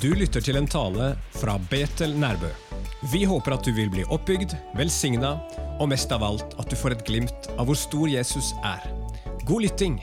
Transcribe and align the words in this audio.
Du 0.00 0.14
lytter 0.16 0.40
til 0.40 0.56
en 0.56 0.64
tale 0.64 1.10
fra 1.34 1.58
Betel 1.68 2.14
Nærbø. 2.16 2.48
Vi 3.12 3.26
håper 3.28 3.52
at 3.52 3.66
du 3.66 3.74
vil 3.76 3.90
bli 3.92 4.00
oppbygd, 4.08 4.54
velsigna 4.72 5.34
og 5.76 5.90
mest 5.92 6.08
av 6.16 6.24
alt 6.24 6.54
at 6.56 6.70
du 6.72 6.76
får 6.80 6.94
et 6.94 7.02
glimt 7.04 7.48
av 7.60 7.68
hvor 7.68 7.76
stor 7.76 8.08
Jesus 8.08 8.54
er. 8.64 8.86
God 9.44 9.66
lytting! 9.66 9.98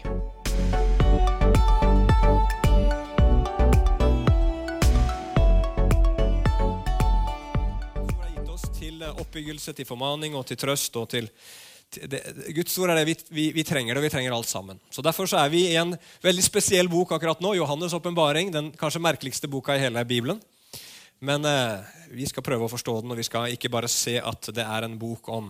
Gitt 8.22 8.54
oss 8.54 8.70
til 8.78 9.02
oppbyggelse, 9.02 9.74
til 9.74 9.90
formaning 9.90 10.38
og 10.38 10.46
til 10.52 10.62
trøst 10.62 11.02
og 11.02 11.10
til 11.16 11.32
det, 11.96 12.20
Guds 12.56 12.76
ord 12.82 12.92
er 12.92 13.00
det 13.00 13.08
vi, 13.08 13.16
vi, 13.32 13.46
vi, 13.56 13.64
trenger 13.64 13.96
det, 13.96 14.02
og 14.02 14.06
vi 14.08 14.12
trenger 14.12 14.36
alt 14.36 14.50
sammen. 14.50 14.80
Så 14.92 15.02
Derfor 15.06 15.30
så 15.30 15.40
er 15.42 15.52
vi 15.54 15.64
i 15.70 15.78
en 15.80 15.96
veldig 16.24 16.44
spesiell 16.44 16.90
bok 16.92 17.14
akkurat 17.16 17.42
nå, 17.44 17.54
Johannes' 17.56 17.96
åpenbaring. 17.96 18.52
Den 18.54 18.72
kanskje 18.78 19.04
merkeligste 19.04 19.50
boka 19.52 19.76
i 19.76 19.84
hele 19.86 20.04
Bibelen. 20.08 20.42
Men 21.20 21.46
eh, 21.50 21.80
vi 22.14 22.28
skal 22.30 22.46
prøve 22.46 22.68
å 22.68 22.72
forstå 22.72 23.00
den, 23.02 23.14
og 23.14 23.20
vi 23.20 23.26
skal 23.26 23.54
ikke 23.56 23.72
bare 23.74 23.90
se 23.90 24.18
at 24.20 24.52
det 24.54 24.66
er 24.66 24.86
en 24.86 24.98
bok 25.00 25.32
om 25.34 25.50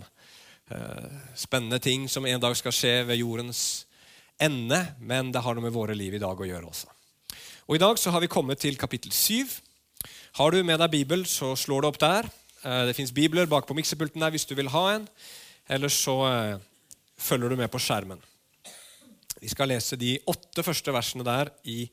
eh, 0.71 1.17
spennende 1.35 1.81
ting 1.83 2.07
som 2.11 2.25
en 2.25 2.43
dag 2.43 2.55
skal 2.55 2.75
skje 2.75 2.93
ved 3.09 3.19
jordens 3.19 3.63
ende, 4.39 4.79
men 5.01 5.33
det 5.33 5.41
har 5.43 5.57
noe 5.57 5.65
med 5.65 5.75
våre 5.75 5.97
liv 5.97 6.15
i 6.15 6.21
dag 6.21 6.39
å 6.39 6.47
gjøre 6.47 6.69
også. 6.69 6.93
Og 7.67 7.75
I 7.75 7.81
dag 7.83 7.99
så 7.99 8.13
har 8.13 8.23
vi 8.23 8.31
kommet 8.31 8.61
til 8.63 8.77
kapittel 8.79 9.11
7. 9.11 9.57
Har 10.39 10.53
du 10.53 10.61
med 10.63 10.79
deg 10.79 10.93
Bibel, 10.93 11.25
så 11.27 11.51
slår 11.57 11.83
det 11.83 11.89
opp 11.89 11.99
der. 11.99 12.29
Eh, 12.63 12.83
det 12.87 12.95
fins 12.95 13.11
bibler 13.11 13.49
bak 13.49 13.67
på 13.67 13.75
miksepulten 13.75 14.23
der 14.23 14.31
hvis 14.31 14.47
du 14.47 14.55
vil 14.55 14.71
ha 14.71 14.85
en. 14.93 15.09
Eller 15.67 15.91
så 15.91 16.15
eh, 16.27 16.59
følger 17.17 17.49
du 17.49 17.57
med 17.59 17.71
på 17.71 17.81
skjermen. 17.81 18.21
Vi 19.37 19.49
skal 19.51 19.69
lese 19.69 19.99
de 19.99 20.15
åtte 20.25 20.63
første 20.65 20.93
versene 20.95 21.25
der 21.27 21.51
i 21.69 21.83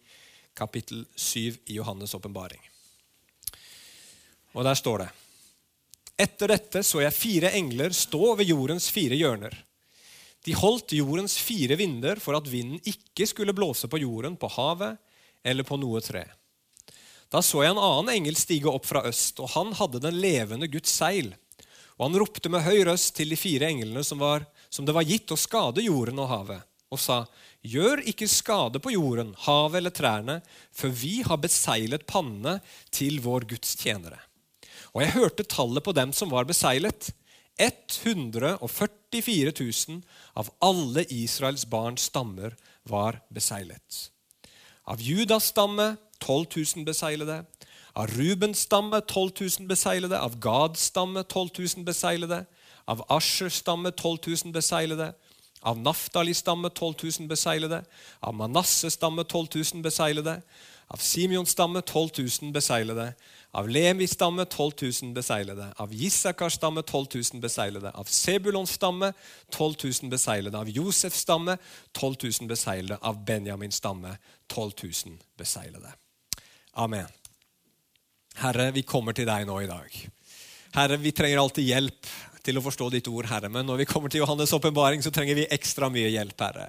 kapittel 0.55 1.05
7 1.16 1.66
i 1.66 1.78
Johannes' 1.78 2.14
åpenbaring. 2.16 2.62
Og 4.55 4.64
der 4.64 4.78
står 4.78 5.05
det 5.05 5.11
Etter 6.25 6.53
dette 6.55 6.84
så 6.86 7.03
jeg 7.03 7.16
fire 7.16 7.50
engler 7.58 7.91
stå 7.91 8.36
ved 8.39 8.47
jordens 8.47 8.86
fire 8.94 9.19
hjørner. 9.19 9.56
De 10.47 10.55
holdt 10.55 10.94
jordens 10.94 11.34
fire 11.42 11.75
vinder 11.81 12.20
for 12.22 12.38
at 12.38 12.47
vinden 12.47 12.78
ikke 12.86 13.27
skulle 13.27 13.56
blåse 13.56 13.88
på 13.91 13.98
jorden, 13.98 14.36
på 14.38 14.50
havet 14.55 15.00
eller 15.42 15.66
på 15.66 15.78
noe 15.81 16.03
tre. 16.05 16.22
Da 17.33 17.41
så 17.42 17.64
jeg 17.64 17.75
en 17.75 17.83
annen 17.83 18.12
engel 18.12 18.36
stige 18.38 18.70
opp 18.70 18.86
fra 18.86 19.03
øst, 19.09 19.41
og 19.42 19.50
han 19.56 19.72
hadde 19.75 20.03
den 20.05 20.20
levende 20.22 20.69
Guds 20.70 20.92
seil. 20.92 21.33
Og 21.98 22.09
han 22.09 22.19
ropte 22.19 22.50
med 22.50 22.64
høy 22.67 22.84
røst 22.89 23.14
til 23.19 23.31
de 23.31 23.39
fire 23.39 23.69
englene 23.70 24.03
som, 24.06 24.19
var, 24.19 24.47
som 24.70 24.87
det 24.87 24.95
var 24.97 25.06
gitt 25.06 25.31
å 25.31 25.39
skade 25.39 25.84
jorden 25.84 26.23
og 26.23 26.31
havet, 26.33 26.62
og 26.91 27.00
sa:" 27.00 27.25
Gjør 27.64 28.03
ikke 28.11 28.27
skade 28.28 28.77
på 28.77 28.92
jorden, 28.92 29.31
havet 29.47 29.78
eller 29.78 29.92
trærne, 29.97 30.34
for 30.69 30.92
vi 30.92 31.22
har 31.25 31.41
beseilet 31.41 32.05
pannene 32.05 32.59
til 32.92 33.22
vår 33.25 33.47
Guds 33.48 33.72
tjenere. 33.81 34.19
Og 34.92 35.00
jeg 35.00 35.15
hørte 35.15 35.47
tallet 35.48 35.81
på 35.87 35.95
dem 35.97 36.12
som 36.12 36.28
var 36.28 36.45
beseilet. 36.45 37.09
144 37.56 39.55
000 39.56 40.03
av 40.37 40.50
alle 40.61 41.06
Israels 41.09 41.65
barns 41.65 42.11
stammer 42.11 42.53
var 42.84 43.22
beseilet. 43.33 44.11
Av 44.84 45.00
Judas 45.00 45.48
stamme 45.55 45.95
12 46.20 46.47
000 46.77 46.84
beseilede. 46.84 47.41
Av 47.95 48.06
Rubens 48.06 48.59
stamme 48.59 49.00
12 49.00 49.31
000 49.61 49.69
beseglede. 49.69 50.19
av 50.19 50.39
Gads 50.41 50.81
stamme 50.84 51.23
12 51.23 51.50
000 51.77 51.84
beseglede. 51.84 52.47
av 52.87 53.05
Aschers 53.09 53.55
stamme 53.55 53.91
12 53.92 54.19
000 54.45 54.53
beseglede. 54.53 55.14
av 55.62 55.78
Naftalis 55.78 56.39
stamme 56.39 56.70
12 56.70 56.95
000 57.20 57.28
beseglede. 57.28 57.84
av 58.20 58.34
Manasses 58.34 58.92
stamme 58.95 59.25
12 59.25 59.47
000 59.75 59.83
beseglede. 59.83 60.42
av 60.89 60.97
Simeons 60.97 61.50
stamme 61.50 61.83
12 61.83 62.11
000 62.42 62.53
beseglede. 62.53 63.15
av 63.53 63.69
Lemis 63.69 64.10
stamme 64.10 64.44
12 64.44 64.72
000 65.03 65.15
beseglede. 65.15 65.72
av 65.77 65.93
Issakars 65.93 66.54
stamme 66.54 66.83
12 66.83 67.06
000 67.33 67.41
beseglede. 67.41 67.91
av 67.94 68.04
Sebulons 68.04 68.71
stamme 68.71 69.12
12 69.50 69.75
000 70.03 70.10
beseglede. 70.10 70.59
av 70.59 70.69
Josefs 70.69 71.21
stamme 71.21 71.59
12 71.93 72.16
000 72.41 72.49
beseglede. 72.49 72.99
av 73.00 73.25
Benjamins 73.25 73.75
stamme 73.75 74.19
12 74.49 74.72
000 74.83 75.19
beseglede. 75.38 75.93
Amen. 76.72 77.06
Herre, 78.43 78.71
vi 78.75 78.83
kommer 78.83 79.15
til 79.15 79.28
deg 79.28 79.47
nå 79.47 79.61
i 79.62 79.71
dag. 79.71 79.99
Herre, 80.75 80.99
vi 80.99 81.12
trenger 81.15 81.43
alltid 81.43 81.69
hjelp 81.71 82.09
til 82.45 82.59
å 82.59 82.65
forstå 82.65 82.91
ditt 82.93 83.09
ord, 83.09 83.28
Herre. 83.31 83.49
Men 83.53 83.67
når 83.69 83.84
vi 83.84 83.89
kommer 83.89 84.12
til 84.12 84.25
Johannes' 84.25 84.53
åpenbaring, 84.56 85.03
så 85.05 85.12
trenger 85.15 85.39
vi 85.39 85.50
ekstra 85.55 85.89
mye 85.93 86.11
hjelp, 86.12 86.37
Herre. 86.43 86.69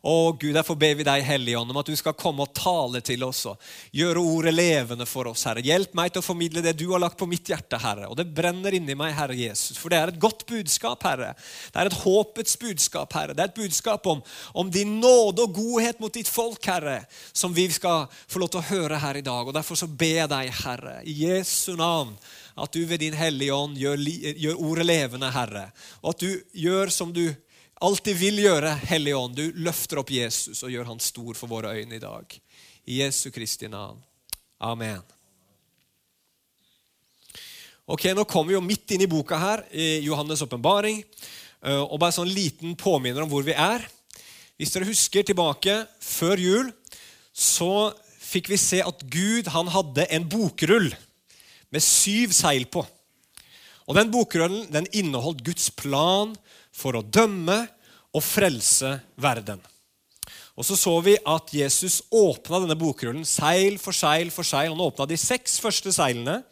Å 0.00 0.32
Gud, 0.32 0.54
Derfor 0.56 0.78
ber 0.80 0.94
vi 0.96 1.04
deg, 1.04 1.22
Hellige 1.26 1.58
Ånd, 1.60 1.74
om 1.74 1.78
at 1.80 1.88
du 1.90 1.96
skal 1.98 2.14
komme 2.16 2.46
og 2.46 2.54
tale 2.56 3.02
til 3.04 3.20
oss 3.26 3.42
og 3.50 3.60
gjøre 3.92 4.22
ordet 4.24 4.54
levende 4.54 5.04
for 5.08 5.28
oss. 5.28 5.42
Herre. 5.44 5.60
Hjelp 5.64 5.92
meg 5.98 6.14
til 6.14 6.22
å 6.22 6.24
formidle 6.24 6.62
det 6.64 6.72
du 6.80 6.86
har 6.94 7.02
lagt 7.02 7.18
på 7.20 7.28
mitt 7.28 7.50
hjerte, 7.52 7.76
Herre. 7.82 8.08
Og 8.08 8.16
det 8.16 8.30
brenner 8.32 8.72
inni 8.76 8.96
meg, 8.96 9.12
Herre 9.18 9.36
Jesus. 9.36 9.76
For 9.76 9.92
det 9.92 9.98
er 10.00 10.12
et 10.14 10.20
godt 10.22 10.46
budskap, 10.48 11.04
Herre. 11.04 11.34
Det 11.68 11.82
er 11.82 11.90
et 11.90 11.98
håpets 12.00 12.56
budskap, 12.62 13.12
Herre. 13.12 13.36
Det 13.36 13.44
er 13.44 13.52
et 13.52 13.60
budskap 13.60 14.08
om, 14.08 14.22
om 14.56 14.72
din 14.72 14.96
nåde 15.02 15.44
og 15.44 15.60
godhet 15.60 16.00
mot 16.00 16.16
ditt 16.16 16.32
folk, 16.32 16.64
Herre, 16.64 17.02
som 17.36 17.52
vi 17.56 17.68
skal 17.68 18.08
få 18.24 18.40
lov 18.40 18.54
til 18.54 18.62
å 18.62 18.68
høre 18.70 19.02
her 19.04 19.20
i 19.20 19.26
dag. 19.26 19.44
Og 19.44 19.56
Derfor 19.56 19.76
så 19.76 19.90
ber 19.90 20.22
jeg 20.22 20.32
deg, 20.32 20.54
Herre, 20.62 20.96
i 21.04 21.18
Jesu 21.26 21.74
navn 21.76 22.16
at 22.60 22.72
du 22.72 22.80
ved 22.88 23.00
din 23.00 23.16
Hellige 23.16 23.54
Ånd 23.54 23.76
gjør, 23.80 24.00
gjør 24.36 24.64
ordet 24.64 24.88
levende, 24.88 25.30
Herre. 25.32 25.68
Og 26.00 26.14
at 26.14 26.24
du 26.24 26.58
gjør 26.64 26.92
som 26.92 27.12
du 27.12 27.26
alltid 27.80 28.16
vil 28.16 28.42
gjøre, 28.44 28.74
Hellige 28.90 29.16
Ånd. 29.16 29.36
Du 29.36 29.62
løfter 29.64 30.00
opp 30.02 30.12
Jesus 30.12 30.62
og 30.64 30.72
gjør 30.72 30.90
han 30.90 31.00
stor 31.02 31.36
for 31.38 31.50
våre 31.50 31.72
øyne 31.78 31.96
i 31.96 32.02
dag. 32.02 32.36
I 32.84 33.00
Jesu 33.00 33.30
Kristi 33.32 33.68
navn. 33.70 34.00
Amen. 34.60 35.00
Ok, 37.90 38.10
Nå 38.14 38.26
kommer 38.28 38.52
vi 38.52 38.58
jo 38.58 38.64
midt 38.64 38.92
inn 38.94 39.02
i 39.02 39.10
boka 39.10 39.38
her, 39.40 39.64
i 39.72 40.04
Johannes' 40.04 40.44
åpenbaring. 40.44 41.00
Og 41.88 41.96
bare 42.00 42.14
sånn 42.14 42.30
liten 42.30 42.76
påminner 42.78 43.24
om 43.24 43.32
hvor 43.32 43.44
vi 43.46 43.56
er. 43.56 43.82
Hvis 44.60 44.72
dere 44.74 44.88
husker 44.88 45.24
tilbake 45.26 45.80
før 46.04 46.40
jul, 46.40 46.70
så 47.32 47.90
fikk 48.20 48.52
vi 48.52 48.60
se 48.60 48.82
at 48.84 49.02
Gud 49.10 49.48
han 49.50 49.72
hadde 49.72 50.06
en 50.12 50.28
bokrull 50.30 50.92
med 51.72 51.82
syv 51.82 52.36
seil 52.36 52.68
på. 52.70 52.84
Og 53.88 53.96
Den 53.96 54.12
bokrullen 54.12 54.68
den 54.70 54.86
inneholdt 54.94 55.42
Guds 55.42 55.66
plan 55.74 56.36
for 56.80 56.96
å 56.96 57.04
dømme 57.04 57.62
og 58.16 58.24
frelse 58.24 58.96
verden. 59.20 59.60
Og 60.58 60.66
Så 60.66 60.76
så 60.76 60.92
vi 61.00 61.14
at 61.16 61.52
Jesus 61.54 62.02
åpna 62.12 62.60
denne 62.60 62.76
bokrullen 62.76 63.24
seil 63.24 63.78
for 63.80 63.96
seil 63.96 64.32
for 64.34 64.44
seil. 64.44 64.74
Han 64.74 64.82
åpna 64.84 65.06
de 65.08 65.16
seks 65.16 65.56
første 65.62 65.92
seilene. 65.94 66.42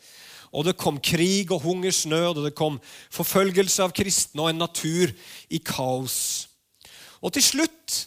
Og 0.49 0.65
det 0.65 0.79
kom 0.81 0.97
krig 0.97 1.51
og 1.53 1.61
hungersnød, 1.61 2.39
og 2.39 2.47
det 2.47 2.55
kom 2.57 2.79
forfølgelse 3.13 3.85
av 3.85 3.93
kristne 3.93 4.47
og 4.47 4.49
en 4.49 4.63
natur 4.65 5.13
i 5.53 5.61
kaos. 5.61 6.49
Og 7.21 7.35
til 7.37 7.45
slutt, 7.45 7.99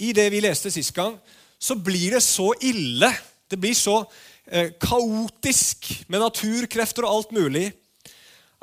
i 0.00 0.14
det 0.16 0.30
vi 0.32 0.40
leste 0.40 0.72
sist 0.72 0.94
gang, 0.96 1.18
så 1.60 1.76
blir 1.76 2.16
det 2.16 2.22
så 2.24 2.54
ille, 2.64 3.10
det 3.52 3.58
blir 3.60 3.76
så 3.76 3.98
eh, 4.46 4.72
kaotisk 4.80 5.90
med 6.08 6.22
naturkrefter 6.24 7.04
og 7.04 7.18
alt 7.18 7.36
mulig, 7.36 7.66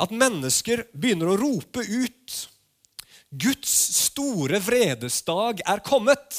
at 0.02 0.14
mennesker 0.14 0.88
begynner 0.98 1.30
å 1.30 1.38
rope 1.38 1.86
ut 1.86 2.40
Guds 3.32 3.72
store 4.08 4.60
vredesdag 4.64 5.60
er 5.68 5.84
kommet. 5.84 6.38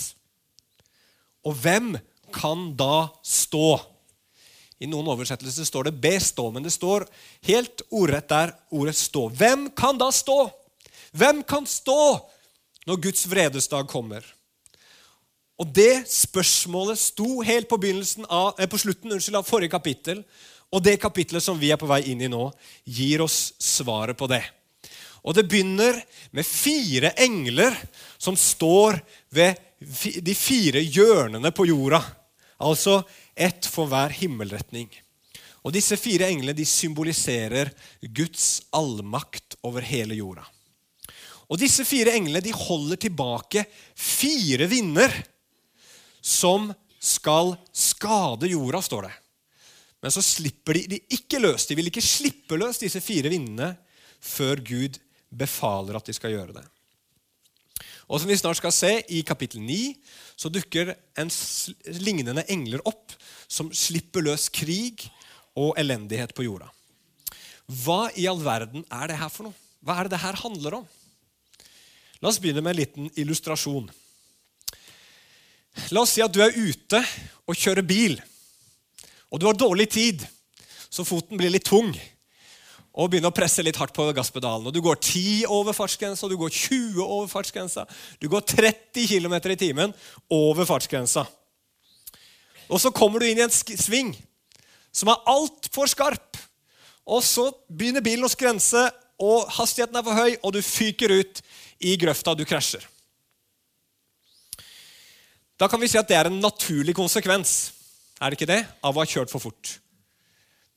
Og 1.44 1.56
hvem 1.60 1.96
kan 2.32 2.70
da 2.76 3.08
stå? 3.24 3.76
I 4.78 4.86
noen 4.86 5.08
oversettelser 5.10 5.66
står 5.66 5.88
det 5.88 6.00
'bestå', 6.00 6.52
men 6.52 6.62
det 6.62 6.72
står 6.72 7.06
helt 7.42 7.82
ordrett 7.90 8.28
der 8.28 8.54
ordet 8.70 8.94
'stå'. 8.94 9.28
Hvem 9.28 9.70
kan 9.70 9.98
da 9.98 10.10
stå? 10.10 10.50
Hvem 11.12 11.42
kan 11.42 11.66
stå 11.66 12.24
når 12.86 12.96
Guds 12.96 13.26
vredesdag 13.30 13.88
kommer? 13.88 14.24
Og 15.58 15.66
Det 15.74 16.06
spørsmålet 16.06 16.98
sto 16.98 17.40
helt 17.42 17.68
på, 17.68 17.76
av, 18.30 18.54
eh, 18.58 18.66
på 18.66 18.78
slutten 18.78 19.12
unnskyld, 19.12 19.36
av 19.36 19.44
forrige 19.44 19.70
kapittel. 19.70 20.24
Og 20.72 20.82
det 20.84 21.00
kapittelet 21.00 21.42
som 21.42 21.58
vi 21.58 21.72
er 21.72 21.76
på 21.76 21.88
vei 21.88 22.02
inn 22.02 22.20
i 22.20 22.28
nå, 22.28 22.52
gir 22.84 23.22
oss 23.22 23.52
svaret 23.58 24.16
på 24.16 24.28
det. 24.28 24.44
Og 25.28 25.36
det 25.36 25.44
begynner 25.44 25.98
med 26.32 26.46
fire 26.46 27.12
engler 27.20 27.74
som 28.16 28.36
står 28.38 28.96
ved 29.36 29.60
de 30.24 30.34
fire 30.34 30.80
hjørnene 30.80 31.52
på 31.52 31.66
jorda. 31.68 32.00
Altså 32.64 33.02
ett 33.36 33.68
for 33.68 33.90
hver 33.90 34.14
himmelretning. 34.16 34.88
Og 35.66 35.74
Disse 35.74 35.98
fire 36.00 36.30
englene 36.32 36.56
de 36.56 36.64
symboliserer 36.64 37.68
Guds 38.00 38.62
allmakt 38.72 39.58
over 39.68 39.84
hele 39.84 40.16
jorda. 40.16 40.46
Og 41.48 41.60
Disse 41.60 41.84
fire 41.84 42.14
englene 42.16 42.40
de 42.44 42.54
holder 42.56 43.00
tilbake 43.04 43.66
fire 43.94 44.68
vinder 44.70 45.12
som 46.24 46.70
skal 46.98 47.52
skade 47.72 48.48
jorda, 48.50 48.80
står 48.82 49.06
det. 49.06 49.12
Men 50.02 50.14
så 50.14 50.22
slipper 50.22 50.78
de 50.78 50.86
de 50.94 50.98
ikke 51.14 51.40
løs. 51.42 51.66
De 51.66 51.76
vil 51.76 51.90
ikke 51.90 52.04
slippe 52.04 52.58
løs 52.58 52.80
disse 52.80 53.00
fire 53.02 53.30
vindene 53.32 53.74
før 54.24 54.62
Gud 54.64 54.98
befaler 55.30 55.98
at 55.98 56.08
de 56.08 56.14
skal 56.16 56.34
gjøre 56.34 56.56
det. 56.56 56.64
Og 58.08 58.20
som 58.20 58.30
vi 58.30 58.38
snart 58.40 58.56
skal 58.56 58.72
se, 58.72 58.92
i 59.12 59.20
kapittel 59.26 59.60
9 59.60 59.92
så 60.38 60.50
dukker 60.52 60.94
en 61.18 61.30
lignende 62.00 62.44
engler 62.48 62.82
opp 62.88 63.12
som 63.48 63.72
slipper 63.74 64.24
løs 64.24 64.48
krig 64.48 65.04
og 65.58 65.74
elendighet 65.80 66.32
på 66.36 66.46
jorda. 66.46 66.70
Hva 67.68 68.08
i 68.16 68.24
all 68.30 68.40
verden 68.40 68.86
er 68.88 69.10
det 69.10 69.18
her 69.20 69.32
for 69.32 69.48
noe? 69.48 69.58
Hva 69.84 69.98
er 69.98 70.08
det 70.08 70.16
det 70.16 70.24
her 70.24 70.40
handler 70.40 70.80
om? 70.80 70.86
La 72.18 72.30
oss 72.30 72.40
begynne 72.42 72.64
med 72.64 72.74
en 72.74 72.80
liten 72.80 73.10
illustrasjon. 73.20 73.90
La 75.92 76.02
oss 76.02 76.16
si 76.16 76.24
at 76.24 76.32
du 76.34 76.40
er 76.42 76.56
ute 76.56 77.02
og 77.46 77.56
kjører 77.56 77.86
bil, 77.86 78.16
og 79.28 79.38
du 79.38 79.46
har 79.46 79.58
dårlig 79.58 79.86
tid, 79.92 80.24
så 80.88 81.04
foten 81.06 81.38
blir 81.38 81.52
litt 81.52 81.68
tung 81.68 81.92
og 82.98 83.10
begynner 83.10 83.30
å 83.30 83.36
presse 83.36 83.62
litt 83.62 83.78
hardt 83.78 83.94
på 83.94 84.08
gasspedalen. 84.14 84.66
Og 84.66 84.74
Du 84.74 84.80
går 84.82 84.98
10 84.98 85.46
over 85.46 85.76
fartsgrensa, 85.76 86.28
du 86.28 86.36
går 86.36 86.50
20 86.50 87.02
over 87.04 87.28
fartsgrensa, 87.30 87.86
du 88.18 88.28
går 88.28 88.42
30 88.42 89.06
km 89.06 89.36
i 89.38 89.56
timen 89.56 89.94
over 90.34 90.66
fartsgrensa. 90.66 91.24
Og 92.68 92.82
så 92.82 92.90
kommer 92.90 93.20
du 93.22 93.28
inn 93.28 93.38
i 93.38 93.46
en 93.46 93.54
sving 93.54 94.12
som 94.92 95.12
er 95.12 95.22
altfor 95.30 95.88
skarp. 95.88 96.36
Og 97.08 97.22
så 97.24 97.46
begynner 97.70 98.04
bilen 98.04 98.26
å 98.26 98.32
skrense, 98.32 98.82
og 99.18 99.48
hastigheten 99.56 99.96
er 99.96 100.04
for 100.04 100.18
høy, 100.18 100.36
og 100.42 100.52
du 100.54 100.60
fyker 100.62 101.14
ut 101.22 101.40
i 101.80 101.94
grøfta, 101.98 102.34
du 102.34 102.44
krasjer. 102.44 102.84
Da 105.58 105.66
kan 105.70 105.80
vi 105.80 105.88
si 105.90 105.98
at 105.98 106.06
det 106.06 106.18
er 106.18 106.28
en 106.28 106.42
naturlig 106.42 106.94
konsekvens 106.94 107.72
er 108.18 108.30
det 108.30 108.38
ikke 108.38 108.50
det, 108.50 108.62
av 108.82 108.96
å 108.96 109.02
ha 109.02 109.06
kjørt 109.06 109.30
for 109.30 109.42
fort. 109.42 109.78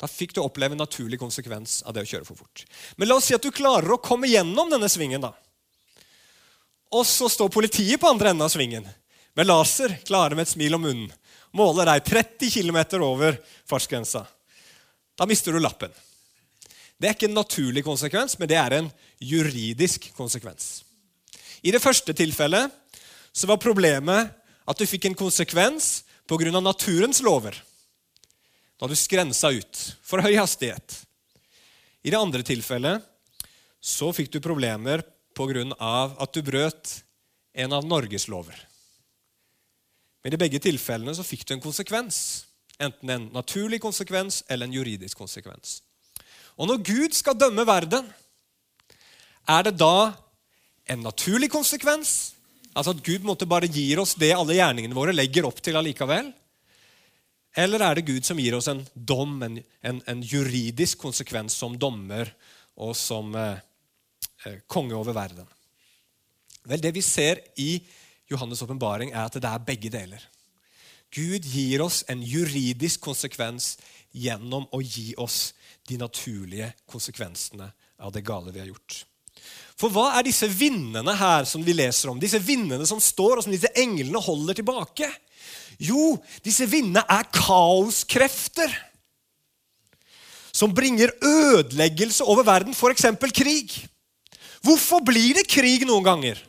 Da 0.01 0.09
fikk 0.09 0.33
du 0.33 0.42
oppleve 0.42 0.74
en 0.74 0.81
naturlig 0.81 1.19
konsekvens 1.21 1.83
av 1.86 1.94
det 1.94 2.01
å 2.01 2.09
kjøre 2.09 2.25
for 2.25 2.39
fort. 2.39 2.63
Men 2.98 3.12
la 3.12 3.19
oss 3.19 3.27
si 3.30 3.38
at 3.38 3.44
du 3.45 3.51
klarer 3.53 3.94
å 3.94 4.01
komme 4.01 4.30
gjennom 4.31 4.71
denne 4.71 4.89
svingen. 4.89 5.21
da. 5.21 5.36
Og 6.92 7.06
så 7.06 7.30
står 7.30 7.53
politiet 7.53 8.01
på 8.01 8.09
andre 8.09 8.33
enden 8.33 8.48
av 8.48 8.50
svingen 8.50 8.88
med 9.38 9.48
laser, 9.48 9.94
klare 10.03 10.36
med 10.36 10.44
et 10.48 10.53
smil 10.56 10.75
om 10.75 10.81
munnen. 10.83 11.12
Måler 11.56 11.88
deg 11.88 12.06
30 12.07 12.51
km 12.51 12.80
over 13.03 13.38
fartsgrensa. 13.69 14.25
Da 15.15 15.27
mister 15.27 15.53
du 15.53 15.59
lappen. 15.62 15.92
Det 16.98 17.09
er 17.09 17.15
ikke 17.15 17.30
en 17.30 17.38
naturlig 17.38 17.83
konsekvens, 17.86 18.38
men 18.39 18.50
det 18.50 18.57
er 18.59 18.75
en 18.77 18.92
juridisk 19.19 20.12
konsekvens. 20.18 20.83
I 21.62 21.71
det 21.71 21.81
første 21.81 22.13
tilfellet 22.18 22.71
så 23.33 23.48
var 23.48 23.62
problemet 23.62 24.31
at 24.65 24.77
du 24.77 24.86
fikk 24.89 25.07
en 25.09 25.18
konsekvens 25.18 26.03
pga. 26.27 26.59
naturens 26.59 27.21
lover 27.21 27.56
da 28.81 28.89
du 28.89 28.97
skrensa 28.97 29.51
ut 29.53 29.79
for 30.01 30.23
høy 30.25 30.33
hastighet. 30.39 30.95
I 32.01 32.09
det 32.09 32.17
andre 32.17 32.41
tilfellet 32.41 33.05
så 33.77 34.09
fikk 34.13 34.31
du 34.33 34.39
problemer 34.41 35.03
pga. 35.37 35.63
at 36.17 36.33
du 36.33 36.41
brøt 36.41 37.03
en 37.53 37.73
av 37.73 37.85
Norges 37.85 38.27
lover. 38.27 38.57
Men 40.23 40.33
i 40.33 40.37
begge 40.37 40.59
tilfellene 40.59 41.13
så 41.13 41.25
fikk 41.25 41.45
du 41.45 41.53
en 41.53 41.61
konsekvens. 41.61 42.45
Enten 42.81 43.09
en 43.09 43.29
naturlig 43.33 43.81
konsekvens 43.81 44.43
eller 44.49 44.65
en 44.65 44.73
juridisk 44.73 45.17
konsekvens. 45.17 45.81
Og 46.57 46.67
når 46.67 46.81
Gud 46.81 47.13
skal 47.13 47.37
dømme 47.37 47.65
verden, 47.65 48.09
er 49.47 49.63
det 49.63 49.77
da 49.77 50.13
en 50.89 51.05
naturlig 51.05 51.51
konsekvens? 51.53 52.33
Altså 52.73 52.95
at 52.95 53.03
Gud 53.05 53.25
måtte 53.27 53.49
bare 53.49 53.69
gir 53.69 54.01
oss 54.01 54.15
det 54.15 54.33
alle 54.33 54.57
gjerningene 54.57 54.97
våre 54.97 55.13
legger 55.13 55.45
opp 55.45 55.61
til 55.61 55.77
allikevel? 55.77 56.31
Eller 57.57 57.83
er 57.83 57.98
det 57.98 58.07
Gud 58.07 58.25
som 58.25 58.39
gir 58.39 58.56
oss 58.56 58.69
en 58.71 58.83
dom, 58.95 59.42
en, 59.44 59.57
en, 59.83 60.01
en 60.07 60.21
juridisk 60.24 61.01
konsekvens 61.03 61.57
som 61.59 61.75
dommer 61.80 62.30
og 62.80 62.94
som 62.95 63.33
eh, 63.36 63.59
eh, 64.48 64.62
konge 64.71 64.95
over 64.95 65.15
verden? 65.15 65.48
Vel, 66.63 66.81
Det 66.81 66.94
vi 66.95 67.03
ser 67.03 67.42
i 67.59 67.81
Johannes' 68.31 68.63
åpenbaring, 68.63 69.12
er 69.12 69.25
at 69.25 69.36
det 69.36 69.50
er 69.50 69.65
begge 69.68 69.92
deler. 69.92 70.24
Gud 71.12 71.44
gir 71.44 71.81
oss 71.83 72.06
en 72.07 72.21
juridisk 72.24 73.01
konsekvens 73.03 73.75
gjennom 74.15 74.68
å 74.71 74.80
gi 74.80 75.12
oss 75.19 75.51
de 75.89 75.98
naturlige 76.00 76.71
konsekvensene 76.88 77.68
av 78.00 78.13
det 78.15 78.24
gale 78.24 78.53
vi 78.56 78.62
har 78.63 78.69
gjort. 78.71 79.01
For 79.75 79.92
hva 79.92 80.12
er 80.15 80.27
disse 80.27 80.48
vinnene 80.48 81.15
her 81.18 81.44
som 81.50 81.63
vi 81.65 81.74
leser 81.75 82.12
om? 82.12 82.19
Disse 82.21 82.39
vinnene 82.39 82.86
som 82.88 83.01
står, 83.01 83.39
og 83.39 83.44
som 83.44 83.51
disse 83.51 83.71
englene 83.75 84.21
holder 84.24 84.59
tilbake? 84.62 85.09
Jo, 85.81 86.15
disse 86.45 86.67
vindene 86.69 87.01
er 87.09 87.25
kaoskrefter 87.33 88.73
som 90.53 90.73
bringer 90.75 91.09
ødeleggelse 91.25 92.25
over 92.27 92.45
verden, 92.45 92.75
f.eks. 92.75 93.07
krig. 93.33 93.73
Hvorfor 94.61 95.01
blir 95.01 95.39
det 95.39 95.47
krig 95.49 95.87
noen 95.89 96.05
ganger? 96.05 96.41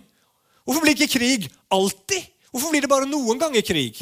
Hvorfor 0.66 0.84
blir 0.84 0.98
ikke 0.98 1.18
krig 1.18 1.46
alltid? 1.72 2.26
Hvorfor 2.52 2.74
blir 2.74 2.84
det 2.84 2.90
bare 2.92 3.08
noen 3.08 3.40
ganger 3.40 3.64
krig? 3.64 3.96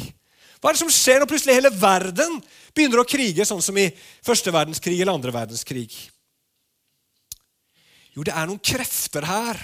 Hva 0.59 0.69
er 0.69 0.75
det 0.75 0.83
som 0.83 0.91
skjer 0.93 1.21
når 1.21 1.29
plutselig 1.31 1.55
hele 1.57 1.71
verden 1.73 2.41
begynner 2.75 3.01
å 3.01 3.07
krige, 3.07 3.45
sånn 3.47 3.63
som 3.63 3.77
i 3.79 3.87
første 4.25 4.51
verdenskrig 4.53 4.99
eller 4.99 5.15
andre 5.15 5.33
verdenskrig? 5.33 5.93
Jo, 8.11 8.25
det 8.27 8.35
er 8.35 8.49
noen 8.49 8.59
krefter 8.59 9.25
her 9.25 9.61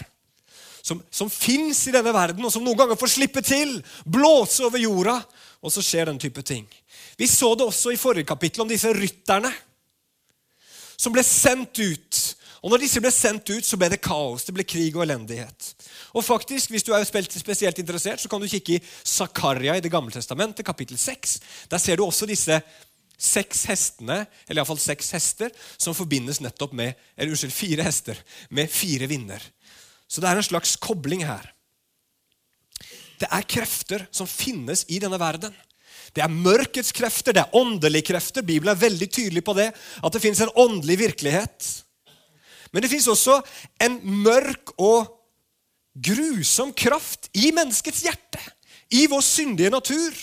som, 0.87 1.01
som 1.11 1.29
fins 1.29 1.83
i 1.89 1.93
denne 1.93 2.13
verden, 2.15 2.45
og 2.47 2.53
som 2.53 2.63
noen 2.63 2.79
ganger 2.79 2.99
får 2.99 3.11
slippe 3.17 3.43
til, 3.43 3.75
blåse 4.07 4.63
over 4.63 4.79
jorda, 4.79 5.19
og 5.61 5.73
så 5.73 5.83
skjer 5.83 6.11
den 6.11 6.19
type 6.21 6.43
ting. 6.45 6.67
Vi 7.17 7.27
så 7.27 7.53
det 7.55 7.65
også 7.65 7.93
i 7.93 7.99
forrige 7.99 8.27
kapittel 8.29 8.63
om 8.63 8.69
disse 8.69 8.91
rytterne 8.93 9.51
som 10.97 11.13
ble 11.13 11.23
sendt 11.25 11.77
ut. 11.79 12.21
Og 12.65 12.73
når 12.73 12.81
disse 12.81 13.01
ble 13.01 13.11
sendt 13.13 13.49
ut, 13.53 13.65
så 13.65 13.77
ble 13.79 13.89
det 13.93 14.01
kaos. 14.03 14.47
Det 14.47 14.55
ble 14.55 14.65
krig 14.67 14.95
og 14.97 15.05
elendighet. 15.05 15.73
Og 16.17 16.25
faktisk, 16.25 16.71
Hvis 16.71 16.83
du 16.83 16.93
er 16.93 17.05
spesielt 17.05 17.79
interessert, 17.79 18.19
så 18.19 18.29
kan 18.29 18.41
du 18.41 18.47
kikke 18.47 18.77
i 18.77 18.83
Zakaria 19.05 19.75
i 19.77 19.81
Det 19.81 19.91
gamle 19.91 20.11
testamentet, 20.11 20.65
kapittel 20.65 20.97
6. 20.97 21.39
Der 21.69 21.77
ser 21.77 21.95
du 21.95 22.05
også 22.05 22.25
disse 22.25 22.61
seks 23.17 23.65
hestene, 23.65 24.25
eller 24.47 24.61
iallfall 24.61 24.79
seks 24.79 25.11
hester, 25.11 25.49
som 25.77 25.95
forbindes 25.97 26.39
nettopp 26.41 26.73
med 26.73 26.93
eller 27.17 27.33
unnskyld, 27.33 27.51
fire 27.51 27.83
hester 27.83 28.17
med 28.49 28.69
fire 28.69 29.07
vinder. 29.07 29.41
Så 30.07 30.21
det 30.21 30.29
er 30.29 30.37
en 30.37 30.43
slags 30.43 30.75
kobling 30.75 31.25
her. 31.25 31.53
Det 33.17 33.29
er 33.33 33.49
krefter 33.49 34.05
som 34.13 34.29
finnes 34.29 34.85
i 34.93 34.99
denne 35.01 35.19
verden. 35.19 35.53
Det 36.13 36.23
er 36.23 36.33
mørkets 36.33 36.93
krefter, 36.95 37.35
det 37.35 37.43
er 37.43 37.57
åndelige 37.57 38.09
krefter. 38.11 38.45
Bibelen 38.45 38.73
er 38.73 38.79
veldig 38.79 39.09
tydelig 39.11 39.43
på 39.45 39.55
det, 39.57 39.71
at 39.73 40.13
det 40.13 40.21
finnes 40.23 40.41
en 40.45 40.53
åndelig 40.55 40.99
virkelighet. 41.01 41.67
Men 42.71 42.83
det 42.83 42.91
finnes 42.91 43.09
også 43.11 43.39
en 43.83 43.99
mørk 44.23 44.73
og 44.77 45.11
grusom 45.97 46.73
kraft 46.77 47.29
i 47.37 47.51
menneskets 47.55 48.03
hjerte, 48.05 48.41
i 48.93 49.07
vår 49.09 49.23
syndige 49.25 49.73
natur, 49.73 50.13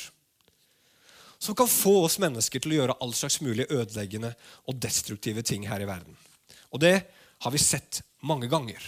som 1.38 1.56
kan 1.58 1.68
få 1.68 1.98
oss 2.06 2.16
mennesker 2.22 2.62
til 2.62 2.72
å 2.72 2.78
gjøre 2.78 2.98
all 3.04 3.12
slags 3.16 3.40
mulig 3.44 3.66
ødeleggende 3.68 4.30
og 4.70 4.78
destruktive 4.80 5.42
ting 5.44 5.66
her 5.68 5.82
i 5.82 5.88
verden. 5.88 6.16
Og 6.72 6.80
det 6.80 6.94
har 7.44 7.52
vi 7.52 7.60
sett 7.60 8.00
mange 8.24 8.48
ganger. 8.48 8.80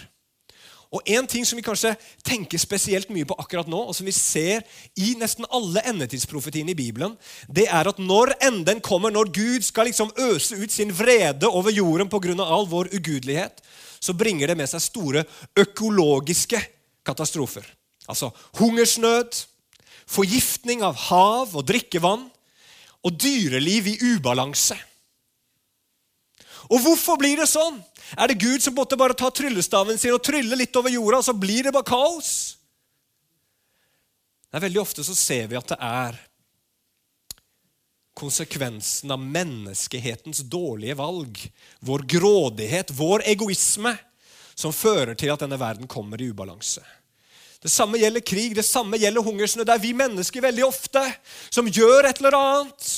Og 0.95 1.02
En 1.07 1.26
ting 1.26 1.45
som 1.47 1.59
vi 1.59 1.64
kanskje 1.66 1.95
tenker 2.25 2.61
spesielt 2.62 3.11
mye 3.11 3.26
på 3.26 3.37
akkurat 3.40 3.69
nå, 3.69 3.78
og 3.88 3.95
som 3.97 4.07
vi 4.07 4.14
ser 4.14 4.62
i 4.95 5.14
nesten 5.19 5.49
alle 5.50 5.83
endetidsprofetiene 5.90 6.73
i 6.73 6.78
Bibelen, 6.78 7.16
det 7.49 7.66
er 7.66 7.90
at 7.90 7.99
når 7.99 8.37
enden 8.47 8.81
kommer, 8.81 9.11
når 9.11 9.33
Gud 9.35 9.66
skal 9.66 9.90
liksom 9.90 10.12
øse 10.31 10.57
ut 10.57 10.73
sin 10.73 10.95
vrede 10.95 11.50
over 11.50 11.75
jorden 11.75 12.09
pga. 12.09 12.37
all 12.43 12.66
vår 12.66 12.95
ugudelighet, 12.95 13.62
så 14.00 14.12
bringer 14.12 14.47
det 14.47 14.57
med 14.57 14.69
seg 14.71 14.81
store 14.81 15.25
økologiske 15.57 16.61
katastrofer. 17.05 17.66
Altså 18.09 18.31
hungersnød, 18.59 19.47
forgiftning 20.07 20.83
av 20.87 20.95
hav 21.09 21.57
og 21.57 21.66
drikkevann 21.66 22.28
og 23.02 23.19
dyreliv 23.21 23.88
i 23.90 23.99
ubalanse. 24.14 24.76
Og 26.71 26.83
hvorfor 26.83 27.19
blir 27.19 27.38
det 27.38 27.49
sånn? 27.50 27.78
Er 28.14 28.30
det 28.30 28.38
Gud 28.38 28.62
som 28.62 28.76
måtte 28.76 28.98
bare 28.98 29.16
ta 29.18 29.30
tryllestaven 29.34 29.98
sin 29.98 30.14
og 30.14 30.22
trylle 30.25 30.58
litt 30.58 30.76
over 30.78 30.92
jorda, 30.92 31.22
så 31.26 31.34
blir 31.34 31.66
det 31.66 31.75
bare 31.75 31.88
kaos? 31.88 32.30
Nei, 34.52 34.62
Veldig 34.68 34.80
ofte 34.80 35.04
så 35.04 35.16
ser 35.18 35.50
vi 35.50 35.58
at 35.58 35.72
det 35.75 35.78
er 35.82 36.20
konsekvensen 38.16 39.12
av 39.12 39.20
menneskehetens 39.20 40.40
dårlige 40.48 40.96
valg, 40.96 41.40
vår 41.84 42.06
grådighet, 42.08 42.94
vår 42.96 43.26
egoisme, 43.28 43.92
som 44.56 44.72
fører 44.72 45.12
til 45.18 45.34
at 45.34 45.42
denne 45.42 45.58
verden 45.60 45.90
kommer 45.90 46.22
i 46.22 46.30
ubalanse. 46.32 46.80
Det 47.60 47.72
samme 47.72 47.98
gjelder 48.00 48.25
krig, 48.25 48.54
det 48.56 48.64
samme 48.64 48.96
gjelder 49.00 49.25
hungersnød. 49.26 49.66
Det 49.66 49.75
er 49.75 49.82
vi 49.82 49.92
mennesker 49.96 50.44
veldig 50.44 50.64
ofte 50.64 51.02
som 51.50 51.68
gjør 51.68 52.08
et 52.08 52.22
eller 52.22 52.38
annet 52.38 52.88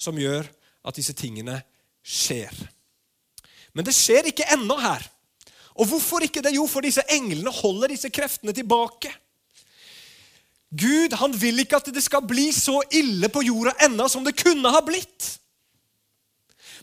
som 0.00 0.18
gjør 0.18 0.46
at 0.86 0.96
disse 0.96 1.14
tingene 1.16 1.58
skjer. 2.06 2.54
Men 3.74 3.86
det 3.86 3.94
skjer 3.96 4.30
ikke 4.30 4.48
ennå 4.54 4.76
her. 4.80 5.04
Og 5.80 5.88
hvorfor 5.88 6.24
ikke 6.26 6.42
det? 6.44 6.54
Jo, 6.56 6.66
for 6.68 6.84
disse 6.84 7.04
englene 7.12 7.52
holder 7.54 7.94
disse 7.94 8.10
kreftene 8.12 8.54
tilbake. 8.56 9.12
Gud 10.70 11.14
han 11.18 11.34
vil 11.34 11.62
ikke 11.62 11.80
at 11.80 11.90
det 11.90 12.02
skal 12.04 12.22
bli 12.26 12.50
så 12.54 12.78
ille 12.94 13.30
på 13.32 13.42
jorda 13.42 13.74
ennå 13.86 14.06
som 14.10 14.26
det 14.26 14.36
kunne 14.38 14.70
ha 14.70 14.82
blitt. 14.86 15.36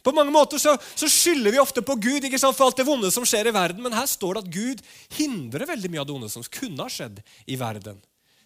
På 0.04 0.14
mange 0.16 0.32
måter 0.32 0.60
så, 0.62 0.76
så 0.96 1.08
skylder 1.12 1.52
vi 1.52 1.60
ofte 1.60 1.82
på 1.84 1.96
Gud 2.00 2.24
ikke 2.28 2.40
sant, 2.40 2.56
for 2.56 2.68
alt 2.68 2.78
det 2.80 2.86
vonde 2.88 3.10
som 3.12 3.26
skjer 3.28 3.50
i 3.50 3.56
verden, 3.56 3.82
men 3.84 3.96
her 3.96 4.06
står 4.08 4.38
det 4.38 4.44
at 4.44 4.54
Gud 4.54 4.84
hindrer 5.18 5.68
veldig 5.68 5.92
mye 5.92 6.04
av 6.04 6.08
det 6.08 6.16
onde 6.16 6.30
som 6.32 6.46
kunne 6.48 6.86
ha 6.86 6.92
skjedd 6.92 7.20
i 7.48 7.58
verden 7.60 8.00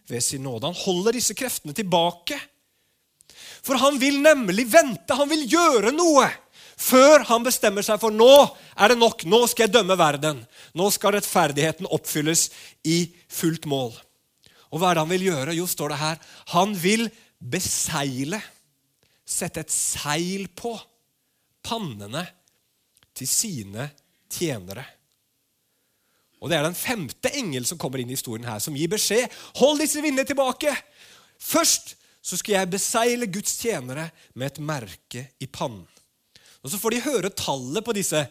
ved 0.10 0.24
sin 0.26 0.42
nåde. 0.46 0.72
Han 0.72 0.82
holder 0.86 1.18
disse 1.18 1.36
kreftene 1.38 1.76
tilbake. 1.78 2.40
For 3.62 3.78
han 3.82 4.00
vil 4.02 4.18
nemlig 4.24 4.66
vente, 4.72 5.18
han 5.18 5.30
vil 5.30 5.46
gjøre 5.50 5.94
noe 5.94 6.26
før 6.82 7.26
han 7.30 7.46
bestemmer 7.46 7.86
seg 7.86 8.00
for 8.02 8.14
nå 8.14 8.32
er 8.76 8.92
det 8.92 9.00
nok, 9.00 9.26
nå 9.30 9.44
skal 9.50 9.68
jeg 9.68 9.76
dømme 9.76 9.98
verden. 10.00 10.42
Nå 10.78 10.88
skal 10.94 11.16
rettferdigheten 11.18 11.90
oppfylles 11.92 12.48
i 12.88 13.04
fullt 13.32 13.68
mål. 13.70 13.94
Og 14.72 14.80
hva 14.80 14.92
er 14.92 14.98
det 14.98 15.04
han 15.04 15.12
vil 15.12 15.28
gjøre? 15.30 15.56
Jo, 15.58 15.68
står 15.68 15.94
det 15.94 16.02
her, 16.02 16.22
han 16.56 16.74
vil 16.80 17.06
beseile, 17.42 18.40
sette 19.28 19.64
et 19.64 19.74
seil 19.74 20.48
på 20.56 20.74
pannene 21.64 22.24
til 23.16 23.30
sine 23.30 23.90
tjenere. 24.32 24.86
Og 26.42 26.50
Det 26.50 26.58
er 26.58 26.66
den 26.66 26.78
femte 26.78 27.30
engel 27.38 27.68
som 27.70 27.78
kommer 27.78 28.02
inn 28.02 28.10
i 28.10 28.18
historien 28.18 28.48
her, 28.50 28.60
som 28.60 28.76
gir 28.76 28.90
beskjed. 28.90 29.30
Hold 29.62 29.84
disse 29.84 30.02
vindene 30.02 30.26
tilbake! 30.26 30.74
Først 31.42 31.96
så 32.22 32.38
skal 32.38 32.56
jeg 32.56 32.72
beseile 32.74 33.30
Guds 33.30 33.54
tjenere 33.62 34.08
med 34.34 34.52
et 34.52 34.60
merke 34.62 35.28
i 35.42 35.48
pannen. 35.50 35.86
Og 36.62 36.70
Så 36.70 36.78
får 36.78 36.94
de 36.94 37.06
høre 37.06 37.34
tallet 37.34 37.86
på 37.86 37.96
disse 37.98 38.22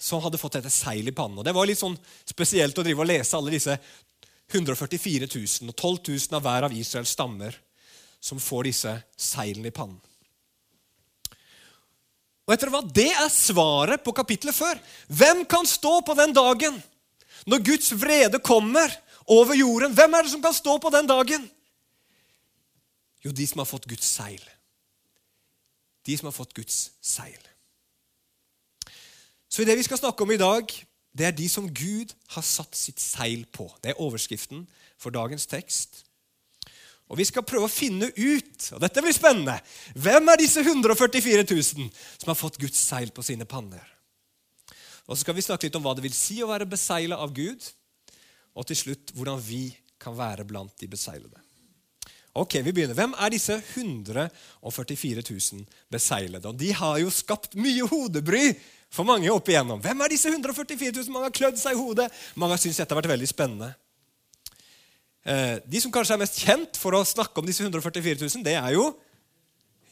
som 0.00 0.22
hadde 0.24 0.40
fått 0.40 0.56
dette 0.56 0.72
seil 0.72 1.08
i 1.08 1.12
pannen. 1.12 1.38
Og 1.38 1.44
Det 1.44 1.54
var 1.54 1.68
litt 1.68 1.80
sånn 1.80 1.98
spesielt 2.24 2.78
å 2.78 2.84
drive 2.84 3.04
og 3.04 3.10
lese 3.10 3.36
alle 3.36 3.52
disse 3.52 3.76
144 4.50 5.28
000 5.28 5.70
og 5.70 5.76
12 5.76 5.98
000 6.08 6.38
av 6.38 6.44
hver 6.46 6.66
av 6.66 6.74
Israels 6.74 7.12
stammer 7.14 7.56
som 8.20 8.40
får 8.40 8.66
disse 8.68 8.94
seilene 9.16 9.70
i 9.70 9.74
pannen. 9.74 10.00
Og 12.48 12.54
etter 12.56 12.72
hva, 12.72 12.80
Det 12.82 13.12
er 13.12 13.28
svaret 13.30 14.02
på 14.02 14.12
kapittelet 14.16 14.56
før. 14.56 14.80
Hvem 15.06 15.44
kan 15.46 15.68
stå 15.68 16.00
på 16.02 16.16
den 16.18 16.32
dagen 16.34 16.80
når 17.46 17.62
Guds 17.68 17.92
vrede 17.94 18.40
kommer 18.42 18.90
over 19.30 19.54
jorden? 19.54 19.94
Hvem 19.94 20.16
er 20.16 20.26
det 20.26 20.32
som 20.32 20.42
kan 20.42 20.56
stå 20.56 20.78
på 20.82 20.90
den 20.90 21.06
dagen? 21.06 21.46
Jo, 23.22 23.30
de 23.30 23.46
som 23.46 23.62
har 23.62 23.68
fått 23.70 23.86
Guds 23.86 24.08
seil. 24.08 24.42
De 26.08 26.16
som 26.16 26.26
har 26.26 26.34
fått 26.34 26.56
Guds 26.56 26.90
seil. 27.04 27.38
Så 29.50 29.66
det 29.66 29.74
vi 29.76 29.82
skal 29.82 29.98
snakke 29.98 30.22
om 30.22 30.30
i 30.30 30.38
dag, 30.38 30.70
det 31.10 31.26
er 31.26 31.34
de 31.34 31.48
som 31.50 31.66
Gud 31.66 32.12
har 32.36 32.46
satt 32.46 32.76
sitt 32.78 33.02
seil 33.02 33.42
på. 33.50 33.66
Det 33.82 33.92
er 33.92 34.02
overskriften 34.02 34.62
for 35.00 35.10
dagens 35.10 35.48
tekst. 35.50 36.04
Og 37.10 37.18
Vi 37.18 37.26
skal 37.26 37.42
prøve 37.42 37.66
å 37.66 37.72
finne 37.72 38.06
ut 38.14 38.68
og 38.76 38.82
dette 38.84 39.02
blir 39.02 39.14
spennende, 39.14 39.56
hvem 39.98 40.30
er 40.30 40.38
disse 40.38 40.62
144 40.62 41.42
000 41.42 41.88
som 41.90 42.30
har 42.30 42.38
fått 42.38 42.60
Guds 42.62 42.78
seil 42.78 43.10
på 43.10 43.24
sine 43.26 43.48
panner. 43.50 43.82
Og 45.10 45.16
Så 45.16 45.24
skal 45.24 45.34
vi 45.34 45.42
snakke 45.42 45.66
litt 45.66 45.74
om 45.74 45.82
hva 45.82 45.96
det 45.98 46.06
vil 46.06 46.14
si 46.14 46.38
å 46.38 46.50
være 46.52 46.70
besegla 46.70 47.18
av 47.18 47.34
Gud, 47.34 47.66
og 48.54 48.66
til 48.70 48.78
slutt 48.78 49.10
hvordan 49.16 49.42
vi 49.42 49.72
kan 49.98 50.14
være 50.14 50.46
blant 50.46 50.76
de 50.78 50.86
beseglede. 50.90 51.42
Ok, 52.38 52.60
vi 52.62 52.70
begynner. 52.70 52.94
Hvem 52.94 53.16
er 53.18 53.32
disse 53.34 53.56
144 53.58 55.24
000 55.26 55.64
beseglede? 55.90 56.46
Og 56.46 56.54
De 56.54 56.70
har 56.78 57.00
jo 57.02 57.10
skapt 57.10 57.58
mye 57.58 57.88
hodebry 57.90 58.52
for 58.90 59.06
mange 59.06 59.30
opp 59.30 59.48
igjennom. 59.50 59.80
Hvem 59.82 60.02
er 60.02 60.12
disse 60.12 60.30
144 60.32 60.96
000? 60.96 61.12
Mange 61.14 61.28
har 61.28 61.36
klødd 61.36 61.60
seg 61.60 61.76
i 61.76 61.80
hodet. 61.80 62.08
Mange 62.34 62.56
har 62.56 62.62
syntes 62.62 62.80
dette 62.82 62.94
har 62.94 62.98
vært 62.98 63.12
veldig 63.12 63.28
spennende. 63.30 63.70
Eh, 65.22 65.60
de 65.68 65.82
som 65.82 65.92
kanskje 65.94 66.16
er 66.16 66.22
mest 66.22 66.40
kjent 66.40 66.80
for 66.80 66.96
å 66.96 67.04
snakke 67.06 67.38
om 67.38 67.46
disse 67.46 67.62
144 67.62 68.18
000, 68.24 68.42
det 68.46 68.56
er 68.58 68.74
jo 68.74 68.88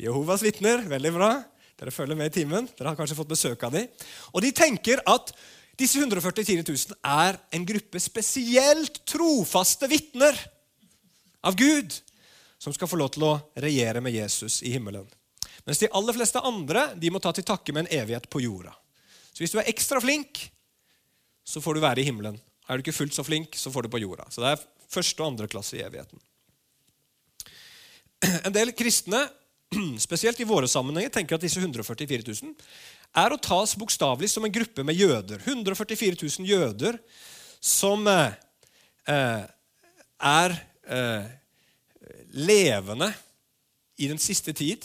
Jehovas 0.02 0.42
vitner. 0.42 0.82
Veldig 0.88 1.14
bra. 1.14 1.30
Dere 1.78 1.94
følger 1.94 2.18
med 2.18 2.32
i 2.32 2.34
timen. 2.40 2.66
Dere 2.74 2.90
har 2.90 2.98
kanskje 2.98 3.18
fått 3.18 3.30
besøk 3.30 3.62
av 3.66 3.76
dem. 3.76 3.86
Og 4.34 4.42
de 4.42 4.50
tenker 4.54 5.02
at 5.06 5.30
disse 5.78 6.00
144 6.02 6.64
000 6.66 6.98
er 7.06 7.38
en 7.54 7.66
gruppe 7.66 8.02
spesielt 8.02 8.98
trofaste 9.06 9.86
vitner 9.90 10.34
av 11.46 11.54
Gud 11.58 11.94
som 12.58 12.74
skal 12.74 12.90
få 12.90 12.98
lov 12.98 13.12
til 13.14 13.28
å 13.28 13.36
regjere 13.62 14.02
med 14.02 14.16
Jesus 14.16 14.58
i 14.66 14.74
himmelen. 14.74 15.06
Mens 15.68 15.78
de 15.78 15.90
aller 15.94 16.16
fleste 16.16 16.42
andre 16.42 16.88
de 16.98 17.12
må 17.14 17.22
ta 17.22 17.30
til 17.36 17.46
takke 17.46 17.74
med 17.74 17.86
en 17.86 18.00
evighet 18.00 18.26
på 18.30 18.42
jorda. 18.42 18.74
Så 19.38 19.44
hvis 19.44 19.52
du 19.54 19.60
er 19.62 19.68
ekstra 19.70 20.00
flink, 20.02 20.40
så 21.46 21.60
får 21.62 21.78
du 21.78 21.84
være 21.84 22.02
i 22.02 22.08
himmelen. 22.08 22.40
Er 22.66 22.74
du 22.74 22.82
ikke 22.82 22.96
fullt 22.96 23.14
så 23.14 23.22
flink, 23.22 23.54
så 23.54 23.70
får 23.70 23.86
du 23.86 23.92
på 23.92 24.00
jorda. 24.02 24.24
Så 24.34 24.42
det 24.42 24.48
er 24.50 24.64
første 24.90 25.22
og 25.22 25.28
andre 25.30 25.46
klasse 25.46 25.78
i 25.78 25.84
evigheten. 25.84 26.18
En 28.48 28.50
del 28.50 28.74
kristne, 28.74 29.20
spesielt 30.08 30.40
i 30.42 30.48
våre 30.48 30.66
sammenhenger, 30.66 31.12
tenker 31.14 31.38
at 31.38 31.44
disse 31.46 31.62
144 31.62 32.26
000 32.26 32.50
er 33.22 33.30
å 33.30 33.38
tas 33.38 33.76
bokstavelig 33.78 34.32
som 34.32 34.42
en 34.42 34.56
gruppe 34.58 34.82
med 34.82 34.98
jøder. 34.98 35.38
144 35.46 36.18
000 36.18 36.50
jøder 36.50 36.98
som 37.62 38.02
eh, 38.10 38.34
eh 39.06 39.46
er 40.18 40.50
eh, 40.90 41.26
levende 42.34 43.06
i 44.02 44.10
den 44.10 44.18
siste 44.18 44.50
tid. 44.50 44.82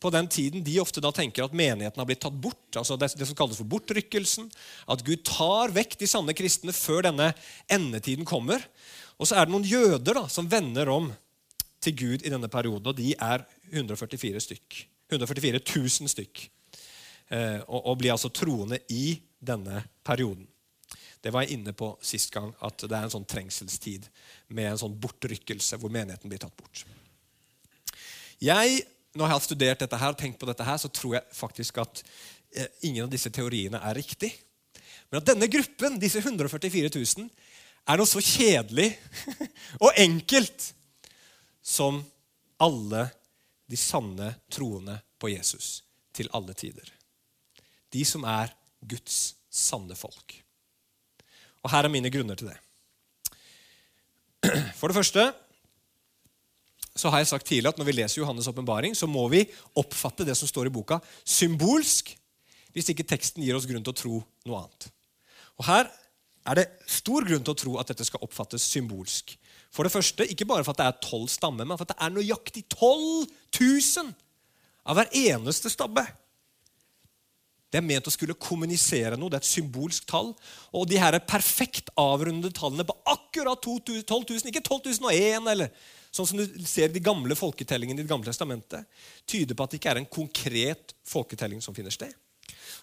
På 0.00 0.10
den 0.12 0.28
tiden 0.32 0.64
de 0.64 0.78
ofte 0.80 1.02
da 1.04 1.10
tenker 1.12 1.44
at 1.44 1.56
menigheten 1.56 2.00
har 2.00 2.08
blitt 2.08 2.22
tatt 2.24 2.36
bort. 2.40 2.76
altså 2.76 2.96
det, 2.96 3.12
det 3.18 3.28
som 3.28 3.36
kalles 3.36 3.58
for 3.60 3.68
bortrykkelsen. 3.68 4.48
At 4.88 5.04
Gud 5.04 5.24
tar 5.28 5.74
vekk 5.76 5.98
de 6.00 6.08
sanne 6.08 6.34
kristne 6.36 6.72
før 6.72 7.04
denne 7.10 7.32
endetiden 7.68 8.28
kommer. 8.28 8.64
Og 9.20 9.28
så 9.28 9.36
er 9.36 9.46
det 9.46 9.52
noen 9.52 9.68
jøder 9.68 10.16
da, 10.22 10.24
som 10.32 10.48
vender 10.48 10.88
om 10.88 11.10
til 11.84 11.96
Gud 11.96 12.24
i 12.24 12.32
denne 12.32 12.48
perioden. 12.48 12.88
Og 12.88 12.96
de 12.96 13.12
er 13.12 13.44
144 13.68 14.40
stykk. 14.46 14.80
144 15.12 15.60
000 15.60 16.12
stykk. 16.12 16.46
Eh, 17.30 17.60
og, 17.66 17.80
og 17.92 17.98
blir 18.00 18.14
altså 18.14 18.32
troende 18.32 18.80
i 18.88 19.18
denne 19.40 19.84
perioden. 20.06 20.46
Det 21.20 21.32
var 21.32 21.44
jeg 21.44 21.58
inne 21.58 21.74
på 21.76 21.92
sist 22.04 22.32
gang, 22.32 22.48
at 22.64 22.80
det 22.80 22.96
er 22.96 23.04
en 23.04 23.12
sånn 23.12 23.28
trengselstid 23.28 24.08
med 24.56 24.70
en 24.70 24.80
sånn 24.80 24.96
bortrykkelse 25.02 25.76
hvor 25.80 25.92
menigheten 25.92 26.32
blir 26.32 26.40
tatt 26.40 26.56
bort. 26.56 26.86
Jeg, 28.40 28.80
Når 29.14 29.26
jeg 29.26 29.34
har 29.34 29.42
studert 29.44 29.82
dette 29.82 29.98
her, 29.98 30.12
og 30.12 30.18
tenkt 30.18 30.38
på 30.38 30.48
dette 30.48 30.66
her, 30.66 30.78
så 30.78 30.90
tror 30.92 31.16
jeg 31.16 31.34
faktisk 31.34 31.80
at 31.82 32.02
eh, 32.54 32.68
ingen 32.86 33.06
av 33.06 33.10
disse 33.12 33.32
teoriene 33.34 33.80
er 33.82 33.98
riktig. 33.98 34.30
Men 35.10 35.20
at 35.20 35.30
denne 35.32 35.48
gruppen, 35.50 35.98
disse 36.02 36.22
144 36.22 36.92
000, 36.94 37.30
er 37.90 37.98
noe 37.98 38.06
så 38.06 38.22
kjedelig 38.22 38.92
og 39.84 39.98
enkelt 39.98 40.70
som 41.62 42.02
alle 42.60 43.08
de 43.70 43.78
sanne 43.78 44.34
troende 44.52 44.98
på 45.20 45.32
Jesus 45.32 45.80
til 46.14 46.30
alle 46.36 46.54
tider. 46.54 46.86
De 47.90 48.04
som 48.06 48.24
er 48.28 48.52
Guds 48.86 49.34
sanne 49.50 49.96
folk. 49.98 50.36
Og 51.60 51.72
her 51.72 51.86
er 51.86 51.92
mine 51.92 52.10
grunner 52.12 52.38
til 52.38 52.50
det. 52.50 52.58
For 54.78 54.88
det 54.88 54.96
første 54.96 55.30
så 56.96 57.10
har 57.12 57.22
jeg 57.22 57.30
sagt 57.30 57.46
tidligere 57.46 57.74
at 57.74 57.78
når 57.78 57.88
vi 57.88 57.96
leser 57.96 58.22
Johannes' 58.22 58.48
åpenbaring, 58.50 58.96
så 58.98 59.06
må 59.06 59.26
vi 59.30 59.44
oppfatte 59.78 60.26
det 60.26 60.36
som 60.38 60.48
står 60.50 60.68
i 60.68 60.74
boka, 60.74 60.98
symbolsk, 61.24 62.16
hvis 62.74 62.90
ikke 62.92 63.06
teksten 63.06 63.44
gir 63.44 63.56
oss 63.58 63.68
grunn 63.68 63.84
til 63.86 63.94
å 63.94 64.00
tro 64.00 64.16
noe 64.48 64.62
annet. 64.64 64.90
Og 65.58 65.66
Her 65.68 65.90
er 66.50 66.58
det 66.58 66.66
stor 66.88 67.26
grunn 67.26 67.44
til 67.44 67.54
å 67.54 67.60
tro 67.62 67.76
at 67.80 67.90
dette 67.92 68.06
skal 68.06 68.22
oppfattes 68.24 68.64
symbolsk. 68.72 69.36
For 69.70 69.86
det 69.86 69.92
første, 69.92 70.26
Ikke 70.26 70.46
bare 70.48 70.64
for 70.64 70.74
at 70.74 70.80
det 70.80 70.86
er 70.86 71.10
tolv 71.10 71.28
stammer, 71.30 71.64
men 71.64 71.78
for 71.78 71.86
at 71.86 71.94
det 71.94 72.02
er 72.02 72.16
nøyaktig 72.16 72.64
12 72.74 73.28
000 73.60 74.14
av 74.86 74.96
hver 74.96 75.12
eneste 75.14 75.70
stabbe. 75.70 76.02
Det 77.70 77.78
er 77.78 77.86
ment 77.86 78.08
å 78.08 78.10
skulle 78.10 78.34
kommunisere 78.34 79.14
noe. 79.14 79.30
Det 79.30 79.38
er 79.38 79.44
et 79.44 79.52
symbolsk 79.52 80.08
tall. 80.10 80.32
Og 80.74 80.88
de 80.90 80.98
her 80.98 81.14
er 81.14 81.22
perfekt 81.22 81.92
avrundede 81.94 82.50
tallene 82.56 82.86
på 82.86 82.96
akkurat 83.06 83.62
12 83.62 84.02
000, 84.10 84.50
ikke 84.50 84.64
12 84.66 84.98
001, 84.98 85.46
eller 85.52 85.70
sånn 86.10 86.26
som 86.26 86.40
du 86.40 86.66
ser 86.66 86.90
de 86.90 87.02
gamle 87.02 87.36
folketellingene 87.38 88.02
i 88.02 88.04
Det 88.04 88.10
gamle 88.10 88.26
testamentet, 88.26 88.88
tyder 89.28 89.54
på 89.54 89.64
at 89.64 89.70
det 89.70 89.80
ikke 89.80 89.92
er 89.92 90.00
en 90.02 90.10
konkret 90.10 90.94
folketelling 91.06 91.62
som 91.62 91.76
finner 91.76 91.94
sted. 91.94 92.12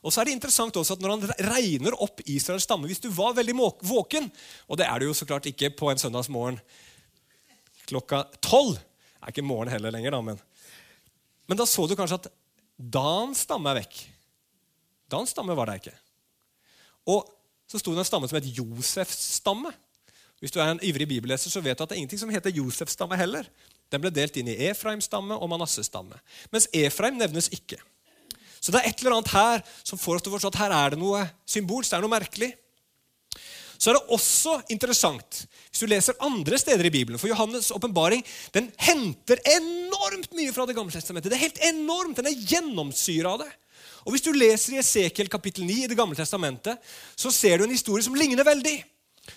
Og 0.02 0.14
så 0.14 0.22
er 0.22 0.30
det 0.30 0.36
interessant 0.38 0.76
også 0.78 0.96
at 0.96 1.02
Når 1.04 1.14
han 1.14 1.48
regner 1.50 1.96
opp 2.04 2.20
Israels 2.30 2.66
stamme 2.68 2.88
Hvis 2.90 3.02
du 3.02 3.08
var 3.14 3.34
veldig 3.38 3.56
våken, 3.88 4.30
og 4.68 4.78
det 4.80 4.86
er 4.86 5.00
du 5.00 5.08
jo 5.08 5.16
så 5.18 5.26
klart 5.26 5.48
ikke 5.50 5.72
på 5.74 5.90
en 5.92 6.02
søndagsmorgen 6.02 6.60
klokka 7.88 8.26
tolv 8.44 8.76
er 8.76 9.32
ikke 9.32 9.46
morgen 9.46 9.72
heller 9.72 9.94
lenger, 9.96 10.12
da, 10.14 10.20
men, 10.22 10.40
men 11.48 11.60
da 11.60 11.66
så 11.68 11.88
du 11.88 11.96
kanskje 11.98 12.20
at 12.22 12.28
Dans 12.78 13.34
stamme 13.34 13.72
er 13.72 13.80
vekk. 13.80 13.96
Dans 15.10 15.32
stamme 15.32 15.56
var 15.58 15.66
det 15.70 15.80
ikke. 15.80 15.94
Og 17.10 17.24
så 17.66 17.80
sto 17.82 17.96
det 17.96 18.04
en 18.04 18.08
stamme 18.08 18.30
som 18.30 18.38
het 18.38 18.52
Josefs 18.54 19.18
stamme. 19.40 19.72
Hvis 20.40 20.54
du 20.54 20.60
er 20.62 20.70
en 20.70 20.84
ivrig 20.86 21.08
bibelleser, 21.10 21.50
så 21.50 21.62
vet 21.66 21.78
du 21.78 21.84
at 21.84 21.90
det 21.90 21.98
er 21.98 22.04
ingenting 22.04 22.22
som 22.22 22.30
heter 22.30 22.54
Josefs 22.54 22.94
stamme 22.94 23.18
heller. 23.18 23.48
Den 23.92 24.04
ble 24.04 24.12
delt 24.14 24.36
inn 24.38 24.52
i 24.52 24.58
Efraims 24.70 25.08
stamme 25.10 25.38
og 25.38 25.50
Manasses 25.50 25.90
stamme. 25.90 26.20
Mens 26.54 26.68
Efraim 26.76 27.18
nevnes 27.18 27.50
ikke. 27.56 27.80
Så 28.62 28.74
det 28.74 28.82
er 28.82 28.90
et 28.90 29.02
eller 29.02 29.18
annet 29.18 29.34
her 29.34 29.64
som 29.86 30.00
får 30.02 30.18
oss 30.18 30.26
til 30.26 30.34
å 30.34 30.36
forstå 30.36 30.52
at 30.54 30.62
her 30.62 30.74
er 30.76 30.94
det 30.94 31.02
noe 31.02 31.24
symbolsk. 31.48 31.90
det 31.90 31.98
er 31.98 32.06
noe 32.06 32.14
merkelig. 32.14 32.52
Så 33.78 33.92
er 33.92 33.98
det 33.98 34.14
også 34.14 34.56
interessant 34.74 35.44
hvis 35.70 35.84
du 35.84 35.90
leser 35.90 36.18
andre 36.26 36.58
steder 36.58 36.90
i 36.90 36.94
Bibelen. 36.94 37.22
For 37.22 37.30
Johannes' 37.30 37.70
åpenbaring 37.74 38.24
henter 38.82 39.42
enormt 39.54 40.34
mye 40.34 40.54
fra 40.54 40.66
Det 40.66 40.76
gamle 40.78 40.94
testamentet. 40.94 41.32
Det 41.32 41.38
er 41.38 41.46
helt 41.46 41.64
enormt, 41.70 42.18
Den 42.18 42.30
er 42.30 42.46
gjennomsyra 42.54 43.34
av 43.34 43.46
det. 43.46 43.52
Og 44.06 44.14
Hvis 44.14 44.26
du 44.26 44.32
leser 44.34 44.74
i 44.74 44.82
Esekiel 44.82 45.30
kapittel 45.30 45.66
9 45.66 45.84
i 45.84 45.88
Det 45.88 45.98
gamle 45.98 46.16
testamentet, 46.16 46.78
så 47.16 47.32
ser 47.32 47.58
du 47.58 47.64
en 47.66 47.76
historie 47.76 48.04
som 48.04 48.16
ligner 48.16 48.44
veldig. 48.44 48.84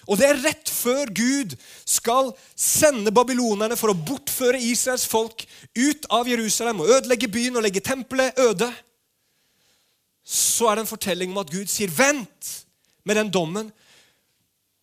Og 0.07 0.19
det 0.21 0.29
er 0.29 0.41
rett 0.45 0.71
før 0.73 1.11
Gud 1.15 1.57
skal 1.89 2.33
sende 2.59 3.13
babylonerne 3.15 3.77
for 3.79 3.93
å 3.93 3.99
bortføre 3.99 4.61
Israels 4.61 5.07
folk 5.09 5.45
ut 5.77 6.09
av 6.13 6.31
Jerusalem 6.31 6.83
og 6.83 6.93
ødelegge 6.97 7.31
byen 7.33 7.59
og 7.59 7.67
legge 7.67 7.83
tempelet 7.85 8.39
øde. 8.41 8.71
Så 10.25 10.69
er 10.71 10.79
det 10.79 10.87
en 10.87 10.93
fortelling 10.93 11.33
om 11.33 11.43
at 11.43 11.53
Gud 11.53 11.71
sier 11.71 11.91
'vent' 11.91 12.51
med 13.05 13.17
den 13.17 13.31
dommen. 13.31 13.73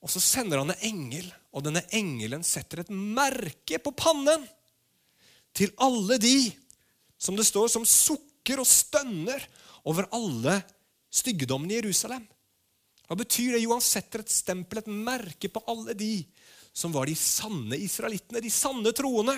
Og 0.01 0.11
så 0.11 0.19
sender 0.19 0.61
han 0.61 0.71
en 0.71 0.85
engel, 0.85 1.27
og 1.51 1.63
denne 1.65 1.83
engelen 1.95 2.43
setter 2.45 2.83
et 2.83 2.91
merke 2.93 3.79
på 3.81 3.91
pannen 3.91 4.45
til 5.57 5.73
alle 5.81 6.19
de 6.21 6.51
som 7.17 7.35
det 7.35 7.47
står, 7.47 7.67
som 7.67 7.85
sukker 7.85 8.61
og 8.61 8.69
stønner 8.69 9.41
over 9.87 10.05
alle 10.13 10.59
styggedommene 11.09 11.73
i 11.73 11.79
Jerusalem. 11.79 12.27
Hva 13.07 13.15
betyr 13.15 13.55
det? 13.55 13.63
Jo, 13.63 13.73
han 13.75 13.83
setter 13.83 14.23
et 14.23 14.31
stempel, 14.31 14.81
et 14.81 14.89
merke, 14.91 15.49
på 15.51 15.63
alle 15.71 15.95
de 15.97 16.25
som 16.77 16.93
var 16.93 17.09
de 17.09 17.15
sanne 17.17 17.77
israelittene, 17.81 18.41
de 18.43 18.51
sanne 18.53 18.91
troende. 18.93 19.33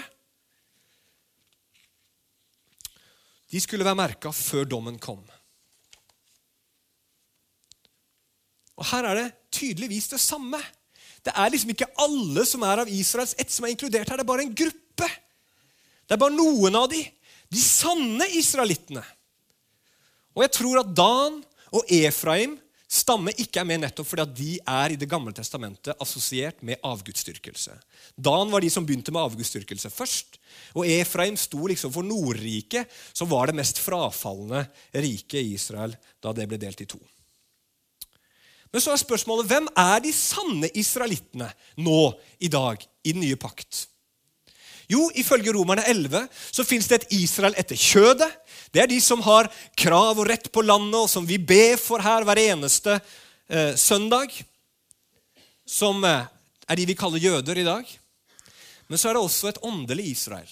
De 3.50 3.62
skulle 3.64 3.86
være 3.88 3.98
merka 3.98 4.34
før 4.36 4.68
dommen 4.68 4.98
kom. 5.02 5.22
Og 8.80 8.88
Her 8.92 9.08
er 9.10 9.22
det 9.22 9.30
tydeligvis 9.56 10.12
det 10.12 10.20
samme. 10.24 10.60
Det 11.24 11.34
er 11.36 11.52
liksom 11.52 11.74
ikke 11.74 11.90
alle 12.00 12.46
som 12.48 12.64
er 12.68 12.84
av 12.84 12.92
Israels 12.92 13.36
ett, 13.40 13.52
som 13.52 13.66
er 13.68 13.74
inkludert 13.74 14.08
her. 14.08 14.20
Det 14.20 14.24
er 14.24 14.32
bare 14.34 14.46
en 14.46 14.56
gruppe. 14.56 15.10
Det 16.08 16.16
er 16.16 16.22
bare 16.22 16.36
noen 16.36 16.78
av 16.80 16.88
de. 16.92 17.02
De 17.50 17.60
sanne 17.60 18.28
israelittene. 18.40 19.04
Og 20.38 20.46
jeg 20.46 20.54
tror 20.60 20.80
at 20.84 20.92
Dan 20.96 21.42
og 21.76 21.92
Efraim 21.92 22.56
stamme 22.90 23.34
ikke 23.38 23.62
er 23.62 23.68
med 23.70 23.84
nettopp 23.84 24.08
fordi 24.10 24.24
at 24.24 24.32
de 24.36 24.50
er 24.58 24.94
i 24.94 24.98
Det 25.00 25.10
gamle 25.10 25.34
testamentet 25.36 25.94
assosiert 26.02 26.64
med 26.66 26.82
avgudsdyrkelse. 26.84 27.76
Dan 28.18 28.50
var 28.50 28.66
de 28.66 28.72
som 28.74 28.86
begynte 28.86 29.14
med 29.14 29.22
avgudsdyrkelse 29.22 29.92
først. 29.94 30.40
Og 30.74 30.90
Efraim 30.90 31.38
sto 31.38 31.68
liksom 31.70 31.94
for 31.94 32.04
Nordriket, 32.04 32.90
som 33.14 33.30
var 33.30 33.48
det 33.48 33.60
mest 33.62 33.78
frafalne 33.78 34.66
riket 34.94 35.42
i 35.44 35.54
Israel 35.54 35.94
da 36.22 36.34
det 36.34 36.50
ble 36.50 36.58
delt 36.62 36.82
i 36.82 36.90
to. 36.90 37.00
Men 38.70 38.82
så 38.82 38.94
er 38.94 39.02
spørsmålet 39.02 39.50
hvem 39.50 39.70
er 39.78 40.02
de 40.04 40.12
sanne 40.14 40.70
israelittene 40.78 41.48
nå 41.82 42.02
i 42.42 42.50
dag 42.54 42.82
i 43.04 43.14
den 43.14 43.24
nye 43.26 43.38
pakt? 43.40 43.88
Jo, 44.90 45.06
ifølge 45.14 45.54
Romerne 45.54 45.84
11 45.86 46.26
så 46.50 46.66
fins 46.66 46.88
det 46.90 47.04
et 47.04 47.12
Israel 47.20 47.54
etter 47.62 47.78
kjødet. 47.78 48.30
Det 48.74 48.82
er 48.82 48.90
de 48.90 48.98
som 49.02 49.22
har 49.26 49.50
krav 49.78 50.18
og 50.18 50.28
rett 50.30 50.50
på 50.54 50.64
landet, 50.66 50.98
og 50.98 51.10
som 51.10 51.28
vi 51.30 51.38
ber 51.38 51.78
for 51.82 52.02
her 52.02 52.26
hver 52.26 52.42
eneste 52.42 52.98
eh, 52.98 53.76
søndag. 53.78 54.34
Som 55.66 56.02
eh, 56.06 56.26
er 56.66 56.80
de 56.80 56.88
vi 56.90 56.98
kaller 56.98 57.22
jøder 57.22 57.62
i 57.62 57.68
dag. 57.68 57.94
Men 58.90 58.98
så 58.98 59.12
er 59.12 59.18
det 59.18 59.24
også 59.24 59.52
et 59.52 59.62
åndelig 59.66 60.08
Israel. 60.16 60.50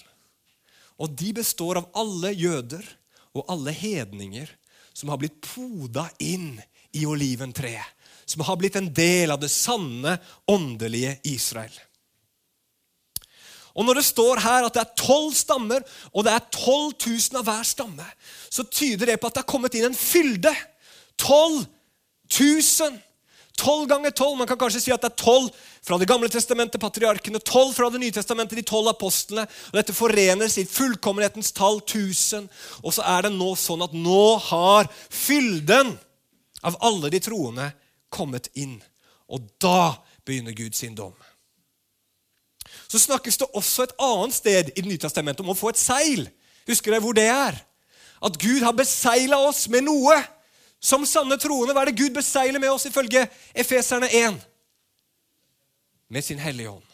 Og 1.02 1.10
de 1.18 1.32
består 1.34 1.82
av 1.82 1.90
alle 1.98 2.30
jøder 2.34 2.86
og 3.34 3.46
alle 3.50 3.74
hedninger 3.74 4.50
som 4.94 5.10
har 5.10 5.18
blitt 5.18 5.38
poda 5.42 6.08
inn 6.22 6.56
i 6.94 7.04
oliventreet. 7.06 7.94
Som 8.28 8.42
har 8.44 8.58
blitt 8.60 8.76
en 8.76 8.90
del 8.92 9.32
av 9.32 9.40
det 9.40 9.50
sanne, 9.50 10.18
åndelige 10.46 11.16
Israel. 11.30 11.74
Og 13.78 13.86
Når 13.86 14.00
det 14.00 14.08
står 14.08 14.40
her 14.42 14.66
at 14.66 14.74
det 14.74 14.82
er 14.82 14.96
tolv 14.98 15.34
stammer, 15.38 15.84
og 16.10 16.24
det 16.26 16.32
er 16.34 16.46
12 16.50 16.96
000 16.98 17.38
av 17.38 17.44
hver 17.46 17.66
stamme, 17.66 18.06
så 18.50 18.64
tyder 18.66 19.12
det 19.12 19.20
på 19.20 19.28
at 19.30 19.36
det 19.36 19.44
er 19.44 19.52
kommet 19.52 19.76
inn 19.78 19.86
en 19.86 19.94
fylde. 19.94 20.50
12 21.22 21.62
000. 22.34 22.98
12 23.58 23.86
ganger 23.90 24.10
12. 24.10 24.38
Man 24.38 24.50
kan 24.50 24.58
kanskje 24.58 24.82
si 24.82 24.94
at 24.94 25.02
det 25.02 25.12
er 25.12 25.22
12 25.22 25.46
fra 25.88 25.98
Det 25.98 26.08
gamle 26.10 26.28
testamentet, 26.28 26.80
patriarkene, 26.80 27.38
12 27.38 27.72
fra 27.74 27.90
Det 27.90 28.02
nye 28.02 28.14
testamentet, 28.14 28.58
de 28.58 28.66
12 28.66 28.90
apostlene. 28.90 29.46
og 29.46 29.78
Dette 29.78 29.94
forenes 29.94 30.58
i 30.58 30.66
fullkommenhetens 30.66 31.52
tall 31.54 31.78
1000. 31.78 32.50
Og 32.82 32.94
så 32.94 33.06
er 33.06 33.26
det 33.26 33.32
nå 33.38 33.54
sånn 33.54 33.86
at 33.86 33.94
nå 33.94 34.36
har 34.50 34.90
fylden 35.06 35.94
av 36.66 36.78
alle 36.82 37.14
de 37.14 37.22
troende 37.22 37.70
kommet 38.10 38.50
inn. 38.58 38.80
Og 39.30 39.46
da 39.62 39.94
begynner 40.26 40.54
Gud 40.56 40.74
sin 40.74 40.98
dom 40.98 41.14
så 42.88 43.00
snakkes 43.02 43.40
det 43.40 43.48
også 43.58 43.86
et 43.88 43.94
annet 44.00 44.36
sted 44.36 44.70
i 44.70 44.80
Det 44.82 44.88
nye 44.88 45.00
testamentet 45.02 45.42
om 45.44 45.52
å 45.52 45.58
få 45.58 45.72
et 45.72 45.80
seil. 45.80 46.28
Husker 46.68 46.92
dere 46.92 47.02
hvor 47.04 47.16
det 47.16 47.26
er? 47.32 47.58
At 48.24 48.38
Gud 48.40 48.62
har 48.62 48.76
besegla 48.76 49.38
oss 49.48 49.66
med 49.72 49.86
noe. 49.88 50.16
Som 50.78 51.06
sanne 51.06 51.38
troende, 51.42 51.74
hva 51.74 51.82
er 51.82 51.90
det 51.90 51.98
Gud 51.98 52.14
beseiler 52.14 52.62
med 52.62 52.70
oss 52.70 52.86
ifølge 52.86 53.24
Efeserne 53.50 54.06
1? 54.14 54.38
Med 56.08 56.24
sin 56.24 56.38
Hellige 56.38 56.70
Ånd. 56.70 56.84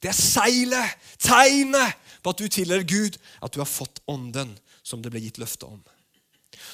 Det 0.00 0.08
er 0.08 0.16
seilet, 0.16 0.96
tegnet 1.20 1.98
på 2.24 2.32
at 2.32 2.40
du 2.40 2.48
tilhører 2.48 2.86
Gud, 2.88 3.18
at 3.44 3.52
du 3.52 3.60
har 3.60 3.68
fått 3.68 4.00
Ånden 4.08 4.54
som 4.82 5.02
det 5.04 5.12
ble 5.12 5.20
gitt 5.20 5.38
løfte 5.40 5.68
om. 5.68 5.80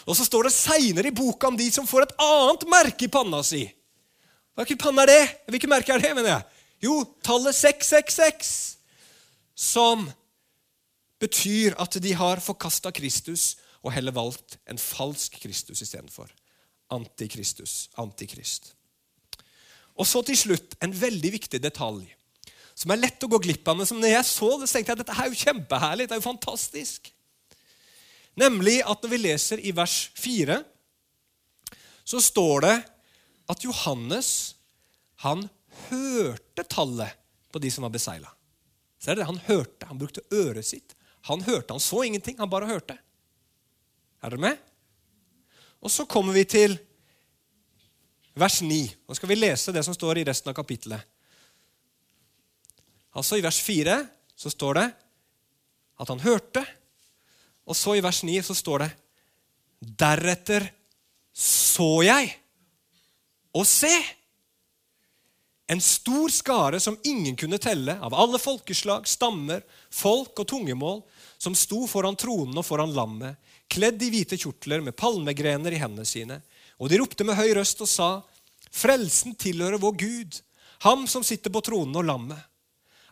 Og 0.06 0.16
Så 0.16 0.24
står 0.24 0.46
det 0.46 0.54
seinere 0.54 1.10
i 1.10 1.14
boka 1.14 1.50
om 1.50 1.58
de 1.58 1.66
som 1.74 1.86
får 1.86 2.06
et 2.06 2.14
annet 2.22 2.68
merke 2.70 3.06
i 3.06 3.10
panna 3.12 3.42
si. 3.44 3.64
Hvilken 4.56 4.78
panne 4.80 5.04
er 5.04 5.10
det? 5.10 5.24
Hvilket 5.50 5.70
merke 5.70 5.92
er 5.92 6.00
det? 6.00 6.14
mener 6.14 6.30
jeg? 6.30 6.55
Jo, 6.82 7.00
tallet 7.24 7.56
666, 7.56 8.78
som 9.56 10.04
betyr 11.20 11.76
at 11.80 11.96
de 12.02 12.12
har 12.16 12.42
forkasta 12.44 12.92
Kristus 12.92 13.54
og 13.80 13.94
heller 13.94 14.12
valgt 14.12 14.58
en 14.68 14.78
falsk 14.80 15.38
Kristus 15.40 15.80
istedenfor. 15.84 16.28
Antikristus. 16.92 17.88
Antikrist. 17.98 18.74
Og 19.96 20.06
så 20.06 20.20
til 20.26 20.36
slutt 20.38 20.76
en 20.84 20.92
veldig 20.92 21.32
viktig 21.38 21.60
detalj 21.62 22.04
som 22.76 22.92
er 22.92 23.00
lett 23.00 23.24
å 23.24 23.30
gå 23.32 23.40
glipp 23.40 23.68
av. 23.70 23.78
Men 23.78 23.88
som 23.88 24.00
når 24.02 24.18
jeg 24.18 24.28
så 24.28 24.50
det, 24.60 24.68
så 24.68 24.76
tenkte 24.76 24.92
jeg 24.92 24.98
at 24.98 25.02
dette 25.04 25.16
er 25.16 25.30
jo 25.30 25.40
kjempeherlig. 25.40 26.06
Det 26.06 26.16
er 26.16 26.20
jo 26.20 26.26
fantastisk. 26.28 27.08
Nemlig 28.36 28.82
at 28.84 29.00
når 29.00 29.12
vi 29.14 29.20
leser 29.22 29.62
i 29.64 29.72
vers 29.72 29.96
4, 30.20 30.58
så 32.04 32.20
står 32.20 32.66
det 32.66 32.74
at 33.48 33.64
Johannes 33.64 34.30
han 35.24 35.46
hørte 35.88 36.64
tallet 36.68 37.16
på 37.52 37.62
de 37.62 37.70
som 37.72 37.86
var 37.86 37.94
besegla. 37.94 38.30
Han 39.06 39.38
hørte, 39.46 39.86
han 39.86 39.98
brukte 39.98 40.24
øret 40.34 40.66
sitt. 40.66 40.96
Han 41.28 41.42
hørte, 41.42 41.74
han 41.74 41.82
så 41.82 42.02
ingenting, 42.06 42.38
han 42.38 42.50
bare 42.50 42.68
hørte. 42.68 42.96
Er 44.22 44.32
dere 44.32 44.42
med? 44.42 44.58
Og 45.82 45.90
så 45.92 46.06
kommer 46.08 46.34
vi 46.34 46.44
til 46.48 46.76
vers 48.34 48.60
9. 48.62 48.78
Nå 49.06 49.16
skal 49.16 49.30
vi 49.30 49.38
lese 49.38 49.74
det 49.74 49.84
som 49.86 49.94
står 49.94 50.20
i 50.20 50.26
resten 50.26 50.50
av 50.50 50.56
kapittelet. 50.58 51.02
Altså 53.16 53.38
I 53.38 53.44
vers 53.44 53.60
4 53.64 53.96
så 54.36 54.52
står 54.52 54.80
det 54.80 54.86
at 55.96 56.10
han 56.12 56.20
hørte, 56.20 56.60
og 57.64 57.76
så 57.76 57.96
i 57.96 58.02
vers 58.04 58.20
9 58.26 58.40
så 58.44 58.56
står 58.56 58.84
det 58.84 58.90
Deretter 59.80 60.68
så 61.36 62.00
jeg, 62.04 62.30
og 63.56 63.66
se! 63.68 63.92
En 65.66 65.80
stor 65.82 66.30
skare 66.30 66.78
som 66.80 66.98
ingen 67.04 67.36
kunne 67.36 67.58
telle, 67.58 67.96
av 67.98 68.14
alle 68.14 68.38
folkeslag, 68.38 69.08
stammer, 69.10 69.64
folk 69.90 70.38
og 70.38 70.46
tungemål, 70.46 71.00
som 71.38 71.56
sto 71.58 71.86
foran 71.90 72.16
tronen 72.18 72.54
og 72.54 72.66
foran 72.66 72.94
lammet, 72.94 73.34
kledd 73.66 74.02
i 74.06 74.10
hvite 74.12 74.38
kjortler 74.38 74.84
med 74.84 74.94
palmegrener 74.96 75.74
i 75.74 75.80
hendene 75.82 76.06
sine. 76.06 76.38
Og 76.78 76.90
de 76.90 77.00
ropte 77.00 77.26
med 77.26 77.38
høy 77.38 77.50
røst 77.58 77.82
og 77.82 77.90
sa, 77.90 78.10
Frelsen 78.76 79.34
tilhører 79.38 79.80
vår 79.82 79.96
Gud, 79.98 80.38
ham 80.84 81.06
som 81.10 81.24
sitter 81.26 81.50
på 81.50 81.62
tronen 81.64 81.96
og 81.98 82.06
lammet. 82.06 82.38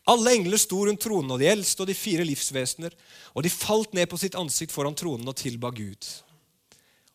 Alle 0.06 0.34
engler 0.36 0.60
sto 0.60 0.82
rundt 0.84 1.00
tronen, 1.00 1.32
og 1.32 1.40
de 1.40 1.48
eldste 1.48 1.82
og 1.82 1.88
de 1.88 1.96
fire 1.96 2.26
livsvesener, 2.28 2.92
og 3.32 3.42
de 3.42 3.50
falt 3.50 3.96
ned 3.96 4.06
på 4.10 4.20
sitt 4.20 4.36
ansikt 4.36 4.74
foran 4.74 4.94
tronen 4.94 5.30
og 5.30 5.38
tilba 5.40 5.72
Gud. 5.74 6.10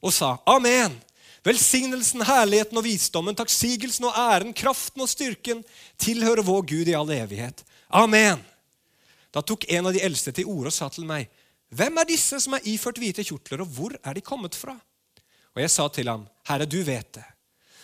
Og 0.02 0.12
sa, 0.16 0.36
Amen! 0.50 0.98
Velsignelsen, 1.48 2.24
herligheten 2.28 2.78
og 2.80 2.84
visdommen, 2.84 3.36
takksigelsen 3.38 4.10
og 4.10 4.18
æren, 4.20 4.54
kraften 4.54 5.04
og 5.06 5.10
styrken 5.10 5.62
tilhører 6.02 6.44
vår 6.46 6.66
Gud 6.74 6.92
i 6.92 6.96
all 6.98 7.12
evighet. 7.16 7.64
Amen. 7.88 8.42
Da 9.32 9.44
tok 9.46 9.68
en 9.72 9.88
av 9.88 9.96
de 9.96 10.04
eldste 10.04 10.34
til 10.36 10.50
orde 10.50 10.74
og 10.74 10.76
sa 10.76 10.90
til 10.94 11.08
meg, 11.10 11.30
Hvem 11.70 12.00
er 12.02 12.08
disse 12.10 12.40
som 12.42 12.56
er 12.58 12.66
iført 12.66 12.98
hvite 12.98 13.22
kjortler, 13.22 13.62
og 13.62 13.70
hvor 13.76 13.94
er 14.02 14.18
de 14.18 14.26
kommet 14.26 14.56
fra? 14.58 14.74
Og 15.54 15.62
jeg 15.62 15.70
sa 15.70 15.86
til 15.94 16.10
ham, 16.10 16.24
Herre, 16.50 16.66
du 16.66 16.80
vet 16.82 17.12
det. 17.20 17.26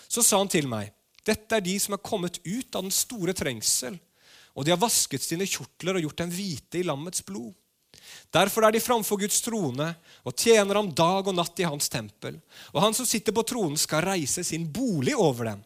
Så 0.10 0.24
sa 0.26 0.40
han 0.42 0.50
til 0.50 0.66
meg, 0.70 0.90
Dette 1.26 1.58
er 1.58 1.64
de 1.66 1.76
som 1.82 1.96
er 1.96 2.02
kommet 2.06 2.40
ut 2.46 2.76
av 2.78 2.86
den 2.86 2.94
store 2.94 3.34
trengsel, 3.38 3.96
og 4.54 4.66
de 4.66 4.74
har 4.74 4.82
vasket 4.82 5.24
sine 5.26 5.48
kjortler 5.50 5.98
og 5.98 6.06
gjort 6.06 6.22
dem 6.22 6.34
hvite 6.34 6.80
i 6.80 6.86
lammets 6.86 7.24
blod. 7.26 7.54
Derfor 8.36 8.66
er 8.68 8.76
de 8.76 8.84
framfor 8.84 9.20
Guds 9.22 9.40
trone 9.46 9.94
og 10.28 10.36
tjener 10.36 10.76
ham 10.76 10.90
dag 10.92 11.28
og 11.30 11.38
natt 11.38 11.60
i 11.62 11.68
hans 11.68 11.88
tempel. 11.92 12.36
Og 12.74 12.82
han 12.84 12.96
som 12.98 13.08
sitter 13.08 13.36
på 13.36 13.46
tronen, 13.48 13.80
skal 13.80 14.04
reise 14.04 14.44
sin 14.44 14.68
bolig 14.76 15.16
over 15.16 15.54
dem. 15.54 15.62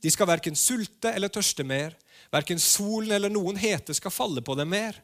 De 0.00 0.10
skal 0.14 0.30
verken 0.30 0.56
sulte 0.56 1.12
eller 1.12 1.28
tørste 1.32 1.66
mer. 1.66 1.96
Verken 2.32 2.60
solen 2.62 3.12
eller 3.16 3.32
noen 3.32 3.58
hete 3.60 3.96
skal 3.96 4.14
falle 4.14 4.44
på 4.44 4.56
dem 4.56 4.72
mer. 4.72 4.96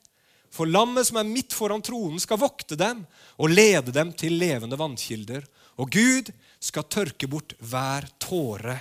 For 0.55 0.71
lammet 0.71 1.09
som 1.09 1.19
er 1.19 1.29
midt 1.29 1.53
foran 1.53 1.83
tronen, 1.83 2.21
skal 2.23 2.41
vokte 2.41 2.79
dem 2.79 3.03
og 3.37 3.53
lede 3.53 3.93
dem 3.93 4.13
til 4.17 4.39
levende 4.39 4.79
vannkilder. 4.79 5.45
Og 5.83 5.91
Gud 5.91 6.31
skal 6.63 6.87
tørke 6.87 7.29
bort 7.29 7.57
hver 7.59 8.07
tåre 8.23 8.79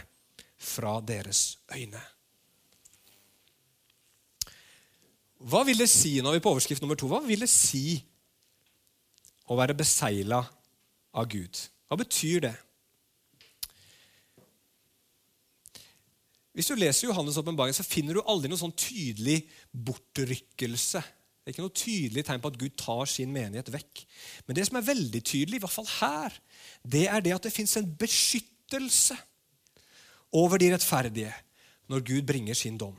fra 0.63 0.99
deres 1.03 1.57
øyne. 1.73 1.99
Hva 5.43 5.65
vil 5.67 5.81
det 5.81 5.89
si 5.91 6.15
når 6.23 6.37
vi 6.37 6.39
er 6.39 6.45
på 6.45 6.53
overskrift 6.53 6.83
nummer 6.85 6.95
to? 6.95 7.09
Hva 7.11 7.19
vil 7.25 7.43
det 7.43 7.51
si 7.51 7.97
å 9.53 9.59
være 9.59 9.77
besegla 9.77 10.41
av 11.13 11.29
Gud? 11.31 11.59
Hva 11.87 11.99
betyr 12.01 12.47
det? 12.47 12.53
Hvis 16.53 16.69
du 16.69 16.77
leser 16.77 17.09
Johannes' 17.09 17.39
åpenbaring, 17.41 17.73
finner 17.81 18.17
du 18.17 18.21
aldri 18.29 18.49
noen 18.49 18.61
sånn 18.61 18.75
tydelig 18.77 19.39
bortrykkelse. 19.73 21.01
Det 21.01 21.49
er 21.49 21.55
ikke 21.55 21.65
noe 21.65 21.75
tydelig 21.75 22.23
tegn 22.27 22.43
på 22.43 22.51
at 22.53 22.59
Gud 22.61 22.75
tar 22.79 23.09
sin 23.09 23.33
menighet 23.33 23.71
vekk. 23.73 24.03
Men 24.45 24.57
det 24.57 24.67
som 24.67 24.77
er 24.79 24.85
veldig 24.85 25.21
tydelig, 25.25 25.57
i 25.57 25.63
hvert 25.63 25.73
fall 25.73 25.89
her, 25.97 26.37
det 26.85 27.07
er 27.09 27.25
det 27.25 27.33
at 27.35 27.47
det 27.47 27.53
fins 27.55 27.73
en 27.81 27.89
beskyttelse 27.99 29.17
over 30.33 30.61
de 30.61 30.69
rettferdige 30.73 31.33
når 31.91 32.05
Gud 32.07 32.29
bringer 32.29 32.57
sin 32.57 32.77
dom. 32.79 32.95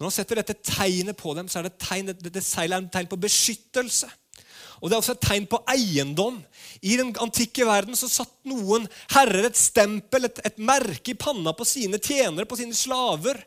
Når 0.00 0.08
han 0.08 0.16
setter 0.16 0.40
dette 0.40 0.56
tegnet 0.64 1.18
på 1.20 1.36
dem, 1.36 1.52
så 1.52 1.60
er 1.60 1.68
det 1.68 1.76
tegn, 1.84 2.08
dette 2.08 2.32
det 2.32 2.40
er 2.40 2.74
et 2.80 2.90
tegn 2.96 3.12
på 3.12 3.20
beskyttelse. 3.20 4.08
Og 4.80 4.88
Det 4.88 4.96
er 4.96 5.02
også 5.02 5.14
et 5.16 5.26
tegn 5.28 5.46
på 5.50 5.60
eiendom. 5.68 6.38
I 6.80 6.96
den 6.96 7.12
antikke 7.20 7.66
verden 7.68 7.96
så 7.98 8.08
satt 8.08 8.32
noen 8.48 8.86
herrer 9.12 9.50
et 9.50 9.58
stempel, 9.58 10.24
et, 10.24 10.40
et 10.46 10.58
merke 10.58 11.12
i 11.12 11.18
panna 11.20 11.52
på 11.56 11.66
sine 11.68 12.00
tjenere, 12.00 12.48
på 12.48 12.56
sine 12.56 12.76
slaver. 12.76 13.42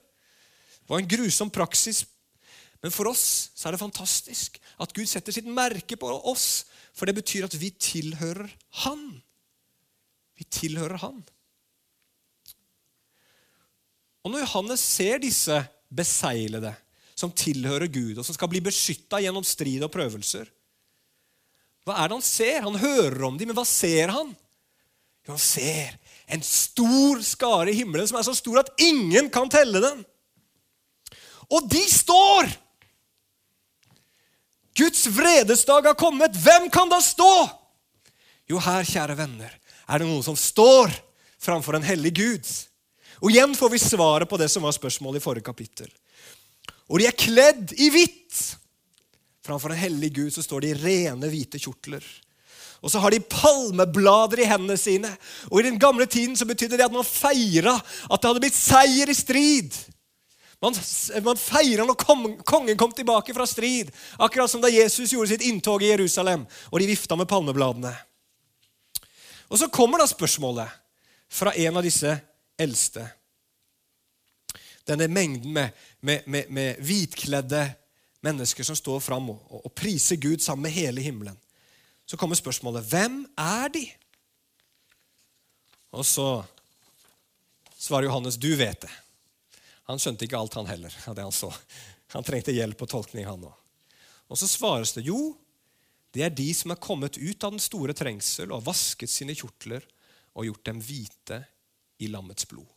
Det 0.84 0.92
var 0.94 1.02
en 1.02 1.10
grusom 1.10 1.50
praksis. 1.54 2.04
Men 2.84 2.94
for 2.94 3.10
oss 3.10 3.50
så 3.56 3.68
er 3.68 3.76
det 3.76 3.82
fantastisk 3.82 4.60
at 4.84 4.94
Gud 4.94 5.10
setter 5.10 5.34
sitt 5.34 5.50
merke 5.50 5.98
på 5.98 6.10
oss. 6.30 6.66
For 6.94 7.10
det 7.10 7.18
betyr 7.18 7.48
at 7.48 7.58
vi 7.58 7.72
tilhører 7.72 8.52
Han. 8.86 9.08
Vi 10.38 10.46
tilhører 10.46 11.02
Han. 11.02 11.24
Og 14.24 14.32
Når 14.32 14.46
Johannes 14.46 14.84
ser 14.86 15.18
disse 15.24 15.58
beseglede 15.94 16.76
som 17.18 17.32
tilhører 17.32 17.88
Gud, 17.88 18.18
og 18.18 18.26
som 18.26 18.36
skal 18.36 18.50
bli 18.52 18.62
beskytta 18.64 19.20
gjennom 19.22 19.46
strid 19.46 19.84
og 19.86 19.92
prøvelser. 19.94 20.48
Hva 21.84 21.98
er 22.00 22.10
det 22.10 22.18
han 22.18 22.26
ser? 22.26 22.64
Han 22.64 22.80
hører 22.80 23.28
om 23.28 23.38
dem, 23.38 23.52
men 23.52 23.58
hva 23.58 23.66
ser 23.68 24.14
han? 24.14 24.32
Jo, 25.24 25.36
han 25.36 25.42
ser 25.42 25.96
en 26.34 26.44
stor 26.44 27.22
skare 27.24 27.72
i 27.72 27.78
himmelen 27.78 28.08
som 28.08 28.18
er 28.20 28.26
så 28.28 28.36
stor 28.36 28.62
at 28.64 28.72
ingen 28.82 29.30
kan 29.32 29.52
telle 29.52 29.82
den. 29.84 30.04
Og 31.52 31.68
de 31.70 31.84
står! 31.92 32.52
Guds 34.74 35.06
vredesdag 35.14 35.86
har 35.86 35.98
kommet. 36.00 36.34
Hvem 36.34 36.70
kan 36.74 36.90
da 36.90 36.98
stå? 37.04 37.30
Jo, 38.50 38.58
her, 38.58 38.84
kjære 38.88 39.18
venner, 39.20 39.52
er 39.86 40.02
det 40.02 40.08
noen 40.08 40.26
som 40.26 40.38
står 40.40 40.92
framfor 41.44 41.78
en 41.78 41.86
hellig 41.86 42.14
Gud. 42.18 42.50
Og 43.22 43.32
igjen 43.32 43.54
får 43.56 43.72
vi 43.72 43.82
svaret 43.84 44.30
på 44.30 44.40
det 44.42 44.50
som 44.52 44.66
var 44.66 44.74
spørsmålet 44.76 45.22
i 45.22 45.24
forrige 45.24 45.46
kapittel. 45.46 45.92
Og 46.90 47.00
de 47.00 47.08
er 47.08 47.16
kledd 47.16 47.76
i 47.80 47.88
hvitt. 47.94 48.43
Framfor 49.44 49.74
en 49.74 49.82
hellig 49.82 50.14
Gud 50.16 50.34
så 50.34 50.44
står 50.44 50.64
de 50.64 50.72
i 50.72 50.78
rene, 50.78 51.28
hvite 51.28 51.60
kjortler. 51.60 52.04
Og 52.84 52.92
så 52.92 53.00
har 53.00 53.12
de 53.12 53.20
palmeblader 53.20 54.44
i 54.44 54.48
hendene 54.48 54.78
sine. 54.80 55.10
Og 55.52 55.60
I 55.60 55.68
den 55.70 55.80
gamle 55.80 56.08
tiden 56.08 56.36
så 56.36 56.48
betydde 56.48 56.80
det 56.80 56.88
at 56.88 56.96
man 56.96 57.08
feira 57.08 57.76
at 57.76 58.20
det 58.20 58.30
hadde 58.30 58.44
blitt 58.44 58.58
seier 58.58 59.12
i 59.12 59.16
strid. 59.16 59.76
Man, 60.64 60.76
man 61.24 61.40
feira 61.40 61.84
når 61.88 62.00
kongen 62.48 62.80
kom 62.80 62.92
tilbake 62.96 63.36
fra 63.36 63.48
strid, 63.48 63.92
akkurat 64.16 64.52
som 64.52 64.64
da 64.64 64.72
Jesus 64.72 65.12
gjorde 65.12 65.34
sitt 65.34 65.44
inntog 65.48 65.84
i 65.84 65.92
Jerusalem, 65.92 66.46
og 66.72 66.80
de 66.80 66.88
vifta 66.88 67.18
med 67.20 67.28
palmebladene. 67.28 67.92
Og 69.52 69.60
Så 69.60 69.68
kommer 69.68 70.00
da 70.00 70.08
spørsmålet 70.08 70.72
fra 71.32 71.52
en 71.52 71.78
av 71.78 71.84
disse 71.84 72.16
eldste. 72.60 73.04
Denne 74.88 75.08
mengden 75.08 75.52
med, 75.56 75.76
med, 76.00 76.28
med, 76.28 76.52
med 76.52 76.80
hvitkledde 76.84 77.64
mennesker 78.24 78.66
som 78.66 78.78
står 78.78 79.02
fram 79.04 79.30
og, 79.34 79.42
og, 79.50 79.66
og 79.68 79.76
priser 79.76 80.20
Gud 80.22 80.44
sammen 80.44 80.68
med 80.68 80.76
hele 80.76 81.04
himmelen. 81.04 81.38
Så 82.06 82.20
kommer 82.20 82.40
spørsmålet 82.40 82.86
hvem 82.90 83.22
er 83.40 83.72
de? 83.74 83.86
Og 85.94 86.06
så 86.08 86.28
svarer 87.78 88.08
Johannes 88.08 88.40
du 88.40 88.52
vet 88.60 88.82
det. 88.84 88.92
Han 89.90 90.00
skjønte 90.00 90.26
ikke 90.26 90.40
alt, 90.40 90.56
han 90.56 90.70
heller. 90.70 90.96
av 91.08 91.16
det 91.16 91.26
Han 91.26 91.36
så. 91.36 91.52
Han 92.16 92.24
trengte 92.24 92.56
hjelp 92.56 92.82
og 92.86 92.90
tolkning, 92.90 93.28
han 93.28 93.44
òg. 93.44 93.56
Og 94.32 94.40
så 94.40 94.48
svares 94.48 94.94
det 94.96 95.04
jo, 95.06 95.36
det 96.14 96.24
er 96.26 96.34
de 96.34 96.48
som 96.56 96.72
er 96.72 96.82
kommet 96.82 97.18
ut 97.18 97.44
av 97.44 97.56
den 97.56 97.62
store 97.62 97.94
trengsel 97.98 98.54
og 98.54 98.64
vasket 98.68 99.12
sine 99.12 99.36
kjortler 99.38 99.84
og 100.34 100.48
gjort 100.48 100.66
dem 100.70 100.80
hvite 100.82 101.40
i 102.02 102.10
lammets 102.10 102.48
blod. 102.50 102.70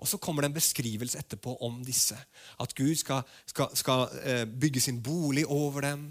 Og 0.00 0.08
Så 0.08 0.18
kommer 0.18 0.42
det 0.42 0.50
en 0.50 0.56
beskrivelse 0.56 1.18
etterpå 1.20 1.58
om 1.60 1.82
disse. 1.84 2.16
At 2.60 2.72
Gud 2.74 2.94
skal, 2.96 3.20
skal, 3.46 3.68
skal 3.76 4.06
eh, 4.24 4.44
bygge 4.48 4.80
sin 4.80 5.02
bolig 5.04 5.44
over 5.46 5.84
dem, 5.84 6.06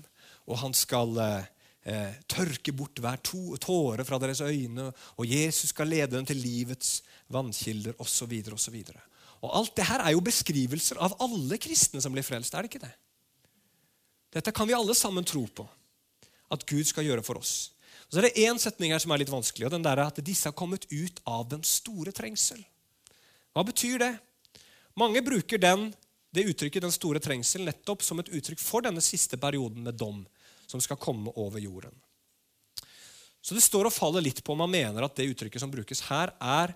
og 0.46 0.62
han 0.62 0.76
skal 0.78 1.18
eh, 1.24 1.50
eh, 1.90 2.20
tørke 2.30 2.74
bort 2.78 3.02
hver 3.02 3.18
to, 3.26 3.58
tåre 3.58 4.06
fra 4.06 4.22
deres 4.22 4.44
øyne, 4.46 4.92
og 5.18 5.26
Jesus 5.26 5.74
skal 5.74 5.90
lede 5.90 6.14
dem 6.16 6.28
til 6.30 6.38
livets 6.38 7.00
vannkilder 7.34 7.98
osv. 7.98 8.38
osv. 8.54 8.78
Og 9.42 9.58
alt 9.58 9.76
det 9.78 9.90
her 9.90 10.06
er 10.06 10.14
jo 10.14 10.24
beskrivelser 10.26 11.02
av 11.02 11.18
alle 11.24 11.58
kristne 11.58 12.02
som 12.04 12.14
blir 12.14 12.26
frelst. 12.26 12.54
er 12.54 12.62
det 12.66 12.74
ikke 12.74 12.86
det? 12.86 12.96
Dette 14.38 14.54
kan 14.54 14.68
vi 14.70 14.78
alle 14.78 14.94
sammen 14.94 15.26
tro 15.26 15.48
på 15.48 15.66
at 16.54 16.66
Gud 16.70 16.86
skal 16.86 17.08
gjøre 17.08 17.26
for 17.26 17.42
oss. 17.42 17.72
Og 18.10 18.14
så 18.14 18.22
er 18.22 18.30
det 18.30 18.42
én 18.46 18.58
setning 18.62 18.94
her 18.94 19.02
som 19.02 19.12
er 19.14 19.22
litt 19.22 19.32
vanskelig, 19.34 19.66
og 19.66 19.74
den 19.74 19.86
der 19.86 19.98
er 19.98 20.10
at 20.10 20.22
disse 20.26 20.50
har 20.50 20.58
kommet 20.58 20.86
ut 20.90 21.22
av 21.26 21.48
den 21.50 21.64
store 21.66 22.14
trengsel. 22.14 22.62
Hva 23.54 23.66
betyr 23.66 24.00
det? 24.02 24.14
Mange 25.00 25.22
bruker 25.26 25.62
den, 25.62 25.90
det 26.36 26.46
uttrykket, 26.52 26.84
den 26.86 26.94
store 26.94 27.22
trengsel, 27.24 27.66
nettopp 27.66 28.04
som 28.06 28.22
et 28.22 28.30
uttrykk 28.30 28.62
for 28.62 28.86
denne 28.86 29.02
siste 29.04 29.40
perioden 29.42 29.86
med 29.86 29.98
dom 29.98 30.26
som 30.70 30.82
skal 30.84 31.00
komme 31.02 31.34
over 31.36 31.60
jorden. 31.60 31.96
Så 33.42 33.56
det 33.56 33.64
står 33.64 33.88
og 33.88 33.96
faller 33.96 34.22
litt 34.22 34.44
på 34.44 34.54
om 34.54 34.62
man 34.62 34.72
mener 34.74 35.06
at 35.06 35.16
det 35.18 35.30
uttrykket 35.32 35.64
som 35.64 35.72
brukes 35.72 36.04
her, 36.10 36.34
er 36.38 36.76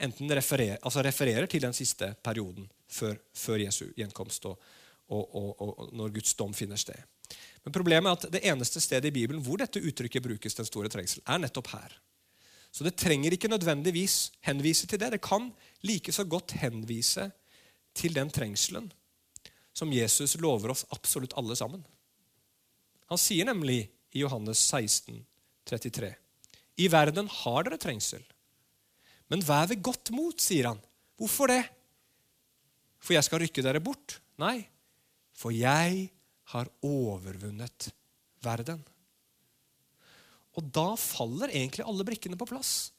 enten 0.00 0.32
referer, 0.34 0.78
altså 0.82 1.04
refererer 1.04 1.46
til 1.48 1.62
den 1.64 1.76
siste 1.76 2.10
perioden 2.24 2.66
før, 2.90 3.16
før 3.36 3.62
Jesu 3.62 3.86
gjenkomst 3.96 4.48
og, 4.50 4.58
og, 5.12 5.24
og, 5.24 5.50
og 5.60 5.94
når 5.96 6.14
Guds 6.18 6.34
dom 6.36 6.52
finner 6.56 6.80
sted. 6.80 6.98
Men 7.64 7.74
problemet 7.74 8.10
er 8.10 8.18
at 8.18 8.32
det 8.34 8.44
eneste 8.50 8.82
stedet 8.82 9.10
i 9.10 9.14
Bibelen 9.14 9.42
hvor 9.44 9.60
dette 9.60 9.82
uttrykket 9.82 10.24
brukes, 10.24 10.56
den 10.56 10.68
store 10.68 10.90
trengsel, 10.92 11.22
er 11.26 11.42
nettopp 11.42 11.70
her. 11.76 11.94
Så 12.70 12.86
det 12.86 12.96
trenger 13.00 13.34
ikke 13.34 13.50
nødvendigvis 13.50 14.30
henvise 14.46 14.86
til 14.86 15.00
det. 15.02 15.12
Det 15.16 15.22
kan 15.24 15.50
like 15.82 16.12
så 16.14 16.24
godt 16.24 16.54
henvise 16.62 17.30
til 17.94 18.14
den 18.14 18.30
trengselen 18.30 18.90
som 19.72 19.92
Jesus 19.94 20.36
lover 20.40 20.74
oss 20.74 20.84
absolutt 20.94 21.34
alle 21.40 21.56
sammen. 21.56 21.82
Han 23.10 23.18
sier 23.18 23.48
nemlig 23.48 23.86
i 24.12 24.22
Johannes 24.22 24.60
16, 24.70 25.22
33, 25.66 26.12
I 26.80 26.86
verden 26.90 27.28
har 27.30 27.66
dere 27.66 27.78
trengsel, 27.80 28.22
men 29.30 29.44
vær 29.46 29.68
ved 29.70 29.82
godt 29.86 30.10
mot, 30.14 30.40
sier 30.42 30.72
han. 30.72 30.80
Hvorfor 31.20 31.50
det? 31.52 31.62
For 33.00 33.14
jeg 33.14 33.26
skal 33.26 33.42
rykke 33.44 33.64
dere 33.64 33.82
bort? 33.82 34.18
Nei, 34.42 34.64
for 35.36 35.54
jeg 35.54 36.08
har 36.52 36.70
overvunnet 36.82 37.90
verden. 38.42 38.82
Og 40.58 40.66
da 40.74 40.94
faller 40.98 41.52
egentlig 41.52 41.86
alle 41.86 42.06
brikkene 42.06 42.38
på 42.38 42.48
plass. 42.48 42.90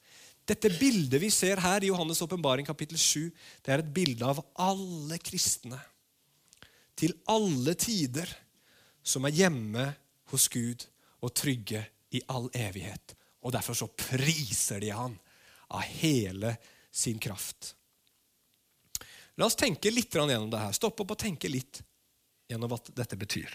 Dette 0.48 0.72
bildet 0.74 1.20
vi 1.22 1.30
ser 1.30 1.60
her 1.62 1.84
i 1.84 1.90
Johannes' 1.90 2.22
åpenbaring 2.24 2.66
kapittel 2.66 2.98
7, 2.98 3.30
det 3.62 3.72
er 3.72 3.82
et 3.82 3.92
bilde 3.94 4.26
av 4.26 4.40
alle 4.58 5.18
kristne 5.22 5.78
til 6.98 7.14
alle 7.30 7.74
tider 7.78 8.28
som 9.02 9.26
er 9.26 9.36
hjemme 9.36 9.84
hos 10.32 10.48
Gud 10.52 10.86
og 11.22 11.34
trygge 11.38 11.84
i 12.14 12.22
all 12.32 12.48
evighet. 12.54 13.14
Og 13.42 13.54
Derfor 13.54 13.78
så 13.78 13.88
priser 13.90 14.82
de 14.82 14.90
han 14.94 15.14
av 15.72 15.86
hele 16.02 16.56
sin 16.90 17.18
kraft. 17.22 17.74
La 19.40 19.46
oss 19.48 19.56
tenke 19.58 19.90
litt 19.90 20.12
gjennom 20.12 20.50
det 20.52 20.60
her. 20.60 20.74
Stoppe 20.76 21.02
opp 21.02 21.14
og 21.14 21.22
tenke 21.22 21.50
litt 21.50 21.80
gjennom 22.50 22.70
hva 22.70 22.78
dette 22.92 23.16
betyr. 23.16 23.54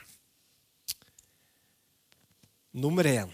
Nummer 2.78 3.06
én 3.08 3.30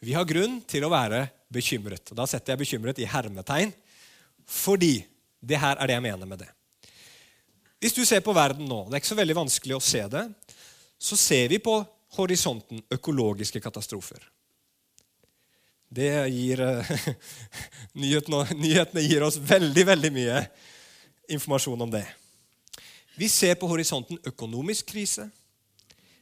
vi 0.00 0.14
har 0.14 0.28
grunn 0.28 0.60
til 0.68 0.84
å 0.86 0.92
være 0.92 1.24
bekymret. 1.52 2.12
Og 2.12 2.16
da 2.18 2.26
setter 2.26 2.52
jeg 2.52 2.60
'bekymret' 2.60 3.00
i 3.02 3.08
hermetegn, 3.08 3.72
fordi 4.46 5.04
det 5.40 5.58
her 5.58 5.76
er 5.76 5.86
det 5.86 5.94
jeg 5.94 6.02
mener 6.02 6.26
med 6.26 6.38
det. 6.38 6.48
Hvis 7.80 7.94
du 7.94 8.04
ser 8.04 8.20
på 8.20 8.34
verden 8.34 8.66
nå, 8.66 8.84
det 8.88 8.96
er 8.96 9.02
ikke 9.02 9.14
så 9.14 9.20
veldig 9.20 9.36
vanskelig 9.38 9.76
å 9.76 9.84
se 9.84 10.02
det, 10.10 10.24
så 10.98 11.16
ser 11.16 11.48
vi 11.48 11.58
på 11.62 11.76
horisonten 12.18 12.82
økologiske 12.90 13.60
katastrofer. 13.60 14.18
Det 15.88 16.10
gir 16.34 16.60
nyhetene, 18.02 18.44
nyhetene 18.58 19.04
gir 19.06 19.22
oss 19.22 19.38
veldig, 19.38 19.86
veldig 19.86 20.10
mye 20.12 20.42
informasjon 21.28 21.86
om 21.86 21.92
det. 21.92 22.04
Vi 23.18 23.28
ser 23.28 23.54
på 23.58 23.68
horisonten 23.70 24.18
økonomisk 24.26 24.90
krise. 24.92 25.28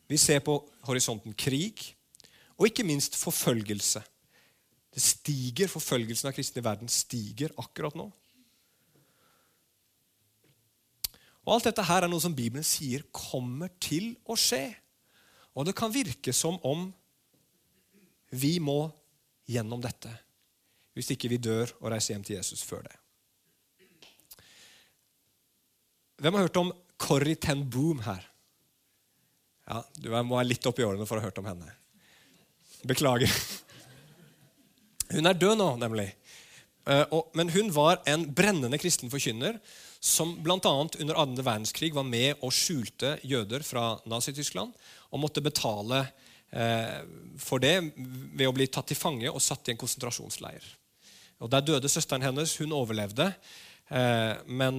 Vi 0.07 0.17
ser 0.21 0.41
på 0.41 0.59
horisonten 0.87 1.35
krig. 1.35 1.96
Og 2.57 2.71
ikke 2.71 2.87
minst 2.89 3.17
forfølgelse. 3.21 4.03
Det 4.97 5.03
stiger, 5.05 5.69
Forfølgelsen 5.69 6.31
av 6.31 6.37
kristne 6.37 6.63
i 6.63 6.65
verden 6.65 6.89
stiger 6.89 7.53
akkurat 7.61 7.97
nå. 7.99 8.07
Og 11.47 11.53
Alt 11.55 11.69
dette 11.69 11.85
her 11.87 12.07
er 12.07 12.11
noe 12.11 12.23
som 12.23 12.35
Bibelen 12.35 12.65
sier 12.67 13.05
kommer 13.15 13.71
til 13.83 14.15
å 14.25 14.39
skje. 14.41 14.71
Og 15.55 15.69
det 15.69 15.77
kan 15.77 15.93
virke 15.93 16.33
som 16.35 16.57
om 16.67 16.89
vi 18.33 18.57
må 18.59 18.87
gjennom 19.47 19.83
dette 19.85 20.11
hvis 20.97 21.13
ikke 21.13 21.29
vi 21.29 21.37
dør 21.37 21.69
og 21.83 21.91
reiser 21.93 22.15
hjem 22.15 22.23
til 22.25 22.39
Jesus 22.39 22.63
før 22.65 22.87
det. 22.87 22.95
Hvem 26.25 26.39
har 26.39 26.47
hørt 26.47 26.57
om 26.57 26.71
Corrie 26.97 27.37
ten 27.37 27.67
Boom 27.69 28.01
her? 28.07 28.25
Ja, 29.69 29.83
Du 30.01 30.09
må 30.09 30.39
være 30.39 30.49
litt 30.49 30.65
oppi 30.65 30.87
årene 30.87 31.05
for 31.05 31.19
å 31.19 31.21
ha 31.21 31.29
hørt 31.29 31.43
om 31.43 31.51
henne. 31.51 31.69
Beklager. 32.87 33.33
Hun 35.13 35.29
er 35.29 35.39
død 35.39 35.59
nå, 35.59 35.69
nemlig. 35.81 36.11
Eh, 36.87 37.17
men 37.35 37.51
hun 37.51 37.73
var 37.75 38.01
en 38.07 38.29
brennende 38.35 38.79
kristen 38.79 39.11
forkynner 39.11 39.59
som 40.03 40.37
bl.a. 40.43 40.59
under 41.01 41.19
andre 41.19 41.45
verdenskrig 41.45 41.93
var 41.95 42.07
med 42.07 42.43
og 42.45 42.55
skjulte 42.55 43.17
jøder 43.27 43.65
fra 43.67 43.97
Nazi-Tyskland 44.07 44.75
og 45.11 45.23
måtte 45.23 45.43
betale 45.43 46.05
eh, 46.51 47.01
for 47.43 47.63
det 47.63 47.81
ved 47.97 48.47
å 48.47 48.55
bli 48.55 48.69
tatt 48.71 48.91
til 48.93 48.99
fange 48.99 49.31
og 49.33 49.43
satt 49.43 49.67
i 49.67 49.75
en 49.75 49.81
konsentrasjonsleir. 49.81 50.67
Og 51.43 51.51
Der 51.53 51.65
døde 51.65 51.91
søsteren 51.91 52.25
hennes. 52.25 52.55
Hun 52.57 52.73
overlevde. 52.73 53.33
Eh, 53.91 54.39
men, 54.47 54.79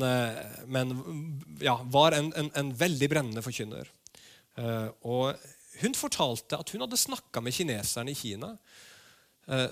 men 0.65 0.96
ja, 1.62 1.76
var 1.91 2.15
en, 2.17 2.32
en, 2.39 2.50
en, 2.56 2.72
veldig 2.76 3.12
brennende 3.12 3.43
forkynner. 3.46 3.91
Og 5.06 5.36
hun 5.81 5.95
fortalte 5.97 6.59
at 6.59 6.73
hun 6.73 6.83
hadde 6.85 6.99
snakka 6.99 7.43
med 7.43 7.55
kineserne 7.55 8.13
i 8.13 8.17
Kina 8.17 8.55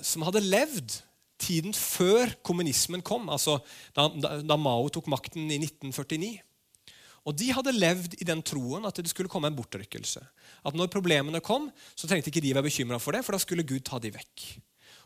som 0.06 0.24
hadde 0.24 0.40
levd 0.40 0.94
tiden 1.42 1.74
før 1.76 2.32
kommunismen 2.46 3.04
kom, 3.06 3.28
altså 3.32 3.58
da, 3.96 4.08
da, 4.40 4.58
Mao 4.60 4.88
tok 4.94 5.10
makten 5.12 5.50
i 5.52 5.58
1949. 5.60 6.30
Og 7.26 7.34
De 7.38 7.50
hadde 7.58 7.74
levd 7.74 8.18
i 8.22 8.28
den 8.28 8.44
troen 8.46 8.86
at 8.86 9.02
det 9.02 9.10
skulle 9.10 9.32
komme 9.32 9.50
en 9.50 9.58
bortrykkelse. 9.58 10.22
At 10.66 10.78
når 10.78 10.92
problemene 10.94 11.42
kom, 11.44 11.68
så 11.98 12.08
trengte 12.10 12.30
ikke 12.30 12.44
de 12.46 12.54
være 12.54 12.68
bekymra 12.68 13.00
for 13.02 13.18
det, 13.18 13.24
for 13.26 13.36
da 13.36 13.42
skulle 13.42 13.66
Gud 13.68 13.84
ta 13.88 14.00
de 14.02 14.14
vekk. 14.14 14.46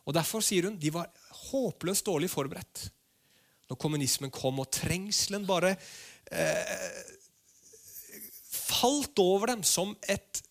Og 0.06 0.16
Derfor 0.18 0.44
sier 0.44 0.68
hun 0.68 0.80
de 0.80 0.92
var 0.94 1.10
håpløst 1.50 2.08
dårlig 2.08 2.32
forberedt 2.32 2.90
når 3.70 3.78
kommunismen 3.78 4.32
kom, 4.34 4.58
og 4.58 4.72
trengselen 4.74 5.44
bare 5.46 5.76
eh, 6.34 7.02
falt 8.50 9.22
over 9.22 9.52
dem 9.54 9.62
som 9.62 9.94
et, 10.10 10.42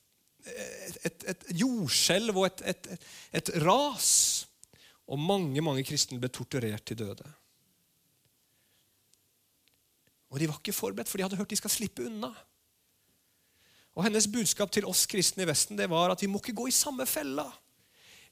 et, 1.04 1.24
et 1.32 1.46
jordskjelv 1.60 2.36
og 2.36 2.48
et, 2.48 2.88
et, 3.32 3.50
ras. 3.64 4.10
Og 5.08 5.20
mange 5.20 5.62
mange 5.64 5.84
kristne 5.88 6.20
ble 6.20 6.30
torturert 6.32 6.84
til 6.88 6.98
døde. 7.00 7.28
Og 10.28 10.40
de 10.40 10.48
var 10.50 10.58
ikke 10.60 10.76
forberedt, 10.76 11.08
for 11.08 11.16
de 11.16 11.24
hadde 11.24 11.38
hørt 11.40 11.50
de 11.50 11.56
skal 11.56 11.72
slippe 11.72 12.04
unna. 12.04 12.32
Og 13.96 14.04
Hennes 14.04 14.28
budskap 14.30 14.70
til 14.70 14.86
oss 14.86 15.06
kristne 15.10 15.42
i 15.42 15.48
Vesten 15.48 15.78
det 15.78 15.88
var 15.90 16.12
at 16.12 16.20
vi 16.22 16.28
må 16.30 16.42
ikke 16.42 16.58
gå 16.60 16.68
i 16.68 16.74
samme 16.74 17.06
fella. 17.08 17.46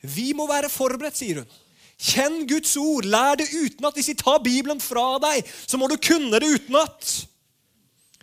Vi 0.04 0.30
må 0.36 0.44
være 0.46 0.70
forberedt, 0.70 1.16
sier 1.18 1.40
hun. 1.40 1.54
Kjenn 1.96 2.44
Guds 2.48 2.76
ord. 2.76 3.08
Lær 3.08 3.38
det 3.40 3.48
utenat. 3.54 3.96
Hvis 3.96 4.12
de 4.12 4.18
tar 4.20 4.42
Bibelen 4.44 4.80
fra 4.84 5.16
deg, 5.22 5.48
så 5.66 5.80
må 5.80 5.88
du 5.88 5.96
kunne 5.96 6.36
det 6.36 6.52
utenat. 6.60 7.08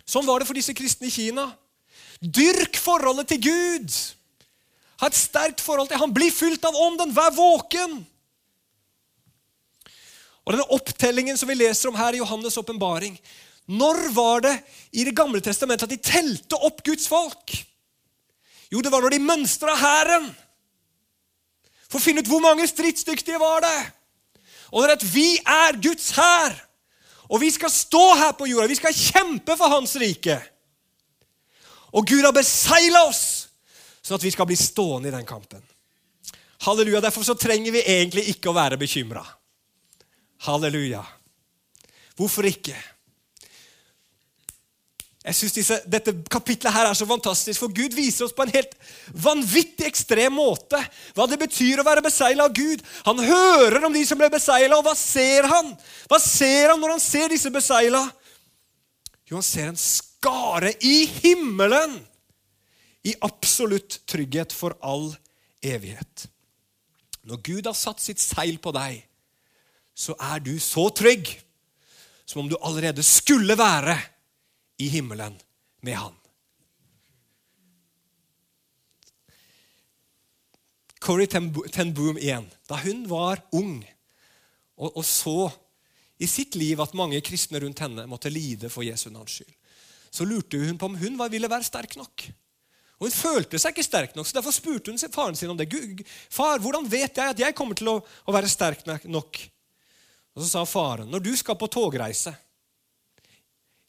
Sånn 0.06 0.26
var 0.28 0.40
det 0.40 0.48
for 0.48 0.56
disse 0.56 0.74
kristne 0.76 1.10
i 1.10 1.14
Kina. 1.14 1.48
Dyrk 2.20 2.76
forholdet 2.80 3.32
til 3.32 3.42
Gud. 3.46 3.96
Ha 5.00 5.10
et 5.10 5.18
sterkt 5.18 5.62
forhold 5.64 5.90
til 5.90 6.00
Han. 6.00 6.14
Bli 6.14 6.30
fylt 6.32 6.64
av 6.64 6.76
ånden. 6.76 7.14
Vær 7.16 7.34
våken. 7.36 8.02
Og 10.44 10.52
denne 10.52 10.68
opptellingen 10.76 11.38
som 11.40 11.48
vi 11.48 11.56
leser 11.56 11.88
om 11.88 11.96
her 11.96 12.14
i 12.14 12.20
Johannes' 12.20 12.58
åpenbaring 12.60 13.16
Når 13.64 14.10
var 14.12 14.42
det 14.44 14.58
i 14.92 15.04
Det 15.04 15.16
gamle 15.16 15.40
testamentet 15.40 15.88
at 15.88 15.94
de 15.94 16.10
telte 16.12 16.56
opp 16.56 16.82
Guds 16.84 17.08
folk? 17.08 17.54
Jo, 18.70 18.82
det 18.82 18.92
var 18.92 19.00
når 19.00 19.14
de 19.14 19.24
mønstra 19.24 19.74
hæren. 19.76 20.26
For 21.88 22.00
å 22.00 22.02
finne 22.04 22.24
ut 22.24 22.28
hvor 22.28 22.42
mange 22.42 22.66
stridsdyktige 22.68 23.38
var 23.38 23.62
det. 23.64 23.78
Og 24.72 24.82
det 24.82 24.88
er 24.88 24.96
at 24.96 25.06
vi 25.14 25.28
er 25.38 25.78
Guds 25.78 26.10
hær. 26.16 26.56
Og 27.30 27.40
vi 27.40 27.50
skal 27.54 27.70
stå 27.70 28.02
her 28.18 28.32
på 28.36 28.48
jorda. 28.50 28.66
Vi 28.68 28.78
skal 28.80 28.96
kjempe 28.96 29.56
for 29.56 29.70
Hans 29.70 29.94
rike. 30.00 30.40
Og 31.94 32.06
Gud 32.06 32.24
har 32.26 32.34
besegla 32.34 33.04
oss, 33.08 33.24
sånn 34.02 34.18
at 34.18 34.26
vi 34.26 34.32
skal 34.34 34.48
bli 34.50 34.58
stående 34.58 35.10
i 35.10 35.14
den 35.14 35.26
kampen. 35.28 35.62
Halleluja. 36.64 37.02
Derfor 37.04 37.26
så 37.26 37.36
trenger 37.38 37.74
vi 37.74 37.84
egentlig 37.84 38.26
ikke 38.32 38.50
å 38.50 38.56
være 38.56 38.80
bekymra. 38.80 39.22
Halleluja. 40.46 41.04
Hvorfor 42.18 42.46
ikke? 42.48 42.76
Jeg 45.24 45.36
synes 45.38 45.70
Dette 45.88 46.12
kapitlet 46.28 46.72
her 46.74 46.90
er 46.90 46.96
så 46.98 47.06
fantastisk, 47.08 47.62
for 47.62 47.72
Gud 47.72 47.94
viser 47.96 48.26
oss 48.26 48.34
på 48.36 48.44
en 48.44 48.52
helt 48.52 48.74
vanvittig 49.24 49.86
ekstrem 49.88 50.34
måte 50.36 50.80
hva 51.16 51.24
det 51.30 51.38
betyr 51.40 51.80
å 51.80 51.86
være 51.86 52.04
besegla 52.04 52.44
av 52.44 52.52
Gud. 52.56 52.82
Han 53.06 53.22
hører 53.24 53.86
om 53.88 53.94
de 53.94 54.02
som 54.04 54.20
ble 54.20 54.28
besegla, 54.34 54.76
og 54.76 54.84
hva 54.84 54.92
ser 54.98 55.48
han? 55.48 55.72
Hva 56.10 56.20
ser 56.20 56.74
han 56.74 56.82
når 56.82 56.96
han 56.96 57.04
ser 57.06 57.32
disse 57.32 57.52
besegla? 57.54 58.02
Jo, 59.24 59.38
han 59.38 59.46
ser 59.46 59.70
en 59.72 59.80
skare 60.24 60.72
i 60.80 61.04
himmelen 61.06 61.98
i 63.02 63.14
absolutt 63.20 64.06
trygghet 64.06 64.52
for 64.52 64.72
all 64.80 65.10
evighet. 65.60 66.28
Når 67.28 67.40
Gud 67.44 67.66
har 67.68 67.76
satt 67.76 68.00
sitt 68.00 68.22
seil 68.22 68.56
på 68.56 68.72
deg, 68.72 69.02
så 69.94 70.16
er 70.16 70.40
du 70.40 70.56
så 70.60 70.88
trygg 70.96 71.28
som 72.24 72.40
om 72.40 72.48
du 72.48 72.56
allerede 72.56 73.04
skulle 73.04 73.56
være 73.58 73.98
i 74.80 74.88
himmelen 74.88 75.36
med 75.84 75.98
han. 76.00 76.16
Corrie 81.04 81.28
ten 81.28 81.92
Boom 81.92 82.16
igjen. 82.16 82.48
Da 82.64 82.78
hun 82.80 83.04
var 83.10 83.42
ung 83.52 83.82
og, 84.80 84.88
og, 84.88 85.04
så 85.04 85.50
i 86.16 86.26
sitt 86.26 86.56
liv 86.56 86.80
at 86.80 86.96
mange 86.96 87.20
kristne 87.20 87.60
rundt 87.60 87.84
henne 87.84 88.08
måtte 88.08 88.32
lide 88.32 88.72
for 88.72 88.86
Jesu 88.86 89.10
navns 89.12 89.36
skyld, 89.36 89.52
så 90.14 90.26
lurte 90.28 90.60
hun 90.62 90.78
på 90.78 90.86
om 90.86 90.96
hun 90.98 91.18
ville 91.32 91.50
være 91.50 91.66
sterk 91.66 91.96
nok. 91.98 92.28
Og 93.00 93.08
Hun 93.08 93.14
følte 93.14 93.58
seg 93.58 93.74
ikke 93.74 93.84
sterk 93.84 94.14
nok, 94.14 94.28
så 94.28 94.38
derfor 94.38 94.54
spurte 94.54 94.92
hun 94.92 95.12
faren 95.12 95.36
sin 95.36 95.50
om 95.50 95.58
det. 95.58 95.66
Far, 96.30 96.60
hvordan 96.62 96.86
vet 96.88 97.18
jeg 97.18 97.34
at 97.34 97.40
jeg 97.42 97.56
kommer 97.58 97.74
til 97.74 97.90
å, 97.90 97.98
å 98.00 98.34
være 98.34 98.48
sterk 98.48 98.86
nok? 98.86 99.40
Og 100.34 100.42
Så 100.42 100.50
sa 100.52 100.62
faren, 100.66 101.10
når 101.10 101.24
du 101.24 101.32
skal 101.36 101.58
på 101.58 101.70
togreise 101.70 102.34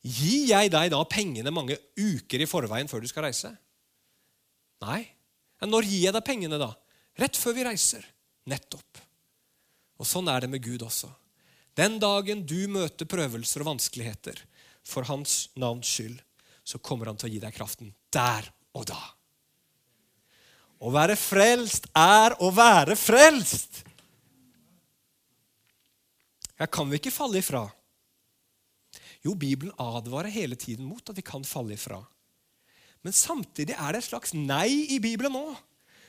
Gir 0.05 0.51
jeg 0.51 0.69
deg 0.69 0.91
da 0.93 0.99
pengene 1.09 1.49
mange 1.49 1.79
uker 1.97 2.43
i 2.43 2.45
forveien 2.45 2.85
før 2.85 3.01
du 3.01 3.07
skal 3.09 3.25
reise? 3.25 3.49
Nei. 4.85 5.01
Når 5.65 5.87
gir 5.89 6.03
jeg 6.03 6.13
deg 6.13 6.21
pengene, 6.27 6.59
da? 6.61 6.67
Rett 7.17 7.39
før 7.39 7.55
vi 7.57 7.63
reiser. 7.65 8.05
Nettopp. 8.45 8.99
Og 9.97 10.05
sånn 10.05 10.29
er 10.29 10.45
det 10.45 10.51
med 10.51 10.61
Gud 10.61 10.85
også. 10.85 11.09
Den 11.73 11.97
dagen 11.97 12.43
du 12.45 12.67
møter 12.69 13.09
prøvelser 13.09 13.63
og 13.63 13.71
vanskeligheter 13.71 14.43
for 14.85 15.07
Hans 15.09 15.49
navns 15.57 15.89
skyld, 15.89 16.19
så 16.65 16.79
kommer 16.81 17.09
Han 17.09 17.19
til 17.19 17.29
å 17.29 17.33
gi 17.33 17.41
deg 17.43 17.55
kraften 17.55 17.93
der 18.13 18.47
og 18.75 18.87
da. 18.89 19.01
Å 20.85 20.91
være 20.93 21.15
frelst 21.17 21.89
er 21.95 22.35
å 22.43 22.51
være 22.53 22.97
frelst! 22.99 23.83
Her 26.55 26.69
kan 26.71 26.87
vi 26.87 26.99
ikke 26.99 27.13
falle 27.13 27.41
ifra. 27.41 27.65
Jo, 29.25 29.33
Bibelen 29.35 29.73
advarer 29.81 30.31
hele 30.31 30.55
tiden 30.59 30.85
mot 30.87 31.03
at 31.09 31.17
vi 31.17 31.25
kan 31.25 31.43
falle 31.47 31.75
ifra. 31.75 31.99
Men 33.03 33.15
samtidig 33.15 33.75
er 33.75 33.93
det 33.93 34.03
et 34.03 34.09
slags 34.09 34.33
nei 34.37 34.85
i 34.95 34.99
Bibelen 35.03 35.33
nå. 35.35 35.47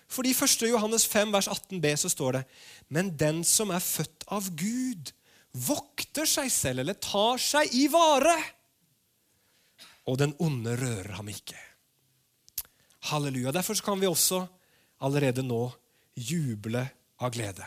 Fordi 0.07 0.31
I 0.31 0.37
1. 0.39 0.69
Johannes 0.71 1.07
5, 1.11 1.33
vers 1.35 1.49
18b 1.51 1.89
så 1.99 2.11
står 2.13 2.39
det 2.39 2.43
Men 2.89 3.11
den 3.19 3.43
som 3.45 3.73
er 3.75 3.83
født 3.83 4.27
av 4.31 4.49
Gud, 4.55 5.11
vokter 5.57 6.29
seg 6.29 6.53
selv 6.53 6.85
eller 6.85 6.99
tar 7.01 7.41
seg 7.43 7.73
i 7.75 7.87
vare. 7.91 8.37
Og 10.07 10.19
den 10.21 10.35
onde 10.43 10.77
rører 10.79 11.17
ham 11.19 11.29
ikke. 11.29 11.59
Halleluja. 13.11 13.53
Derfor 13.55 13.79
kan 13.85 14.01
vi 14.01 14.11
også 14.11 14.45
allerede 15.03 15.45
nå 15.47 15.65
juble 16.17 16.85
av 17.21 17.33
glede. 17.35 17.67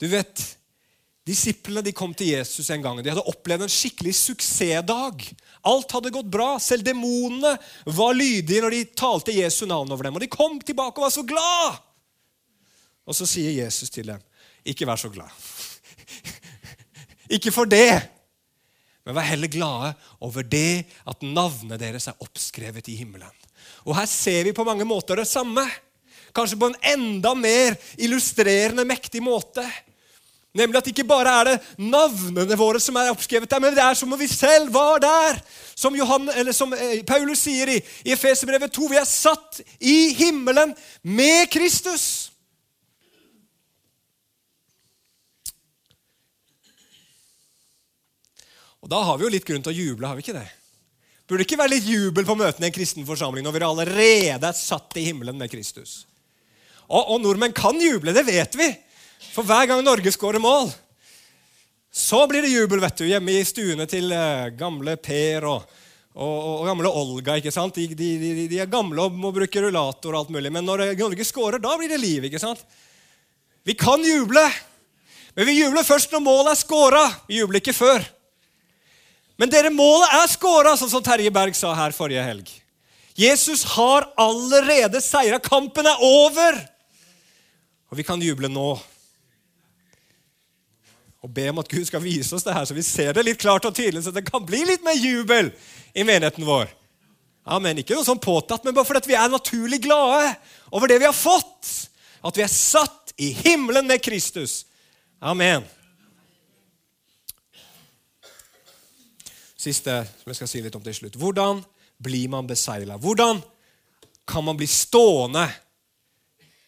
Du 0.00 0.06
vet, 0.12 0.42
Disiplene 1.26 1.82
de 1.82 1.90
kom 1.90 2.12
til 2.14 2.28
Jesus 2.36 2.68
en 2.70 2.84
gang. 2.84 3.00
De 3.02 3.10
hadde 3.10 3.24
opplevd 3.26 3.64
en 3.66 3.72
skikkelig 3.72 4.12
suksessdag. 4.14 5.24
Alt 5.66 5.94
hadde 5.96 6.12
gått 6.14 6.28
bra. 6.30 6.52
Selv 6.62 6.86
demonene 6.86 7.56
var 7.98 8.14
lydige 8.14 8.62
når 8.62 8.76
de 8.76 8.82
talte 8.94 9.34
Jesu 9.34 9.64
navn 9.66 9.90
over 9.90 10.06
dem. 10.06 10.14
Og 10.14 10.22
de 10.22 10.30
kom 10.30 10.60
tilbake 10.62 11.00
og 11.00 11.08
var 11.08 11.14
så 11.14 11.26
glad! 11.26 11.80
Og 13.06 13.14
så 13.14 13.26
sier 13.26 13.50
Jesus 13.54 13.90
til 13.90 14.06
dem, 14.06 14.22
'Ikke 14.66 14.86
vær 14.86 14.98
så 14.98 15.10
glad.' 15.10 15.30
Ikke 17.36 17.50
for 17.50 17.66
det, 17.66 18.06
men 19.06 19.14
vær 19.14 19.28
heller 19.28 19.50
glade 19.50 19.92
over 20.20 20.42
det 20.42 20.84
at 21.06 21.22
navnet 21.22 21.78
deres 21.78 22.08
er 22.10 22.22
oppskrevet 22.24 22.88
i 22.90 22.96
himmelen. 22.98 23.30
Og 23.86 23.94
her 23.94 24.08
ser 24.10 24.48
vi 24.48 24.54
på 24.56 24.66
mange 24.66 24.84
måter 24.84 25.22
det 25.22 25.28
samme. 25.30 25.62
kanskje 26.34 26.58
på 26.58 26.66
en 26.66 26.80
enda 26.82 27.34
mer 27.34 27.76
illustrerende, 27.96 28.84
mektig 28.84 29.22
måte. 29.22 29.64
Nemlig 30.52 30.78
at 30.78 30.88
ikke 30.90 31.04
bare 31.04 31.32
er 31.40 31.48
det 31.48 31.56
navnene 31.78 32.58
våre 32.58 32.80
som 32.80 32.96
er 32.96 33.08
oppskrevet 33.12 33.48
der, 33.48 33.60
men 33.60 33.74
det 33.76 33.82
er 33.84 33.94
som 33.94 34.12
om 34.12 34.20
vi 34.20 34.28
selv 34.28 34.72
var 34.74 35.00
der. 35.00 35.40
Som, 35.74 35.96
Johan, 35.96 36.28
som 36.52 36.72
eh, 36.72 37.02
Paulus 37.06 37.44
sier 37.44 37.72
i, 37.72 37.80
i 38.04 38.12
Efeserbrevet 38.12 38.72
2, 38.72 38.88
vi 38.90 39.00
er 39.00 39.08
satt 39.08 39.60
i 39.80 40.14
himmelen 40.16 40.74
med 41.02 41.48
Kristus. 41.52 42.35
Og 48.84 48.90
Da 48.92 49.02
har 49.02 49.18
vi 49.18 49.26
jo 49.26 49.32
litt 49.32 49.46
grunn 49.46 49.64
til 49.64 49.72
å 49.72 49.76
juble, 49.76 50.08
har 50.08 50.18
vi 50.18 50.24
ikke 50.24 50.36
det? 50.36 50.48
Burde 51.26 51.42
det 51.42 51.48
ikke 51.48 51.58
være 51.58 51.74
litt 51.74 51.88
jubel 51.90 52.26
på 52.26 52.36
møtene 52.38 52.68
i 52.68 52.70
en 52.70 52.74
kristen 52.74 53.06
forsamling 53.06 53.42
når 53.46 53.56
vi 53.56 53.66
allerede 53.66 54.50
er 54.50 54.58
satt 54.58 54.94
i 55.00 55.08
himmelen 55.08 55.38
med 55.40 55.50
Kristus? 55.50 56.04
Og, 56.86 57.02
og 57.02 57.18
nordmenn 57.22 57.54
kan 57.56 57.74
juble, 57.82 58.14
det 58.14 58.22
vet 58.28 58.54
vi. 58.58 58.68
For 59.32 59.46
hver 59.46 59.66
gang 59.66 59.82
Norge 59.82 60.12
skårer 60.14 60.42
mål, 60.42 60.70
så 61.90 62.22
blir 62.30 62.44
det 62.44 62.52
jubel 62.52 62.82
vet 62.82 63.00
du, 63.00 63.06
hjemme 63.08 63.34
i 63.34 63.44
stuene 63.48 63.88
til 63.90 64.12
uh, 64.12 64.52
gamle 64.54 64.94
Per 65.02 65.48
og, 65.48 65.76
og, 66.14 66.34
og, 66.36 66.64
gamle 66.68 66.92
Olga. 66.92 67.38
ikke 67.40 67.54
sant? 67.54 67.74
De, 67.74 67.88
de, 67.96 68.10
de, 68.22 68.46
de, 68.52 68.60
er 68.62 68.70
gamle 68.70 69.08
og 69.08 69.16
må 69.16 69.32
bruke 69.34 69.62
rullator 69.64 70.12
og 70.12 70.20
alt 70.20 70.34
mulig. 70.36 70.52
Men 70.52 70.68
når 70.68 70.92
Norge 71.00 71.26
skårer, 71.26 71.58
da 71.62 71.74
blir 71.80 71.90
det 71.90 72.02
liv. 72.02 72.28
ikke 72.28 72.42
sant? 72.42 72.62
Vi 73.66 73.74
kan 73.74 74.04
juble, 74.04 74.44
men 75.34 75.48
vi 75.48 75.56
jubler 75.58 75.82
først 75.88 76.12
når 76.14 76.22
målet 76.22 76.52
er 76.52 76.60
skåra. 76.60 77.02
Vi 77.26 77.40
jubler 77.40 77.64
ikke 77.64 77.74
før. 77.74 78.04
Men 79.36 79.52
dere, 79.52 79.72
målet 79.72 80.12
er 80.16 80.30
skåra, 80.32 80.74
sånn 80.78 80.90
som 80.90 81.04
Terje 81.04 81.32
Berg 81.32 81.56
sa 81.56 81.74
her 81.76 81.94
forrige 81.96 82.24
helg. 82.24 82.50
Jesus 83.16 83.64
har 83.76 84.08
allerede 84.20 85.00
seira. 85.04 85.38
Kampen 85.40 85.88
er 85.88 86.02
over! 86.04 86.58
Og 87.90 88.00
vi 88.00 88.04
kan 88.04 88.20
juble 88.22 88.50
nå 88.52 88.74
og 91.26 91.32
be 91.34 91.48
om 91.50 91.58
at 91.58 91.70
Gud 91.70 91.86
skal 91.88 92.02
vise 92.04 92.30
oss 92.36 92.44
det 92.46 92.54
her, 92.54 92.66
så 92.68 92.74
vi 92.76 92.84
ser 92.86 93.16
det 93.16 93.24
litt 93.26 93.40
klart 93.42 93.64
og 93.66 93.74
tydelig, 93.74 94.04
så 94.06 94.12
det 94.14 94.22
kan 94.28 94.44
bli 94.46 94.60
litt 94.68 94.84
mer 94.86 94.94
jubel 94.94 95.48
i 95.90 96.04
menigheten 96.06 96.46
vår. 96.46 96.70
Amen. 97.46 97.80
Ikke 97.82 97.96
noe 97.96 98.06
sånn 98.06 98.22
påtatt, 98.22 98.62
men 98.66 98.74
bare 98.76 98.86
fordi 98.86 99.10
vi 99.10 99.18
er 99.18 99.32
naturlig 99.32 99.80
glade 99.82 100.36
over 100.70 100.90
det 100.90 101.00
vi 101.02 101.08
har 101.08 101.16
fått. 101.16 101.72
At 102.26 102.38
vi 102.38 102.44
er 102.46 102.52
satt 102.52 103.14
i 103.22 103.32
himmelen 103.34 103.86
med 103.90 104.02
Kristus. 104.02 104.64
Amen. 105.18 105.66
Siste 109.66 109.98
som 110.20 110.30
jeg 110.30 110.38
skal 110.38 110.50
si 110.50 110.62
litt 110.62 110.76
om 110.78 110.84
til 110.84 110.94
slutt. 110.94 111.18
Hvordan 111.18 111.62
blir 111.98 112.30
man 112.30 112.46
besegla? 112.46 112.98
Hvordan 113.02 113.40
kan 114.26 114.44
man 114.46 114.58
bli 114.58 114.68
stående 114.70 115.48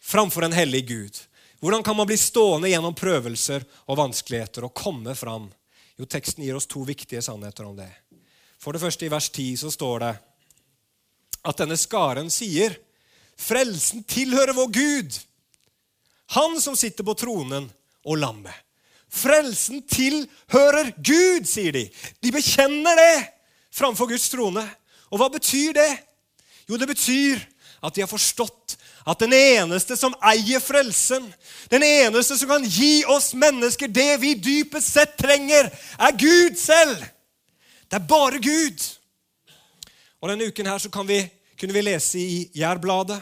framfor 0.03 0.47
en 0.47 0.55
hellig 0.57 0.87
Gud? 0.87 1.19
Hvordan 1.59 1.83
kan 1.83 1.95
man 1.95 2.07
bli 2.07 2.17
stående 2.19 2.71
gjennom 2.71 2.95
prøvelser 2.95 3.63
og 3.87 3.99
vanskeligheter 3.99 4.67
og 4.67 4.75
komme 4.75 5.15
fram? 5.15 5.47
Jo, 5.99 6.07
Teksten 6.07 6.43
gir 6.43 6.55
oss 6.55 6.67
to 6.67 6.83
viktige 6.87 7.21
sannheter 7.23 7.67
om 7.67 7.75
det. 7.75 7.89
For 8.59 8.75
det 8.75 8.83
første, 8.83 9.07
i 9.07 9.11
vers 9.11 9.29
10 9.29 9.57
så 9.63 9.71
står 9.71 10.03
det 10.03 10.13
at 11.47 11.59
denne 11.59 11.77
skaren 11.79 12.31
sier 12.31 12.75
Frelsen 13.39 14.03
tilhører 14.03 14.51
vår 14.51 14.71
Gud, 14.75 15.15
han 16.35 16.57
som 16.59 16.75
sitter 16.75 17.05
på 17.07 17.15
tronen 17.15 17.69
og 18.03 18.19
lammet. 18.19 18.51
Frelsen 19.09 19.81
tilhører 19.89 20.91
Gud, 20.97 21.47
sier 21.49 21.73
de. 21.73 21.87
De 22.21 22.31
bekjenner 22.33 22.99
det 22.99 23.15
framfor 23.73 24.09
Guds 24.11 24.29
trone. 24.29 24.63
Og 25.09 25.21
hva 25.21 25.29
betyr 25.33 25.73
det? 25.77 25.89
Jo, 26.69 26.77
det 26.77 26.87
betyr 26.91 27.41
at 27.81 27.95
de 27.95 28.03
har 28.03 28.11
forstått 28.11 28.75
at 29.09 29.21
den 29.23 29.33
eneste 29.33 29.95
som 29.97 30.13
eier 30.29 30.61
frelsen, 30.61 31.23
den 31.71 31.83
eneste 31.85 32.37
som 32.37 32.51
kan 32.51 32.65
gi 32.67 33.01
oss 33.09 33.31
mennesker 33.33 33.89
det 33.89 34.19
vi 34.21 34.35
dypest 34.37 34.93
sett 34.93 35.15
trenger, 35.17 35.71
er 35.97 36.17
Gud 36.19 36.59
selv. 36.59 36.99
Det 37.89 37.97
er 37.97 38.05
bare 38.05 38.41
Gud. 38.43 38.83
Og 40.19 40.29
Denne 40.29 40.49
uken 40.51 40.67
her 40.67 40.77
så 40.77 40.91
vi, 41.07 41.23
kunne 41.57 41.73
vi 41.73 41.81
lese 41.81 42.19
i 42.19 42.39
Jærbladet 42.53 43.21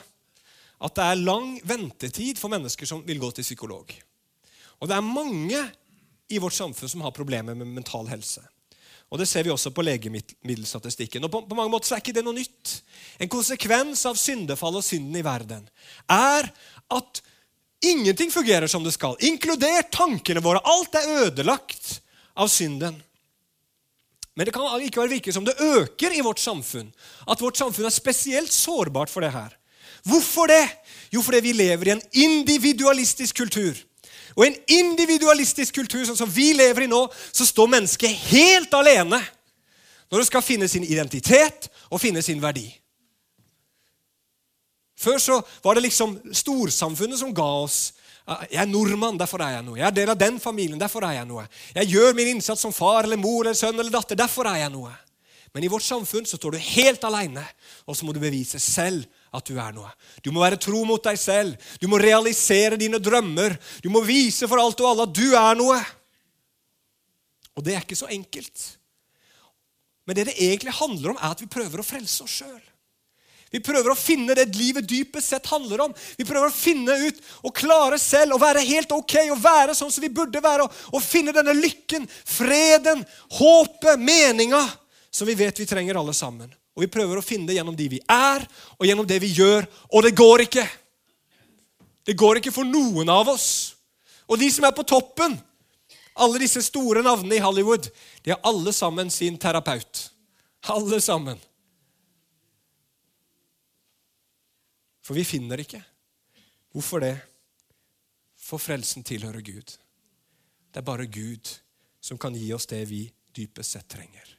at 0.77 0.95
det 0.95 1.03
er 1.03 1.23
lang 1.23 1.55
ventetid 1.63 2.37
for 2.37 2.51
mennesker 2.53 2.85
som 2.85 3.01
vil 3.05 3.19
gå 3.19 3.31
til 3.31 3.45
psykolog. 3.45 3.93
Og 4.81 4.89
det 4.89 4.97
er 4.97 5.05
mange 5.05 5.63
i 6.29 6.39
vårt 6.41 6.57
samfunn 6.57 6.91
som 6.91 7.03
har 7.05 7.15
problemer 7.15 7.55
med 7.55 7.69
mental 7.69 8.07
helse. 8.11 8.43
Og 9.07 9.19
Det 9.19 9.27
ser 9.29 9.45
vi 9.47 9.53
også 9.53 9.71
på 9.71 9.85
legemiddelstatistikken. 9.87 11.23
Og 11.23 11.31
på, 11.31 11.41
på, 11.47 11.55
mange 11.55 11.71
måter 11.71 11.87
så 11.87 11.95
er 11.95 12.03
ikke 12.03 12.17
det 12.17 12.25
noe 12.25 12.35
nytt. 12.35 12.73
En 13.23 13.31
konsekvens 13.31 14.03
av 14.09 14.19
syndefallet 14.19 14.83
og 14.83 14.85
synden 14.85 15.15
i 15.15 15.23
verden 15.23 15.63
er 16.11 16.49
at 16.91 17.21
ingenting 17.87 18.33
fungerer 18.33 18.67
som 18.67 18.83
det 18.83 18.91
skal, 18.97 19.15
inkludert 19.23 19.93
tankene 19.95 20.43
våre. 20.43 20.59
Alt 20.59 20.99
er 20.99 21.23
ødelagt 21.23 22.01
av 22.35 22.51
synden. 22.51 22.99
Men 24.35 24.45
det 24.45 24.53
kan 24.53 24.67
være 24.67 25.07
virke 25.09 25.33
som 25.33 25.47
det 25.47 25.55
øker 25.55 26.13
i 26.13 26.21
vårt 26.21 26.43
samfunn. 26.43 26.91
At 27.25 27.41
vårt 27.41 27.57
samfunn 27.57 27.87
er 27.87 27.95
spesielt 27.95 28.51
sårbart 28.51 29.09
for 29.09 29.23
det 29.23 29.31
her. 29.33 29.55
Hvorfor 30.05 30.51
det? 30.51 30.67
Jo, 31.15 31.23
fordi 31.23 31.39
vi 31.47 31.55
lever 31.55 31.87
i 31.87 31.95
en 31.95 32.03
individualistisk 32.11 33.39
kultur. 33.39 33.86
Og 34.37 34.45
i 34.45 34.51
en 34.51 34.57
individualistisk 34.85 35.79
kultur 35.79 36.05
sånn 36.05 36.19
som 36.19 36.29
vi 36.29 36.51
lever 36.53 36.85
i 36.85 36.91
nå, 36.91 37.07
så 37.33 37.45
står 37.47 37.71
mennesket 37.73 38.13
helt 38.29 38.73
alene 38.77 39.19
når 40.07 40.21
det 40.21 40.27
skal 40.29 40.45
finne 40.45 40.69
sin 40.71 40.85
identitet 40.85 41.67
og 41.89 41.99
finne 41.99 42.21
sin 42.23 42.41
verdi. 42.41 42.67
Før 44.97 45.17
så 45.21 45.39
var 45.65 45.77
det 45.77 45.87
liksom 45.87 46.15
storsamfunnet 46.33 47.19
som 47.19 47.33
ga 47.35 47.49
oss 47.65 47.79
jeg 48.27 48.59
er 48.59 48.67
nordmann, 48.67 49.15
derfor 49.15 49.39
er 49.39 49.53
jeg 49.55 49.63
noe. 49.63 49.77
Jeg 49.79 49.85
er 49.87 49.93
del 49.95 50.09
av 50.11 50.17
den 50.19 50.35
familien, 50.43 50.79
derfor 50.79 51.05
er 51.07 51.13
jeg 51.15 51.27
noe. 51.29 51.45
Jeg 51.77 51.93
gjør 51.93 52.15
min 52.17 52.33
innsats 52.33 52.59
som 52.65 52.73
far 52.75 53.07
eller 53.07 53.19
mor 53.19 53.45
eller 53.45 53.55
sønn 53.55 53.77
eller 53.79 53.93
datter, 53.93 54.19
derfor 54.19 54.49
er 54.51 54.65
jeg 54.65 54.73
noe. 54.73 54.91
Men 55.55 55.63
i 55.63 55.69
vårt 55.71 55.85
samfunn 55.87 56.27
så 56.27 56.35
står 56.35 56.57
du 56.57 56.65
helt 56.73 57.05
alene, 57.07 57.45
og 57.87 57.95
så 57.95 58.03
må 58.03 58.11
du 58.11 58.19
bevise 58.19 58.59
selv 58.59 59.07
at 59.35 59.49
du 59.49 59.57
er 59.59 59.75
noe. 59.75 59.89
Du 60.23 60.31
må 60.31 60.43
være 60.43 60.59
tro 60.61 60.83
mot 60.87 61.03
deg 61.03 61.19
selv. 61.19 61.69
Du 61.81 61.87
må 61.91 61.99
realisere 62.01 62.79
dine 62.79 63.01
drømmer. 63.03 63.57
Du 63.83 63.89
må 63.93 64.03
vise 64.05 64.47
for 64.49 64.61
alt 64.61 64.79
og 64.83 64.91
alle 64.91 65.07
at 65.07 65.17
du 65.17 65.27
er 65.35 65.59
noe. 65.59 65.77
Og 67.57 67.65
det 67.65 67.75
er 67.75 67.83
ikke 67.83 67.99
så 67.99 68.09
enkelt. 68.13 68.63
Men 70.07 70.15
det 70.15 70.29
det 70.29 70.39
egentlig 70.39 70.77
handler 70.77 71.13
om, 71.13 71.19
er 71.19 71.33
at 71.33 71.41
vi 71.43 71.51
prøver 71.51 71.81
å 71.81 71.85
frelse 71.85 72.23
oss 72.23 72.39
sjøl. 72.39 72.63
Vi 73.51 73.61
prøver 73.63 73.93
å 73.93 73.99
finne 73.99 74.35
det 74.35 74.49
livet 74.57 74.87
dypest 74.87 75.31
sett 75.31 75.47
handler 75.47 75.85
om. 75.85 75.93
Vi 76.19 76.25
prøver 76.27 76.49
å 76.49 76.55
finne 76.55 76.95
ut 77.07 77.19
og 77.47 77.55
klare 77.55 77.99
selv 77.99 78.35
å 78.35 78.41
være 78.41 78.65
helt 78.67 78.91
ok 78.91 79.15
og 79.31 79.39
være 79.43 79.75
sånn 79.75 79.91
som 79.93 80.03
vi 80.03 80.11
burde 80.11 80.41
være. 80.43 80.67
Og, 80.67 80.81
og 80.95 81.03
finne 81.03 81.35
denne 81.35 81.55
lykken, 81.55 82.07
freden, 82.07 83.05
håpet, 83.39 84.03
meninga 84.03 84.61
som 85.11 85.29
vi 85.29 85.37
vet 85.39 85.59
vi 85.59 85.67
trenger 85.67 85.99
alle 85.99 86.15
sammen. 86.15 86.51
Og 86.77 86.83
vi 86.83 86.91
prøver 86.93 87.17
å 87.17 87.25
finne 87.25 87.49
det 87.49 87.55
gjennom 87.57 87.73
de 87.73 87.87
vi 87.89 87.99
er, 88.05 88.43
og 88.77 88.85
gjennom 88.85 89.07
det 89.09 89.17
vi 89.23 89.31
gjør. 89.33 89.65
Og 89.97 90.03
det 90.05 90.13
går 90.13 90.43
ikke. 90.45 90.65
Det 92.05 92.13
går 92.13 92.37
ikke 92.37 92.53
for 92.53 92.69
noen 92.69 93.09
av 93.09 93.31
oss. 93.33 93.47
Og 94.29 94.37
de 94.37 94.51
som 94.53 94.67
er 94.67 94.75
på 94.77 94.85
toppen, 94.85 95.33
alle 96.21 96.43
disse 96.43 96.61
store 96.61 97.01
navnene 97.01 97.39
i 97.39 97.41
Hollywood, 97.41 97.89
de 98.21 98.35
har 98.35 98.45
alle 98.45 98.69
sammen 98.77 99.09
sin 99.09 99.41
terapeut. 99.41 100.03
Alle 100.69 101.01
sammen. 101.01 101.41
For 105.01 105.17
vi 105.17 105.25
finner 105.25 105.65
ikke. 105.65 105.81
Hvorfor 106.77 107.01
det? 107.01 107.15
For 108.37 108.61
frelsen 108.61 109.01
tilhører 109.01 109.41
Gud. 109.41 109.73
Det 110.69 110.83
er 110.83 110.85
bare 110.85 111.09
Gud 111.09 111.57
som 111.97 112.21
kan 112.21 112.37
gi 112.37 112.53
oss 112.53 112.69
det 112.69 112.85
vi 112.85 113.07
dypest 113.33 113.79
sett 113.79 113.89
trenger. 113.89 114.29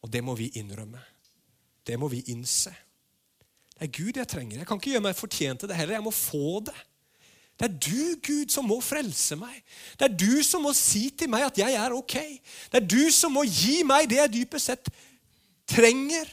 Og 0.00 0.08
det 0.08 0.24
må 0.24 0.32
vi 0.38 0.48
innrømme. 0.56 1.11
Det 1.86 1.98
må 1.98 2.08
vi 2.08 2.22
innse. 2.32 2.72
Det 3.74 3.88
er 3.88 3.94
Gud 3.96 4.18
jeg 4.20 4.28
trenger. 4.28 4.58
Jeg 4.58 4.66
kan 4.66 4.78
ikke 4.78 4.92
gjøre 4.94 5.04
meg 5.08 5.18
fortjent 5.18 5.62
til 5.62 5.70
det 5.70 5.76
heller. 5.76 5.98
Jeg 5.98 6.06
må 6.06 6.14
få 6.14 6.60
det. 6.66 6.76
Det 7.58 7.68
er 7.68 7.74
du, 7.78 8.20
Gud, 8.26 8.50
som 8.50 8.66
må 8.66 8.78
frelse 8.82 9.36
meg. 9.38 9.58
Det 9.98 10.06
er 10.08 10.14
du 10.18 10.42
som 10.46 10.64
må 10.64 10.72
si 10.76 11.08
til 11.18 11.30
meg 11.30 11.44
at 11.46 11.58
jeg 11.60 11.76
er 11.78 11.94
ok. 11.94 12.14
Det 12.72 12.80
er 12.80 12.86
du 12.86 13.10
som 13.14 13.34
må 13.34 13.44
gi 13.46 13.82
meg 13.86 14.08
det 14.10 14.18
jeg 14.18 14.32
dypest 14.38 14.70
sett 14.70 14.92
trenger. 15.68 16.30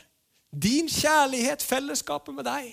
Din 0.50 0.90
kjærlighet, 0.90 1.66
fellesskapet 1.66 2.34
med 2.34 2.48
deg. 2.48 2.72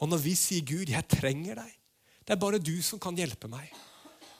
Og 0.00 0.08
når 0.08 0.22
vi 0.24 0.32
sier, 0.38 0.64
'Gud, 0.64 0.88
jeg 0.88 1.08
trenger 1.08 1.60
deg', 1.60 1.76
det 2.24 2.32
er 2.32 2.40
bare 2.40 2.58
du 2.58 2.80
som 2.82 3.00
kan 3.00 3.16
hjelpe 3.16 3.48
meg, 3.52 3.68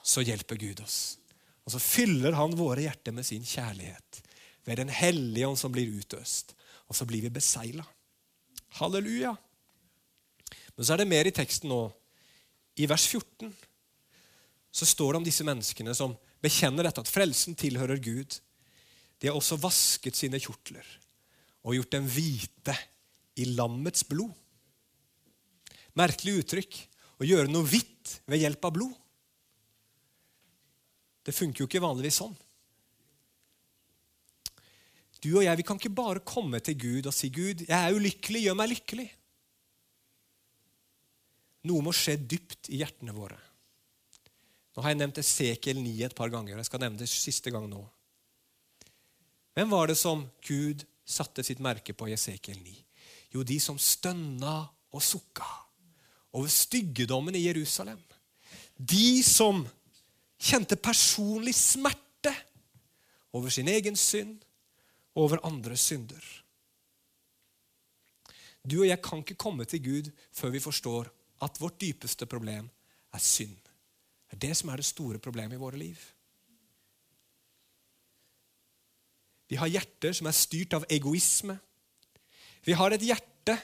så 0.03 0.25
hjelper 0.25 0.57
Gud 0.57 0.81
oss. 0.81 1.19
Og 1.67 1.75
så 1.75 1.79
fyller 1.79 2.33
han 2.33 2.57
våre 2.57 2.87
hjerter 2.87 3.13
med 3.13 3.27
sin 3.29 3.45
kjærlighet 3.45 4.23
ved 4.67 4.77
Den 4.83 4.93
hellige 4.93 5.49
ånd 5.49 5.59
som 5.59 5.73
blir 5.73 5.89
utøst. 5.89 6.55
Og 6.91 6.97
så 6.97 7.07
blir 7.07 7.23
vi 7.23 7.33
besegla. 7.33 7.85
Halleluja. 8.81 9.35
Men 10.77 10.87
så 10.87 10.95
er 10.95 11.03
det 11.03 11.11
mer 11.11 11.29
i 11.29 11.35
teksten 11.35 11.71
nå. 11.71 11.83
I 12.81 12.87
vers 12.89 13.07
14 13.07 13.51
så 14.71 14.87
står 14.87 15.13
det 15.13 15.21
om 15.21 15.27
disse 15.27 15.45
menneskene 15.47 15.95
som 15.99 16.15
bekjenner 16.41 16.87
dette, 16.87 17.03
at 17.03 17.11
frelsen 17.11 17.57
tilhører 17.59 17.99
Gud. 18.03 18.39
De 19.21 19.29
har 19.29 19.37
også 19.37 19.59
vasket 19.61 20.17
sine 20.17 20.41
kjortler 20.41 20.87
og 21.61 21.75
gjort 21.77 21.93
dem 21.93 22.07
hvite 22.09 22.77
i 23.43 23.49
lammets 23.51 24.07
blod. 24.09 24.33
Merkelig 25.99 26.39
uttrykk 26.41 26.79
å 27.21 27.27
gjøre 27.29 27.51
noe 27.51 27.67
hvitt 27.69 28.21
ved 28.31 28.41
hjelp 28.41 28.65
av 28.65 28.77
blod. 28.79 28.95
Det 31.27 31.37
funker 31.37 31.63
jo 31.63 31.69
ikke 31.69 31.83
vanligvis 31.85 32.23
sånn. 32.23 32.37
Du 35.21 35.35
og 35.37 35.45
jeg 35.45 35.61
vi 35.61 35.67
kan 35.69 35.81
ikke 35.81 35.93
bare 35.93 36.25
komme 36.25 36.61
til 36.65 36.79
Gud 36.81 37.07
og 37.07 37.15
si, 37.15 37.29
'Gud, 37.29 37.67
jeg 37.69 37.77
er 37.77 37.95
ulykkelig. 37.95 38.43
Gjør 38.47 38.57
meg 38.57 38.73
lykkelig.' 38.73 39.11
Noe 41.69 41.85
må 41.85 41.93
skje 41.93 42.17
dypt 42.17 42.71
i 42.73 42.81
hjertene 42.81 43.13
våre. 43.13 43.37
Nå 44.73 44.85
har 44.85 44.95
jeg 44.95 45.01
nevnt 45.03 45.19
Esekiel 45.21 45.81
9 45.83 45.91
et 46.07 46.15
par 46.17 46.31
ganger. 46.33 46.57
Jeg 46.57 46.69
skal 46.71 46.81
nevne 46.81 47.03
det 47.03 47.09
siste 47.11 47.53
gang 47.53 47.67
nå. 47.69 47.83
Hvem 49.53 49.69
var 49.69 49.91
det 49.91 49.99
som 50.01 50.23
Gud 50.47 50.87
satte 51.05 51.45
sitt 51.45 51.61
merke 51.61 51.93
på 51.93 52.09
i 52.09 52.15
Esekiel 52.17 52.63
9? 52.63 52.77
Jo, 53.35 53.43
de 53.45 53.59
som 53.61 53.77
stønna 53.79 54.63
og 54.91 55.03
sukka 55.05 55.47
over 56.33 56.49
styggedommen 56.49 57.37
i 57.37 57.45
Jerusalem. 57.45 58.01
De 58.79 59.21
som 59.27 59.67
kjente 60.41 60.79
personlig 60.81 61.55
smerte 61.59 62.33
over 63.37 63.53
sin 63.53 63.69
egen 63.69 63.99
synd, 63.99 64.39
over 65.21 65.43
andres 65.47 65.85
synder. 65.91 66.25
Du 68.61 68.83
og 68.83 68.89
jeg 68.89 69.01
kan 69.03 69.23
ikke 69.23 69.41
komme 69.41 69.65
til 69.69 69.83
Gud 69.85 70.11
før 70.37 70.53
vi 70.55 70.63
forstår 70.63 71.09
at 71.45 71.61
vårt 71.61 71.81
dypeste 71.81 72.27
problem 72.29 72.69
er 73.13 73.23
synd. 73.25 73.57
Det 74.31 74.37
er 74.37 74.43
det 74.49 74.57
som 74.57 74.71
er 74.71 74.81
det 74.81 74.87
store 74.87 75.19
problemet 75.19 75.57
i 75.57 75.61
våre 75.61 75.81
liv. 75.81 75.99
Vi 79.51 79.59
har 79.59 79.67
hjerter 79.67 80.15
som 80.15 80.29
er 80.31 80.37
styrt 80.37 80.77
av 80.77 80.87
egoisme. 80.93 81.57
Vi 82.63 82.77
har 82.77 82.95
et 82.95 83.03
hjerte 83.03 83.57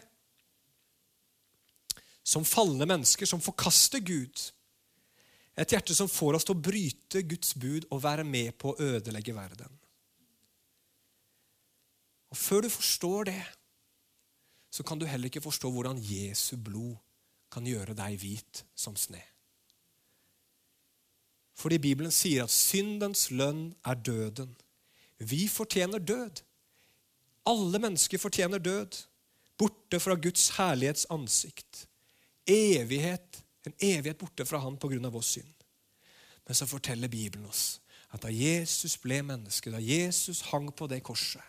som 2.27 2.47
falne 2.49 2.89
mennesker 2.89 3.29
som 3.29 3.43
forkaster 3.43 4.03
Gud. 4.03 4.35
Et 5.55 5.73
hjerte 5.73 5.95
som 5.95 6.11
får 6.11 6.41
oss 6.41 6.49
til 6.49 6.57
å 6.57 6.65
bryte 6.67 7.23
Guds 7.23 7.55
bud 7.55 7.87
og 7.93 8.03
være 8.03 8.25
med 8.27 8.57
på 8.59 8.73
å 8.73 8.89
ødelegge 8.97 9.37
verden. 9.37 9.71
Og 12.31 12.37
Før 12.37 12.61
du 12.61 12.69
forstår 12.69 13.25
det, 13.25 13.43
så 14.71 14.83
kan 14.83 14.99
du 14.99 15.07
heller 15.07 15.31
ikke 15.31 15.41
forstå 15.41 15.71
hvordan 15.71 15.99
Jesu 16.03 16.57
blod 16.57 16.97
kan 17.53 17.67
gjøre 17.67 17.95
deg 17.97 18.19
hvit 18.21 18.65
som 18.77 18.97
sne. 18.97 19.23
Fordi 21.57 21.79
Bibelen 21.81 22.13
sier 22.13 22.45
at 22.45 22.53
syndens 22.53 23.31
lønn 23.31 23.71
er 23.87 23.95
døden. 23.95 24.53
Vi 25.19 25.47
fortjener 25.49 25.99
død. 25.99 26.43
Alle 27.49 27.79
mennesker 27.81 28.21
fortjener 28.21 28.59
død. 28.59 28.99
Borte 29.57 30.01
fra 30.01 30.19
Guds 30.21 30.51
herlighets 30.59 31.07
ansikt. 31.11 31.87
Evighet, 32.47 33.43
En 33.67 33.75
evighet 33.81 34.19
borte 34.19 34.45
fra 34.47 34.59
Han 34.59 34.77
pga. 34.77 35.09
vår 35.09 35.21
synd. 35.21 35.55
Men 36.47 36.55
så 36.55 36.67
forteller 36.67 37.09
Bibelen 37.09 37.47
oss 37.47 37.81
at 38.13 38.23
da 38.23 38.29
Jesus 38.31 38.97
ble 38.99 39.23
menneske, 39.23 39.71
da 39.71 39.81
Jesus 39.83 40.41
hang 40.53 40.71
på 40.77 40.87
det 40.87 41.03
korset, 41.03 41.43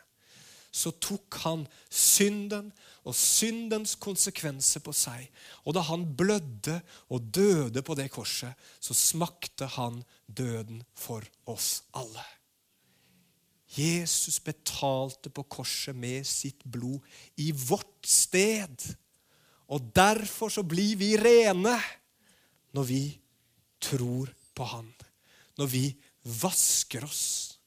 så 0.78 0.93
tok 1.01 1.39
han 1.43 1.65
synden 1.89 2.69
og 3.07 3.15
syndens 3.17 3.95
konsekvenser 3.99 4.84
på 4.86 4.93
seg. 4.93 5.25
Og 5.65 5.73
da 5.78 5.84
han 5.88 6.05
blødde 6.19 6.80
og 7.13 7.30
døde 7.34 7.82
på 7.86 7.95
det 7.97 8.09
korset, 8.13 8.53
så 8.80 8.93
smakte 8.97 9.69
han 9.78 10.03
døden 10.28 10.84
for 10.97 11.25
oss 11.49 11.82
alle. 11.97 12.25
Jesus 13.78 14.39
betalte 14.39 15.30
på 15.34 15.43
korset 15.51 15.95
med 15.97 16.25
sitt 16.28 16.63
blod 16.63 17.03
i 17.41 17.51
vårt 17.51 18.07
sted. 18.07 18.86
Og 19.67 19.91
derfor 19.95 20.53
så 20.53 20.63
blir 20.63 20.95
vi 20.99 21.15
rene 21.19 21.75
når 22.78 22.88
vi 22.88 23.01
tror 23.84 24.32
på 24.55 24.65
Han. 24.65 24.88
Når 25.57 25.67
vi 25.73 25.86
vasker 26.41 27.03
oss 27.07 27.57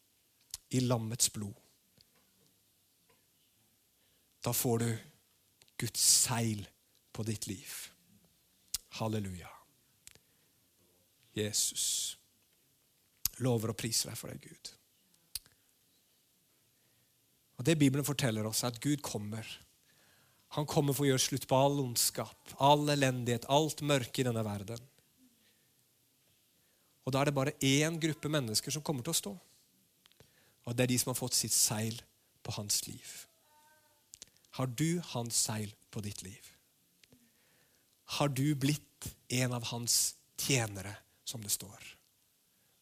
i 0.70 0.80
lammets 0.84 1.30
blod. 1.34 1.59
Da 4.40 4.52
får 4.56 4.78
du 4.78 4.90
Guds 5.80 6.00
seil 6.00 6.64
på 7.12 7.24
ditt 7.28 7.46
liv. 7.46 7.72
Halleluja. 9.00 9.48
Jesus. 11.36 12.16
Lover 13.40 13.72
og 13.72 13.78
priser 13.80 14.10
deg 14.10 14.18
for 14.18 14.32
deg, 14.32 14.44
Gud. 14.44 14.72
Og 17.60 17.64
Det 17.64 17.76
Bibelen 17.78 18.04
forteller 18.04 18.46
oss, 18.48 18.62
er 18.64 18.72
at 18.72 18.80
Gud 18.80 19.02
kommer. 19.04 19.44
Han 20.56 20.66
kommer 20.66 20.96
for 20.96 21.04
å 21.04 21.10
gjøre 21.12 21.22
slutt 21.22 21.46
på 21.48 21.56
all 21.56 21.76
ondskap, 21.82 22.54
all 22.58 22.88
elendighet, 22.88 23.44
alt 23.52 23.84
mørke 23.84 24.22
i 24.22 24.26
denne 24.26 24.44
verden. 24.44 24.80
Og 27.04 27.12
Da 27.12 27.20
er 27.20 27.28
det 27.28 27.36
bare 27.36 27.56
én 27.60 27.98
gruppe 28.00 28.28
mennesker 28.28 28.72
som 28.72 28.82
kommer 28.82 29.02
til 29.02 29.12
å 29.12 29.20
stå. 29.20 29.32
Og 30.66 30.76
det 30.76 30.84
er 30.84 30.92
de 30.92 30.98
som 30.98 31.10
har 31.10 31.18
fått 31.18 31.36
sitt 31.36 31.52
seil 31.52 32.00
på 32.42 32.52
hans 32.56 32.86
liv. 32.86 33.29
Har 34.60 34.66
du 34.66 35.00
hans 35.04 35.36
seil 35.36 35.74
på 35.90 36.00
ditt 36.00 36.22
liv? 36.22 36.48
Har 38.04 38.28
du 38.28 38.54
blitt 38.54 39.16
en 39.28 39.52
av 39.52 39.64
hans 39.64 40.16
tjenere, 40.36 40.96
som 41.24 41.40
det 41.40 41.48
står? 41.48 41.96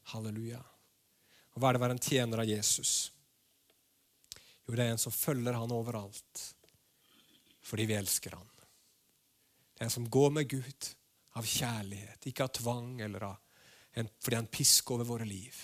Halleluja. 0.03 0.59
Og 1.55 1.61
Hva 1.63 1.69
er 1.69 1.77
det 1.77 1.79
å 1.79 1.85
være 1.85 1.95
en 1.95 2.03
tjener 2.03 2.43
av 2.43 2.51
Jesus? 2.51 3.13
Jo, 4.67 4.75
det 4.75 4.89
er 4.89 4.91
en 4.97 4.99
som 4.99 5.15
følger 5.15 5.55
han 5.55 5.75
overalt 5.77 6.43
fordi 7.63 7.87
vi 7.87 7.95
elsker 7.95 8.35
han. 8.35 8.51
Det 8.59 9.85
er 9.85 9.87
en 9.87 9.95
som 10.01 10.11
går 10.11 10.35
med 10.35 10.51
Gud 10.51 10.89
av 11.39 11.47
kjærlighet, 11.47 12.27
ikke 12.27 12.49
av 12.49 12.57
tvang 12.59 12.91
eller 13.07 13.29
av 13.29 13.39
en, 14.03 14.11
fordi 14.19 14.41
han 14.41 14.51
pisker 14.51 14.99
over 14.99 15.13
våre 15.13 15.31
liv. 15.31 15.63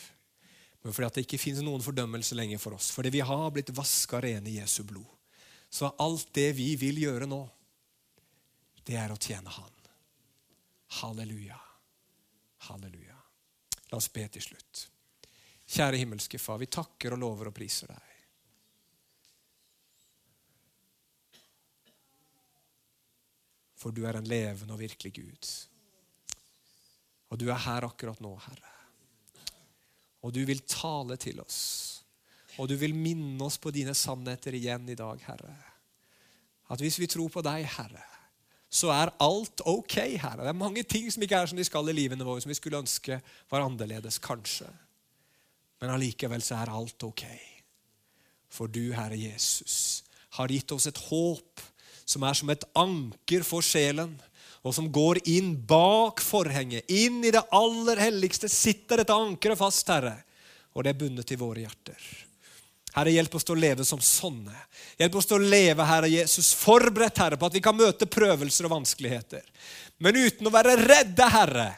Men 0.87 0.95
fordi 0.95 1.11
det 1.11 1.27
ikke 1.27 1.43
finnes 1.43 1.67
noen 1.67 1.83
fordømmelse 1.83 2.39
lenger 2.39 2.63
for 2.63 2.79
oss. 2.79 2.95
Fordi 2.95 3.11
vi 3.19 3.27
har 3.27 3.51
blitt 3.51 3.75
vaska 3.75 4.23
rene 4.23 4.55
i 4.55 4.61
Jesu 4.61 4.85
blod 4.87 5.11
så 5.75 5.87
alt 5.99 6.29
det 6.35 6.53
vi 6.53 6.77
vil 6.79 7.01
gjøre 7.03 7.27
nå, 7.27 7.41
det 8.87 8.95
er 8.95 9.11
å 9.11 9.17
tjene 9.19 9.51
Han. 9.51 9.73
Halleluja. 11.01 11.57
Halleluja. 12.69 13.17
La 13.91 13.99
oss 13.99 14.07
be 14.15 14.23
til 14.37 14.45
slutt. 14.45 14.85
Kjære 15.67 15.99
himmelske 15.99 16.39
Far, 16.39 16.61
vi 16.63 16.69
takker 16.71 17.17
og 17.17 17.23
lover 17.25 17.51
og 17.51 17.57
priser 17.57 17.91
deg. 17.91 18.13
For 23.83 23.91
du 23.91 24.05
er 24.07 24.21
en 24.21 24.31
levende 24.31 24.77
og 24.77 24.85
virkelig 24.85 25.11
Gud. 25.19 25.51
Og 27.35 27.43
du 27.43 27.49
er 27.51 27.65
her 27.67 27.89
akkurat 27.89 28.23
nå, 28.23 28.31
Herre. 28.47 28.77
Og 30.23 30.39
du 30.39 30.45
vil 30.47 30.63
tale 30.71 31.19
til 31.19 31.43
oss. 31.43 31.94
Og 32.59 32.69
du 32.71 32.77
vil 32.79 32.95
minne 32.95 33.41
oss 33.45 33.59
på 33.59 33.73
dine 33.75 33.95
sannheter 33.99 34.55
igjen 34.55 34.87
i 34.91 34.99
dag, 34.99 35.21
Herre. 35.27 35.55
At 36.71 36.81
hvis 36.81 36.99
vi 37.01 37.09
tror 37.11 37.31
på 37.33 37.43
deg, 37.45 37.67
Herre, 37.77 38.05
så 38.75 38.91
er 38.91 39.13
alt 39.23 39.63
ok, 39.71 39.97
Herre. 40.19 40.43
Det 40.43 40.51
er 40.51 40.59
mange 40.59 40.83
ting 40.87 41.07
som 41.13 41.23
ikke 41.23 41.39
er 41.39 41.51
som 41.51 41.59
de 41.59 41.67
skal 41.67 41.91
i 41.91 41.95
livene 41.95 42.27
våre, 42.27 42.43
som 42.43 42.51
vi 42.51 42.59
skulle 42.59 42.81
ønske 42.83 43.21
var 43.53 43.67
annerledes, 43.67 44.19
kanskje. 44.23 44.69
Men 45.83 45.95
allikevel 45.95 46.43
så 46.43 46.59
er 46.59 46.73
alt 46.75 47.07
ok. 47.07 47.27
For 48.51 48.71
du, 48.71 48.89
Herre 48.95 49.19
Jesus, 49.19 50.03
har 50.39 50.51
gitt 50.51 50.75
oss 50.75 50.89
et 50.91 50.99
håp 51.11 51.63
som 52.05 52.25
er 52.27 52.37
som 52.37 52.51
et 52.53 52.67
anker 52.79 53.47
for 53.47 53.65
sjelen, 53.65 54.15
og 54.65 54.73
som 54.73 54.89
går 54.93 55.21
inn 55.29 55.53
bak 55.69 56.23
forhenget, 56.25 56.89
inn 56.89 57.21
i 57.25 57.33
det 57.35 57.43
aller 57.53 58.01
helligste, 58.01 58.49
sitter 58.49 59.03
dette 59.03 59.17
ankeret 59.17 59.61
fast, 59.61 59.91
Herre, 59.93 60.17
og 60.73 60.85
det 60.85 60.95
er 60.95 61.03
bundet 61.03 61.29
til 61.29 61.41
våre 61.41 61.63
hjerter. 61.63 62.07
Herre, 62.95 63.11
hjelp 63.11 63.35
oss 63.35 63.47
til 63.47 63.57
å 63.57 63.59
leve 63.59 63.85
som 63.87 64.01
sånne. 64.03 64.55
Hjelp 65.01 65.17
oss 65.19 65.27
til 65.27 65.41
å 65.41 65.49
leve, 65.51 65.87
Herre 65.89 66.11
Jesus, 66.13 66.53
forberedt 66.55 67.19
Herre, 67.19 67.39
på 67.41 67.49
at 67.49 67.57
vi 67.57 67.63
kan 67.65 67.75
møte 67.75 68.07
prøvelser 68.07 68.69
og 68.69 68.77
vanskeligheter. 68.77 69.43
Men 69.99 70.19
uten 70.21 70.47
å 70.47 70.53
være 70.55 70.77
redde, 70.79 71.27
Herre, 71.35 71.71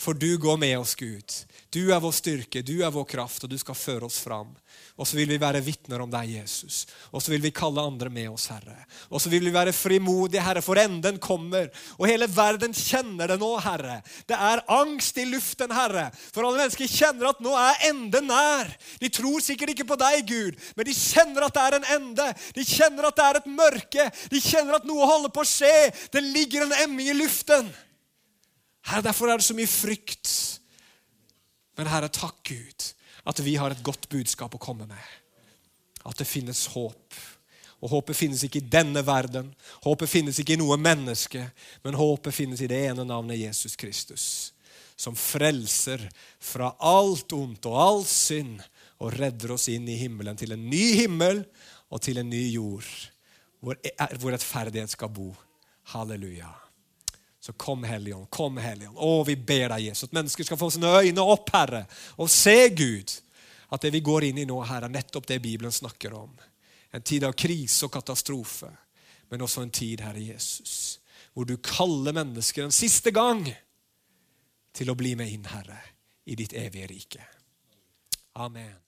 for 0.00 0.16
du 0.16 0.30
går 0.40 0.56
med 0.60 0.78
oss, 0.78 0.94
Gud. 0.96 1.36
Du 1.74 1.82
er 1.92 2.00
vår 2.00 2.14
styrke, 2.16 2.62
du 2.64 2.78
er 2.80 2.94
vår 2.94 3.04
kraft, 3.10 3.44
og 3.44 3.52
du 3.52 3.58
skal 3.60 3.76
føre 3.76 4.08
oss 4.08 4.22
fram. 4.24 4.54
Og 4.94 5.08
så 5.10 5.16
vil 5.18 5.26
vi 5.26 5.40
være 5.42 5.58
vitner 5.64 6.04
om 6.04 6.10
deg, 6.10 6.36
Jesus. 6.36 6.84
Og 7.10 7.18
så 7.22 7.32
vil 7.32 7.42
vi 7.42 7.50
kalle 7.54 7.82
andre 7.82 8.12
med 8.14 8.28
oss, 8.30 8.44
Herre. 8.52 8.76
Og 9.10 9.18
så 9.18 9.32
vil 9.32 9.42
vi 9.42 9.50
være 9.54 9.74
frimodige, 9.74 10.42
Herre, 10.44 10.62
for 10.62 10.78
enden 10.78 11.18
kommer. 11.22 11.66
Og 11.98 12.06
hele 12.06 12.28
verden 12.30 12.76
kjenner 12.78 13.32
det 13.32 13.40
nå, 13.40 13.48
Herre. 13.64 13.96
Det 14.30 14.38
er 14.38 14.62
angst 14.70 15.18
i 15.18 15.26
luften, 15.26 15.74
Herre. 15.74 16.06
For 16.30 16.46
alle 16.46 16.62
mennesker 16.62 16.86
kjenner 16.86 17.32
at 17.32 17.42
nå 17.42 17.56
er 17.58 17.82
enden 17.90 18.30
nær. 18.30 18.70
De 19.02 19.10
tror 19.10 19.42
sikkert 19.42 19.74
ikke 19.74 19.88
på 19.90 19.98
deg, 19.98 20.22
Gud, 20.30 20.62
men 20.78 20.86
de 20.86 20.94
kjenner 20.94 21.48
at 21.48 21.58
det 21.58 21.66
er 21.66 21.80
en 21.80 21.90
ende. 21.98 22.30
De 22.54 22.70
kjenner 22.70 23.10
at 23.10 23.18
det 23.18 23.26
er 23.26 23.42
et 23.42 23.52
mørke. 23.58 24.08
De 24.30 24.46
kjenner 24.46 24.78
at 24.78 24.86
noe 24.86 25.10
holder 25.10 25.34
på 25.34 25.42
å 25.42 25.54
skje. 25.56 25.76
Det 26.14 26.22
ligger 26.22 26.68
en 26.68 26.80
emming 26.84 27.10
i 27.10 27.18
luften. 27.18 27.66
Herre, 28.86 29.08
derfor 29.10 29.26
er 29.26 29.42
det 29.42 29.50
så 29.50 29.58
mye 29.58 29.74
frykt. 29.74 30.30
Men 31.74 31.90
Herre, 31.90 32.14
takk, 32.14 32.44
Gud 32.46 32.94
at 33.24 33.40
vi 33.40 33.56
har 33.56 33.72
et 33.72 33.84
godt 33.84 34.08
budskap 34.12 34.54
å 34.54 34.60
komme 34.62 34.86
med. 34.88 35.12
At 36.04 36.18
det 36.20 36.28
finnes 36.28 36.66
håp. 36.74 37.16
Og 37.84 37.90
Håpet 37.92 38.16
finnes 38.16 38.44
ikke 38.46 38.62
i 38.62 38.68
denne 38.72 39.02
verden, 39.04 39.50
håpet 39.84 40.08
finnes 40.08 40.38
ikke 40.40 40.54
i 40.54 40.60
noe 40.60 40.78
menneske, 40.80 41.42
men 41.84 41.98
håpet 41.98 42.32
finnes 42.32 42.62
i 42.64 42.68
det 42.70 42.78
ene 42.88 43.04
navnet 43.04 43.42
Jesus 43.42 43.76
Kristus, 43.76 44.26
som 44.96 45.16
frelser 45.18 46.06
fra 46.40 46.70
alt 46.80 47.34
ondt 47.36 47.68
og 47.68 47.76
all 47.76 48.02
synd 48.08 48.62
og 49.02 49.12
redder 49.18 49.52
oss 49.58 49.68
inn 49.68 49.88
i 49.90 49.98
himmelen, 50.00 50.38
til 50.38 50.56
en 50.56 50.64
ny 50.70 50.84
himmel 51.02 51.44
og 51.92 52.00
til 52.06 52.22
en 52.22 52.30
ny 52.30 52.46
jord, 52.54 52.88
hvor, 53.60 53.76
hvor 54.16 54.32
rettferdighet 54.32 54.96
skal 54.96 55.12
bo. 55.12 55.34
Halleluja. 55.92 56.63
Så 57.44 57.52
kom, 57.52 57.84
Helligånd. 57.84 58.30
Kom, 58.30 58.56
Helligånd. 58.56 58.96
Å, 58.98 59.24
vi 59.24 59.36
ber 59.36 59.68
deg, 59.74 59.90
Jesus, 59.90 60.06
at 60.08 60.14
mennesker 60.16 60.46
skal 60.48 60.56
få 60.56 60.70
sine 60.72 60.88
øyne 60.88 61.24
opp, 61.28 61.50
Herre, 61.52 61.82
og 62.16 62.30
se 62.32 62.70
Gud. 62.72 63.12
At 63.68 63.84
det 63.84 63.90
vi 63.92 64.00
går 64.00 64.30
inn 64.30 64.38
i 64.40 64.46
nå, 64.48 64.56
Herre, 64.64 64.88
er 64.88 64.94
nettopp 64.94 65.28
det 65.28 65.42
Bibelen 65.44 65.72
snakker 65.72 66.16
om. 66.16 66.30
En 66.88 67.04
tid 67.04 67.26
av 67.28 67.34
krise 67.36 67.84
og 67.84 67.92
katastrofe, 67.92 68.70
men 69.28 69.44
også 69.44 69.60
en 69.60 69.74
tid, 69.76 70.00
Herre 70.00 70.24
Jesus, 70.24 71.02
hvor 71.36 71.44
du 71.44 71.58
kaller 71.60 72.16
mennesker 72.16 72.64
en 72.64 72.72
siste 72.72 73.12
gang 73.12 73.44
til 74.72 74.88
å 74.88 74.96
bli 74.96 75.12
med 75.20 75.36
inn, 75.36 75.44
Herre, 75.52 75.82
i 76.24 76.40
ditt 76.40 76.56
evige 76.56 76.88
rike. 76.94 77.28
Amen. 78.40 78.83